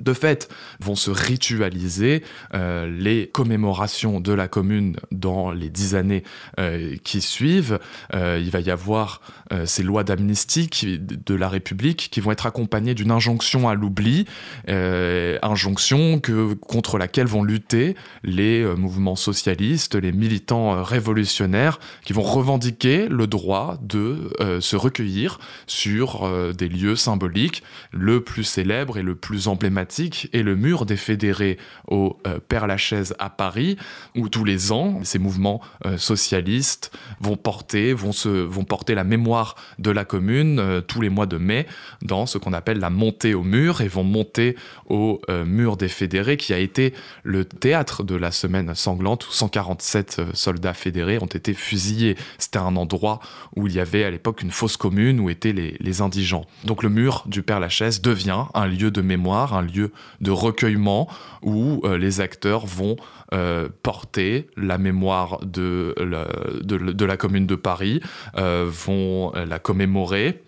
De 0.00 0.12
fait, 0.12 0.48
vont 0.78 0.94
se 0.94 1.10
ritualiser 1.10 2.22
euh, 2.54 2.86
les 2.86 3.28
commémorations 3.28 4.20
de 4.20 4.32
la 4.32 4.46
commune 4.46 4.96
dans 5.10 5.52
les 5.52 5.70
dix 5.70 5.94
années 5.94 6.22
euh, 6.58 6.96
qui 7.02 7.22
suivent. 7.22 7.78
Euh, 8.14 8.38
il 8.42 8.50
va 8.50 8.60
y 8.60 8.70
avoir 8.70 9.20
ces 9.64 9.84
lois 9.84 10.02
d'amnistie 10.02 10.68
de 10.98 11.34
la 11.36 11.48
République 11.48 12.08
qui 12.10 12.20
vont 12.20 12.32
être 12.32 12.46
accompagnées 12.46 12.94
d'une 12.94 13.12
injonction 13.12 13.68
à 13.68 13.76
l'oubli, 13.76 14.26
injonction 14.66 16.18
que, 16.18 16.54
contre 16.54 16.98
laquelle 16.98 17.28
vont 17.28 17.44
lutter 17.44 17.94
les 18.24 18.64
mouvements 18.64 19.14
socialistes, 19.14 19.94
les 19.94 20.10
militants 20.10 20.82
révolutionnaires, 20.82 21.78
qui 22.04 22.12
vont 22.12 22.22
revendiquer 22.22 23.06
le 23.08 23.28
droit 23.28 23.78
de 23.82 24.32
se 24.58 24.74
recueillir 24.74 25.38
sur 25.68 26.28
des 26.52 26.68
lieux 26.68 26.96
symboliques. 26.96 27.62
Le 27.92 28.20
plus 28.20 28.42
célèbre 28.42 28.98
et 28.98 29.02
le 29.02 29.14
plus 29.14 29.46
emblématique 29.46 29.85
et 30.32 30.42
le 30.42 30.56
mur 30.56 30.86
des 30.86 30.96
fédérés 30.96 31.58
au 31.88 32.18
euh, 32.26 32.38
Père-Lachaise 32.46 33.14
à 33.18 33.30
Paris, 33.30 33.76
où 34.14 34.28
tous 34.28 34.44
les 34.44 34.72
ans, 34.72 35.00
ces 35.04 35.18
mouvements 35.18 35.60
euh, 35.84 35.96
socialistes 35.96 36.90
vont 37.20 37.36
porter, 37.36 37.92
vont, 37.92 38.12
se, 38.12 38.28
vont 38.28 38.64
porter 38.64 38.94
la 38.94 39.04
mémoire 39.04 39.56
de 39.78 39.90
la 39.90 40.04
commune 40.04 40.58
euh, 40.58 40.80
tous 40.80 41.00
les 41.00 41.08
mois 41.08 41.26
de 41.26 41.38
mai 41.38 41.66
dans 42.02 42.26
ce 42.26 42.38
qu'on 42.38 42.52
appelle 42.52 42.78
la 42.78 42.90
montée 42.90 43.34
au 43.34 43.42
mur 43.42 43.80
et 43.80 43.88
vont 43.88 44.04
monter 44.04 44.56
au 44.86 45.20
mur 45.44 45.76
des 45.76 45.88
fédérés 45.88 46.36
qui 46.36 46.52
a 46.52 46.58
été 46.58 46.94
le 47.22 47.44
théâtre 47.44 48.02
de 48.02 48.14
la 48.14 48.30
semaine 48.30 48.74
sanglante 48.74 49.26
où 49.26 49.32
147 49.32 50.22
soldats 50.32 50.74
fédérés 50.74 51.18
ont 51.18 51.26
été 51.26 51.54
fusillés. 51.54 52.16
C'était 52.38 52.58
un 52.58 52.76
endroit 52.76 53.20
où 53.56 53.66
il 53.66 53.74
y 53.74 53.80
avait 53.80 54.04
à 54.04 54.10
l'époque 54.10 54.42
une 54.42 54.50
fosse 54.50 54.76
commune 54.76 55.20
où 55.20 55.30
étaient 55.30 55.52
les, 55.52 55.76
les 55.80 56.00
indigents. 56.00 56.44
Donc 56.64 56.82
le 56.82 56.88
mur 56.88 57.24
du 57.26 57.42
Père-Lachaise 57.42 58.00
devient 58.00 58.44
un 58.54 58.66
lieu 58.66 58.90
de 58.90 59.00
mémoire, 59.00 59.54
un 59.54 59.62
lieu 59.62 59.75
de 60.20 60.30
recueillement 60.30 61.08
où 61.42 61.80
euh, 61.84 61.98
les 61.98 62.20
acteurs 62.20 62.66
vont 62.66 62.96
euh, 63.32 63.68
porter 63.82 64.48
la 64.56 64.78
mémoire 64.78 65.40
de 65.44 65.94
la, 65.98 67.16
commune 67.16 67.46
de 67.46 67.54
Paris, 67.56 68.00
euh, 68.36 68.68
vont 68.68 69.32
la 69.34 69.58
commémorer. 69.58 70.42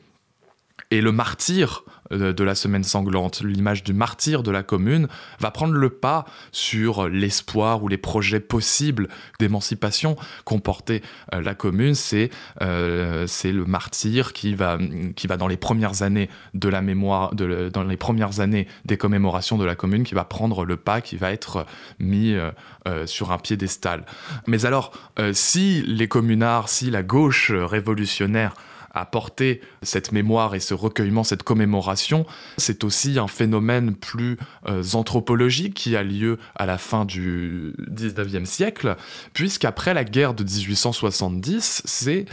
Et 0.90 1.00
le 1.00 1.12
martyr 1.12 1.84
de 2.10 2.44
la 2.44 2.54
semaine 2.54 2.84
sanglante, 2.84 3.42
l'image 3.42 3.82
du 3.82 3.92
martyr 3.92 4.42
de 4.42 4.50
la 4.50 4.62
commune, 4.62 5.08
va 5.40 5.50
prendre 5.50 5.74
le 5.74 5.90
pas 5.90 6.24
sur 6.52 7.08
l'espoir 7.08 7.82
ou 7.82 7.88
les 7.88 7.98
projets 7.98 8.40
possibles 8.40 9.08
d'émancipation 9.38 10.16
qu'ont 10.44 10.62
euh, 10.90 11.00
la 11.42 11.54
commune. 11.54 11.94
C'est 11.94 12.30
euh, 12.62 13.26
le 13.44 13.64
martyr 13.64 14.32
qui 14.32 14.54
va, 14.54 14.78
qui 15.16 15.26
va 15.26 15.36
dans 15.36 15.48
les 15.48 15.56
premières 15.56 16.02
années 16.02 16.28
de 16.54 16.68
la 16.68 16.82
mémoire, 16.82 17.34
de, 17.34 17.70
dans 17.72 17.84
les 17.84 17.96
premières 17.96 18.40
années 18.40 18.66
des 18.84 18.96
commémorations 18.96 19.58
de 19.58 19.64
la 19.64 19.74
commune, 19.74 20.04
qui 20.04 20.14
va 20.14 20.24
prendre 20.24 20.64
le 20.64 20.76
pas, 20.76 21.00
qui 21.00 21.16
va 21.16 21.32
être 21.32 21.66
mis 21.98 22.34
euh, 22.34 23.06
sur 23.06 23.32
un 23.32 23.38
piédestal. 23.38 24.04
Mais 24.46 24.64
alors, 24.64 24.92
si 25.32 25.82
les 25.86 26.08
communards, 26.08 26.68
si 26.68 26.90
la 26.90 27.02
gauche 27.02 27.50
révolutionnaire 27.52 28.54
apporter 28.92 29.60
cette 29.82 30.12
mémoire 30.12 30.54
et 30.54 30.60
ce 30.60 30.74
recueillement, 30.74 31.24
cette 31.24 31.42
commémoration, 31.42 32.26
c'est 32.56 32.84
aussi 32.84 33.18
un 33.18 33.28
phénomène 33.28 33.94
plus 33.94 34.38
euh, 34.66 34.82
anthropologique 34.94 35.74
qui 35.74 35.96
a 35.96 36.02
lieu 36.02 36.38
à 36.54 36.66
la 36.66 36.78
fin 36.78 37.04
du 37.04 37.74
19e 37.90 38.44
siècle, 38.44 38.96
puisqu'après 39.32 39.94
la 39.94 40.04
guerre 40.04 40.34
de 40.34 40.44
1870, 40.44 41.82
c'est 41.86 42.26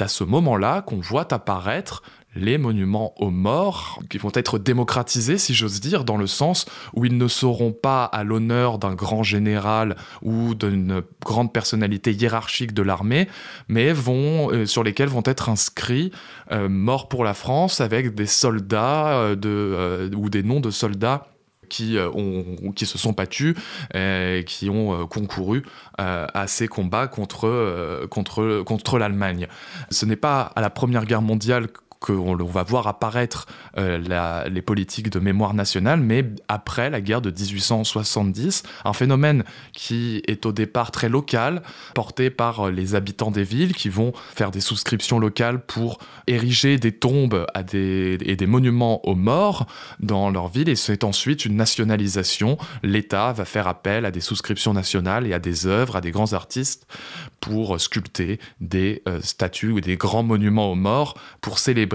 à 0.00 0.08
ce 0.08 0.24
moment-là 0.24 0.82
qu'on 0.82 1.00
voit 1.00 1.32
apparaître 1.32 2.02
les 2.38 2.56
monuments 2.56 3.12
aux 3.20 3.30
morts, 3.30 4.00
qui 4.08 4.18
vont 4.18 4.30
être 4.34 4.58
démocratisés, 4.58 5.38
si 5.38 5.54
j'ose 5.54 5.80
dire, 5.80 6.04
dans 6.04 6.16
le 6.16 6.26
sens 6.26 6.66
où 6.94 7.04
ils 7.04 7.16
ne 7.16 7.28
seront 7.28 7.72
pas 7.72 8.04
à 8.04 8.24
l'honneur 8.24 8.78
d'un 8.78 8.94
grand 8.94 9.22
général 9.22 9.96
ou 10.22 10.54
d'une 10.54 11.02
grande 11.24 11.52
personnalité 11.52 12.12
hiérarchique 12.12 12.72
de 12.72 12.82
l'armée, 12.82 13.28
mais 13.68 13.92
euh, 13.92 14.66
sur 14.66 14.84
lesquels 14.84 15.08
vont 15.08 15.22
être 15.24 15.48
inscrits 15.48 16.12
euh, 16.52 16.68
morts 16.68 17.08
pour 17.08 17.24
la 17.24 17.34
France 17.34 17.80
avec 17.80 18.14
des 18.14 18.26
soldats 18.26 19.18
euh, 19.18 20.10
ou 20.14 20.30
des 20.30 20.42
noms 20.42 20.60
de 20.60 20.70
soldats 20.70 21.26
qui, 21.68 21.98
ont, 21.98 22.72
qui 22.74 22.86
se 22.86 22.96
sont 22.96 23.12
battus, 23.12 23.54
et 23.94 24.42
qui 24.46 24.70
ont 24.70 25.06
concouru 25.06 25.64
à 25.98 26.46
ces 26.46 26.66
combats 26.66 27.08
contre 27.08 28.98
l'Allemagne. 28.98 29.48
Ce 29.90 30.06
n'est 30.06 30.16
pas 30.16 30.50
à 30.56 30.62
la 30.62 30.70
Première 30.70 31.04
Guerre 31.04 31.20
mondiale 31.20 31.66
qu'on 32.00 32.36
va 32.36 32.62
voir 32.62 32.86
apparaître 32.86 33.46
euh, 33.76 34.44
les 34.48 34.62
politiques 34.62 35.10
de 35.10 35.18
mémoire 35.18 35.54
nationale, 35.54 36.00
mais 36.00 36.24
après 36.48 36.90
la 36.90 37.00
guerre 37.00 37.20
de 37.20 37.30
1870, 37.30 38.62
un 38.84 38.92
phénomène 38.92 39.44
qui 39.72 40.22
est 40.26 40.46
au 40.46 40.52
départ 40.52 40.90
très 40.90 41.08
local, 41.08 41.62
porté 41.94 42.30
par 42.30 42.66
euh, 42.66 42.70
les 42.70 42.94
habitants 42.94 43.30
des 43.30 43.42
villes 43.42 43.74
qui 43.74 43.88
vont 43.88 44.12
faire 44.34 44.50
des 44.50 44.60
souscriptions 44.60 45.18
locales 45.18 45.60
pour 45.60 45.98
ériger 46.26 46.78
des 46.78 46.92
tombes 46.92 47.46
et 47.72 48.36
des 48.36 48.46
monuments 48.46 49.06
aux 49.06 49.14
morts 49.14 49.66
dans 50.00 50.30
leur 50.30 50.48
ville, 50.48 50.68
et 50.68 50.76
c'est 50.76 51.04
ensuite 51.04 51.44
une 51.44 51.56
nationalisation. 51.56 52.58
L'État 52.82 53.32
va 53.32 53.44
faire 53.44 53.66
appel 53.66 54.04
à 54.04 54.10
des 54.10 54.20
souscriptions 54.20 54.72
nationales 54.72 55.26
et 55.26 55.32
à 55.32 55.38
des 55.38 55.66
œuvres, 55.66 55.96
à 55.96 56.00
des 56.00 56.10
grands 56.10 56.32
artistes 56.32 56.86
pour 57.40 57.80
sculpter 57.80 58.38
des 58.60 59.02
euh, 59.08 59.20
statues 59.22 59.70
ou 59.70 59.80
des 59.80 59.96
grands 59.96 60.22
monuments 60.22 60.72
aux 60.72 60.76
morts 60.76 61.14
pour 61.40 61.58
célébrer 61.58 61.87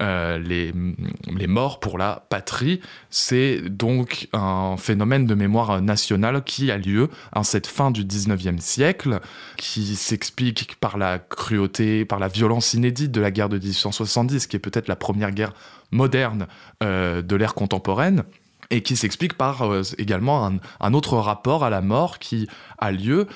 euh, 0.00 0.38
les, 0.38 1.46
morts 1.46 1.80
pour 1.80 1.98
la 1.98 2.24
patrie. 2.28 2.80
C'est 3.10 3.60
donc 3.68 4.28
un 4.32 4.76
phénomène 4.76 5.26
de 5.26 5.34
mémoire 5.34 5.80
nationale 5.82 6.42
qui 6.44 6.70
a 6.70 6.78
lieu 6.78 7.10
en 7.32 7.42
cette 7.42 7.66
fin 7.66 7.90
du 7.90 8.04
19e 8.04 8.58
siècle, 8.58 9.20
qui 9.56 9.96
s'explique 9.96 10.76
par 10.80 10.98
la 10.98 11.18
cruauté, 11.18 12.04
par 12.04 12.18
la 12.18 12.28
violence 12.28 12.74
inédite 12.74 13.12
de 13.12 13.20
la 13.20 13.30
guerre 13.30 13.48
de 13.48 13.58
1870, 13.58 14.46
qui 14.46 14.56
est 14.56 14.60
peut-être 14.60 14.88
la 14.88 14.96
première 14.96 15.32
guerre 15.32 15.52
moderne 15.90 16.46
euh, 16.82 17.22
de 17.22 17.36
l'ère 17.36 17.54
contemporaine 17.54 18.24
et 18.70 18.82
qui 18.82 18.96
s'explique 18.96 19.34
par 19.34 19.62
euh, 19.62 19.82
également 19.98 20.46
un, 20.46 20.56
un, 20.80 20.94
autre 20.94 21.18
rapport 21.18 21.64
à 21.64 21.70
la 21.70 21.82
mort 21.82 22.18
qui 22.18 22.48
a 22.78 22.90
lieu. 22.90 23.26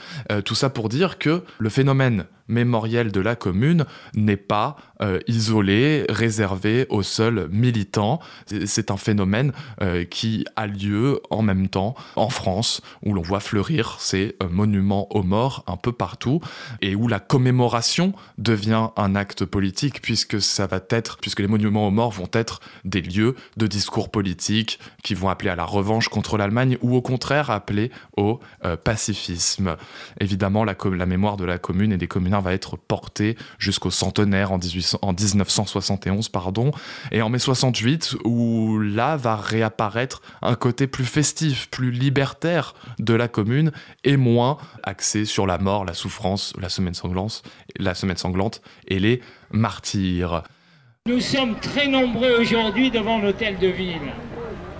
tout 0.45 0.55
ça 0.55 0.71
pour 0.71 0.89
dire 0.89 1.19
que 1.19 1.45
le 1.59 1.69
phénomène 1.69 2.25
mémoriel 2.49 3.13
de 3.13 3.21
la 3.21 3.37
commune 3.37 3.85
n'est 4.15 4.37
pas 4.37 4.77
euh, 5.01 5.21
isolé, 5.29 6.05
réservé 6.09 6.87
aux 6.89 7.03
seuls 7.03 7.49
militants. 7.51 8.21
C'est 8.67 8.91
un 8.91 8.97
phénomène 8.97 9.53
euh, 9.81 10.05
qui 10.05 10.45
a 10.57 10.67
lieu 10.67 11.21
en 11.31 11.43
même 11.43 11.69
temps 11.69 11.95
en 12.17 12.29
France, 12.31 12.81
où 13.05 13.15
l'on 13.15 13.23
voit 13.23 13.41
fleurir 13.41 13.97
ces 14.01 14.37
euh, 14.43 14.49
monuments 14.49 15.07
aux 15.15 15.23
morts 15.23 15.63
un 15.67 15.77
peu 15.77 15.93
partout, 15.93 16.41
et 16.81 16.95
où 16.95 17.07
la 17.07 17.21
commémoration 17.21 18.13
devient 18.39 18.89
un 18.97 19.15
acte 19.15 19.45
politique, 19.45 20.03
puisque 20.03 20.41
ça 20.41 20.67
va 20.67 20.81
être, 20.91 21.19
puisque 21.19 21.41
les 21.41 21.47
monuments 21.47 21.87
aux 21.87 21.93
morts 21.93 22.13
vont 22.13 22.31
être 22.33 22.61
des 22.85 23.03
lieux 23.03 23.37
de 23.57 23.67
discours 23.67 24.11
politiques 24.11 24.81
qui 25.05 25.15
vont 25.15 25.29
appeler 25.29 25.51
à 25.51 25.57
la 25.57 25.65
revanche 25.65 26.09
contre 26.09 26.37
l'Allemagne, 26.37 26.77
ou 26.83 26.97
au 26.97 27.03
contraire 27.03 27.51
appeler 27.51 27.91
au 28.17 28.41
pacifisme. 28.85 29.77
Évidemment, 30.21 30.65
la, 30.65 30.75
la 30.93 31.07
mémoire 31.07 31.37
de 31.37 31.45
la 31.45 31.59
commune 31.59 31.93
et 31.93 31.97
des 31.97 32.09
communards 32.09 32.43
va 32.43 32.53
être 32.53 32.77
porté 32.77 33.37
jusqu'au 33.59 33.91
centenaire 33.91 34.53
en, 34.53 34.59
1971, 35.03 36.29
pardon, 36.29 36.71
et 37.11 37.23
en 37.23 37.29
mai 37.29 37.39
68, 37.39 38.17
où 38.25 38.79
là 38.81 39.17
va 39.17 39.37
réapparaître 39.37 40.23
un 40.43 40.55
côté 40.55 40.87
plus 40.87 41.05
festif, 41.05 41.69
plus 41.71 41.91
libertaire 41.91 42.75
de 42.99 43.15
la 43.15 43.29
commune, 43.29 43.73
et 44.05 44.17
moins 44.17 44.59
axé 44.83 45.25
sur 45.25 45.47
la 45.47 45.59
mort, 45.59 45.85
la 45.85 45.95
souffrance, 45.95 46.53
la 46.61 46.69
semaine 46.69 46.95
sanglante, 46.95 47.43
la 47.79 47.95
semaine 47.95 48.17
sanglante 48.17 48.63
et 48.87 48.99
les 48.99 49.21
martyrs. 49.51 50.43
Nous 51.07 51.21
sommes 51.21 51.59
très 51.59 51.89
nombreux 51.89 52.39
aujourd'hui 52.41 52.91
devant 52.91 53.19
l'hôtel 53.19 53.59
de 53.59 53.69
ville. 53.69 54.13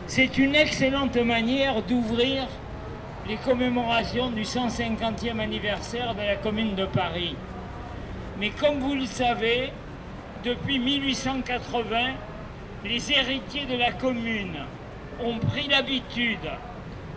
C'est 0.07 0.39
une 0.39 0.55
excellente 0.55 1.17
manière 1.17 1.83
d'ouvrir 1.83 2.47
les 3.29 3.37
commémorations 3.37 4.31
du 4.31 4.43
150e 4.43 5.39
anniversaire 5.39 6.15
de 6.15 6.23
la 6.23 6.37
commune 6.37 6.75
de 6.75 6.87
Paris. 6.87 7.37
Mais 8.41 8.51
comme 8.51 8.79
vous 8.79 8.95
le 8.95 9.07
savez, 9.07 9.71
depuis 10.45 10.79
1880, 10.79 12.13
les 12.85 13.13
héritiers 13.13 13.67
de 13.67 13.77
la 13.77 13.93
commune 13.93 14.57
ont 15.23 15.39
pris 15.39 15.67
l'habitude 15.69 16.49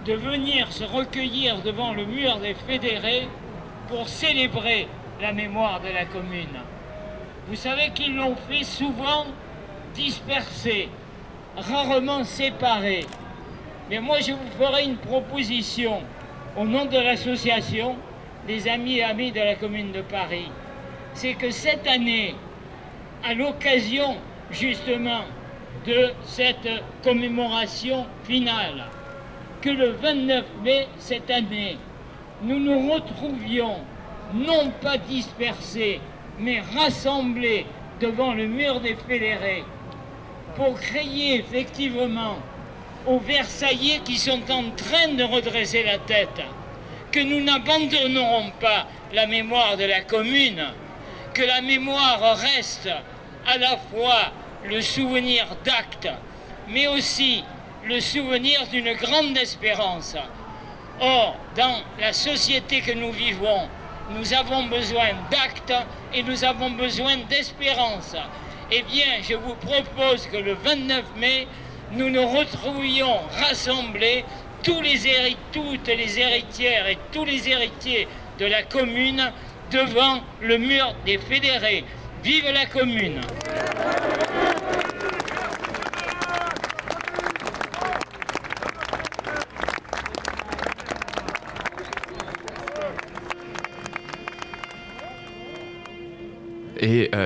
de 0.05 0.13
venir 0.13 0.71
se 0.71 0.83
recueillir 0.83 1.61
devant 1.61 1.93
le 1.93 2.05
mur 2.05 2.39
des 2.39 2.55
fédérés 2.55 3.27
pour 3.87 4.07
célébrer 4.07 4.87
la 5.21 5.33
mémoire 5.33 5.81
de 5.81 5.89
la 5.89 6.05
commune. 6.05 6.59
Vous 7.47 7.55
savez 7.55 7.91
qu'ils 7.93 8.15
l'ont 8.15 8.35
fait 8.49 8.63
souvent 8.63 9.25
dispersés, 9.93 10.89
rarement 11.55 12.23
séparés. 12.23 13.05
Mais 13.89 13.99
moi, 13.99 14.19
je 14.19 14.31
vous 14.31 14.51
ferai 14.57 14.85
une 14.85 14.97
proposition 14.97 16.01
au 16.57 16.65
nom 16.65 16.85
de 16.85 16.97
l'association 16.97 17.95
des 18.47 18.67
Amis 18.67 18.97
et 18.97 19.03
Amis 19.03 19.31
de 19.31 19.39
la 19.39 19.55
Commune 19.55 19.91
de 19.91 20.01
Paris. 20.01 20.49
C'est 21.13 21.33
que 21.33 21.51
cette 21.51 21.85
année, 21.87 22.35
à 23.23 23.33
l'occasion 23.33 24.17
justement 24.51 25.21
de 25.85 26.11
cette 26.25 26.69
commémoration 27.03 28.05
finale. 28.23 28.85
Que 29.61 29.69
le 29.69 29.91
29 29.91 30.45
mai 30.63 30.87
cette 30.97 31.29
année, 31.29 31.77
nous 32.43 32.59
nous 32.59 32.91
retrouvions 32.91 33.77
non 34.33 34.71
pas 34.81 34.97
dispersés, 34.97 35.99
mais 36.39 36.61
rassemblés 36.75 37.65
devant 37.99 38.33
le 38.33 38.47
mur 38.47 38.79
des 38.79 38.95
fédérés 39.07 39.63
pour 40.55 40.79
crier 40.79 41.35
effectivement 41.35 42.37
aux 43.05 43.19
Versaillais 43.19 44.01
qui 44.03 44.17
sont 44.17 44.51
en 44.51 44.63
train 44.71 45.13
de 45.15 45.23
redresser 45.23 45.83
la 45.83 45.97
tête 45.97 46.41
que 47.11 47.19
nous 47.19 47.41
n'abandonnerons 47.43 48.51
pas 48.59 48.87
la 49.13 49.27
mémoire 49.27 49.75
de 49.77 49.83
la 49.83 50.01
commune, 50.01 50.63
que 51.33 51.41
la 51.41 51.61
mémoire 51.61 52.37
reste 52.37 52.89
à 53.47 53.57
la 53.57 53.77
fois 53.77 54.31
le 54.65 54.81
souvenir 54.81 55.47
d'actes, 55.63 56.09
mais 56.67 56.87
aussi 56.87 57.43
le 57.85 57.99
souvenir 57.99 58.67
d'une 58.67 58.93
grande 58.93 59.37
espérance. 59.37 60.15
Or, 60.99 61.35
dans 61.55 61.81
la 61.99 62.13
société 62.13 62.81
que 62.81 62.91
nous 62.91 63.11
vivons, 63.11 63.67
nous 64.11 64.33
avons 64.33 64.63
besoin 64.65 65.09
d'actes 65.31 65.73
et 66.13 66.21
nous 66.23 66.43
avons 66.43 66.69
besoin 66.71 67.17
d'espérance. 67.29 68.15
Eh 68.71 68.83
bien, 68.83 69.21
je 69.27 69.35
vous 69.35 69.55
propose 69.55 70.27
que 70.27 70.37
le 70.37 70.53
29 70.53 71.03
mai, 71.17 71.47
nous 71.93 72.09
nous 72.09 72.27
retrouvions 72.27 73.19
rassemblés, 73.39 74.23
toutes 74.63 74.83
les 74.83 76.19
héritières 76.19 76.87
et 76.87 76.97
tous 77.11 77.25
les 77.25 77.49
héritiers 77.49 78.07
de 78.39 78.45
la 78.45 78.63
commune, 78.63 79.31
devant 79.71 80.19
le 80.41 80.57
mur 80.57 80.93
des 81.05 81.17
fédérés. 81.17 81.83
Vive 82.23 82.51
la 82.51 82.67
commune 82.67 83.19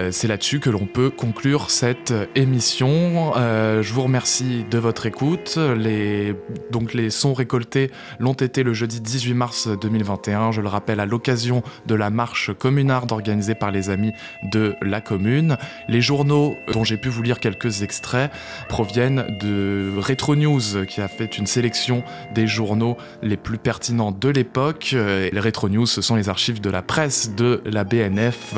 euh, 0.06 0.12
c'est 0.12 0.28
là-dessus 0.28 0.60
que 0.60 0.70
l'on 0.70 0.86
peut 0.86 1.10
conclure 1.10 1.70
cette 1.70 2.14
émission. 2.36 3.34
Euh, 3.36 3.82
je 3.82 3.93
vous 3.93 4.03
remercie 4.03 4.66
de 4.70 4.78
votre 4.78 5.06
écoute. 5.06 5.58
Les, 5.78 6.36
donc 6.72 6.93
les 6.93 7.10
sons 7.10 7.34
récoltés 7.34 7.91
l'ont 8.20 8.34
été 8.34 8.64
le 8.64 8.74
jeudi 8.74 9.01
18 9.01 9.34
mars 9.34 9.68
2021, 9.68 10.51
je 10.51 10.62
le 10.62 10.68
rappelle, 10.68 10.99
à 10.99 11.06
l'occasion 11.06 11.64
de 11.86 11.95
la 11.95 12.10
marche 12.10 12.53
communarde 12.53 13.12
organisée 13.12 13.56
par 13.56 13.72
les 13.72 13.89
amis 13.89 14.12
de 14.51 14.76
la 14.82 15.01
commune. 15.01 15.58
Les 15.88 16.01
journaux 16.01 16.56
dont 16.72 16.84
j'ai 16.84 16.97
pu 16.97 17.10
vous 17.10 17.22
lire 17.22 17.39
quelques 17.39 17.82
extraits 17.82 18.32
proviennent 18.70 19.26
de 19.41 19.93
Retro 19.97 20.36
News 20.36 20.86
qui 20.88 21.01
a 21.01 21.08
fait 21.08 21.38
une 21.38 21.47
sélection 21.47 22.03
des 22.34 22.47
journaux 22.47 22.97
les 23.22 23.38
plus 23.38 23.58
pertinents 23.58 24.12
de 24.12 24.30
l'époque. 24.30 24.91
Les 24.93 25.39
Retro 25.39 25.70
News, 25.70 25.86
ce 25.86 26.01
sont 26.01 26.16
les 26.16 26.30
archives 26.30 26.62
de 26.62 26.70
la 26.70 26.82
presse 26.82 27.32
de 27.36 27.62
la 27.66 27.84
BNF. 27.84 28.56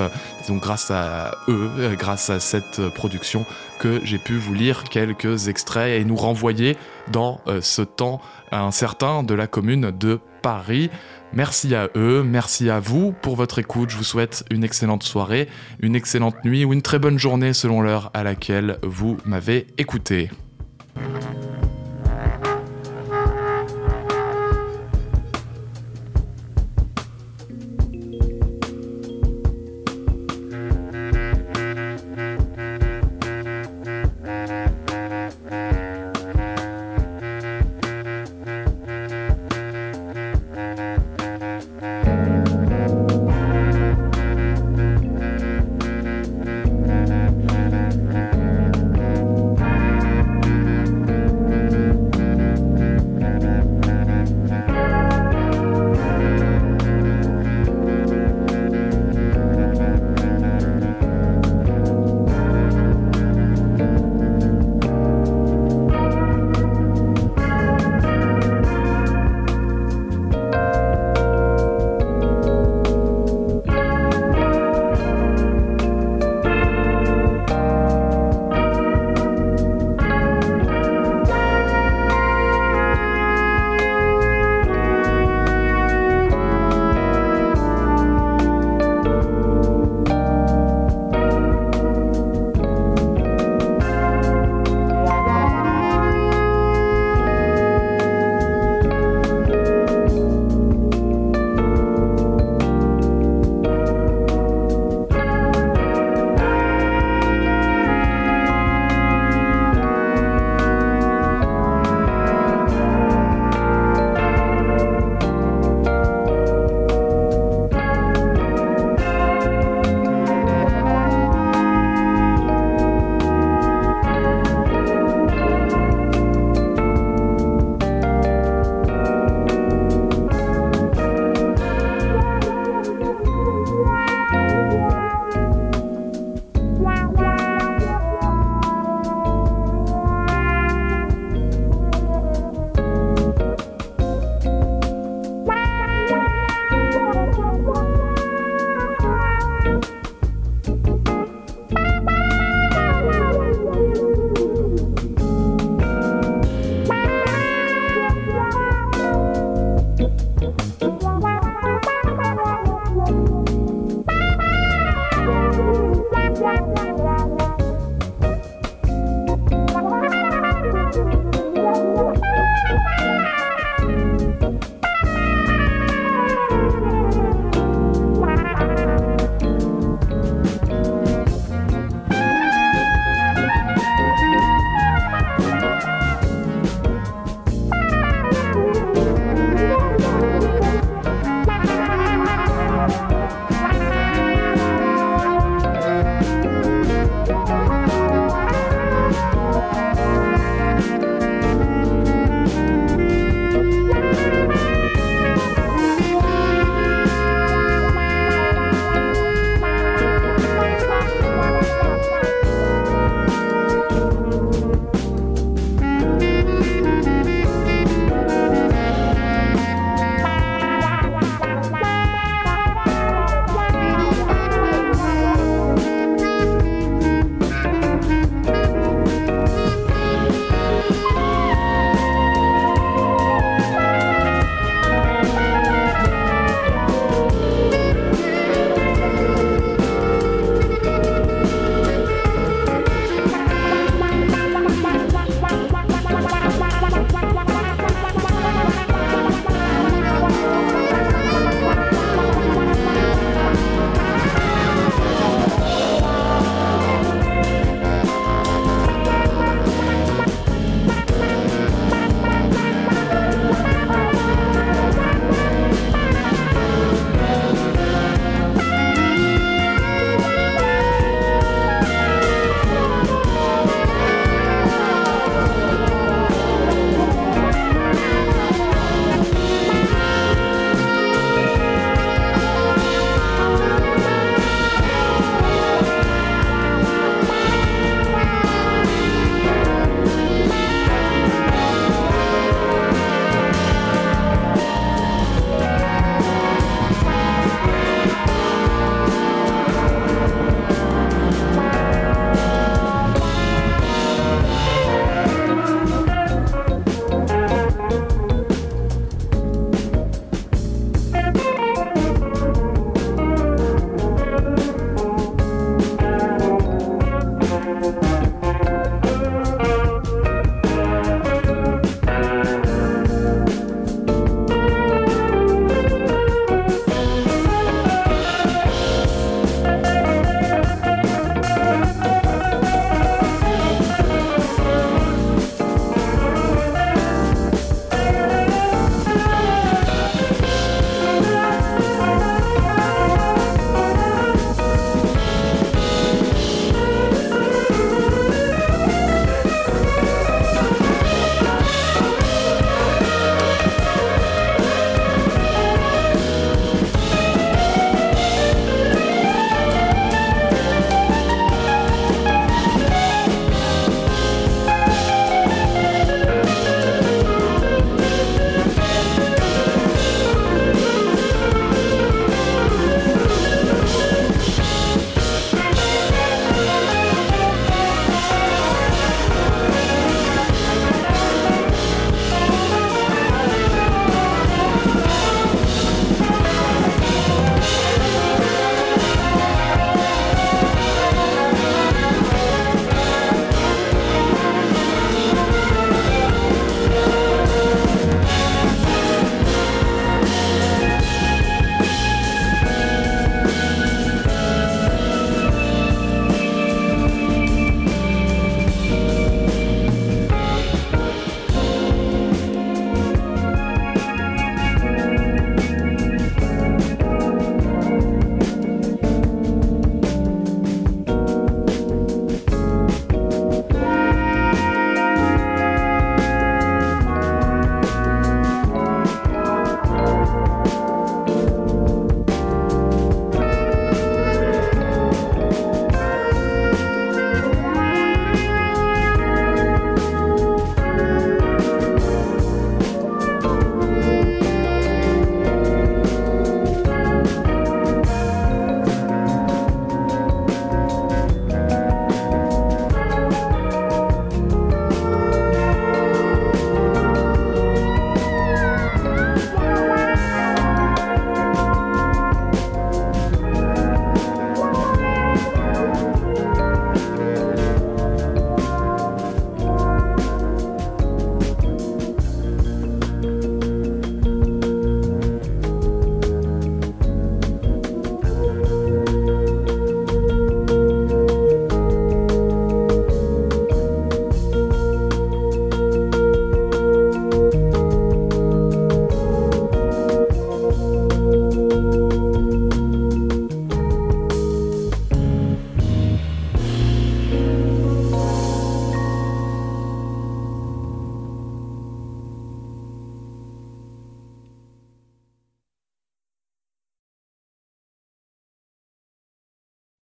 Euh, 1.49 1.95
grâce 1.95 2.29
à 2.29 2.39
cette 2.39 2.89
production, 2.89 3.45
que 3.79 4.01
j'ai 4.03 4.17
pu 4.17 4.37
vous 4.37 4.53
lire 4.53 4.83
quelques 4.85 5.47
extraits 5.47 5.99
et 5.99 6.05
nous 6.05 6.15
renvoyer 6.15 6.77
dans 7.11 7.39
euh, 7.47 7.61
ce 7.61 7.81
temps 7.81 8.21
incertain 8.51 9.23
de 9.23 9.33
la 9.33 9.47
commune 9.47 9.91
de 9.91 10.19
Paris. 10.41 10.89
Merci 11.33 11.75
à 11.75 11.89
eux, 11.95 12.23
merci 12.23 12.69
à 12.69 12.79
vous 12.79 13.11
pour 13.11 13.35
votre 13.35 13.59
écoute. 13.59 13.89
Je 13.89 13.97
vous 13.97 14.03
souhaite 14.03 14.45
une 14.49 14.63
excellente 14.63 15.03
soirée, 15.03 15.49
une 15.79 15.95
excellente 15.95 16.43
nuit 16.45 16.65
ou 16.65 16.73
une 16.73 16.81
très 16.81 16.99
bonne 16.99 17.19
journée 17.19 17.53
selon 17.53 17.81
l'heure 17.81 18.11
à 18.13 18.23
laquelle 18.23 18.79
vous 18.83 19.17
m'avez 19.25 19.67
écouté. 19.77 20.29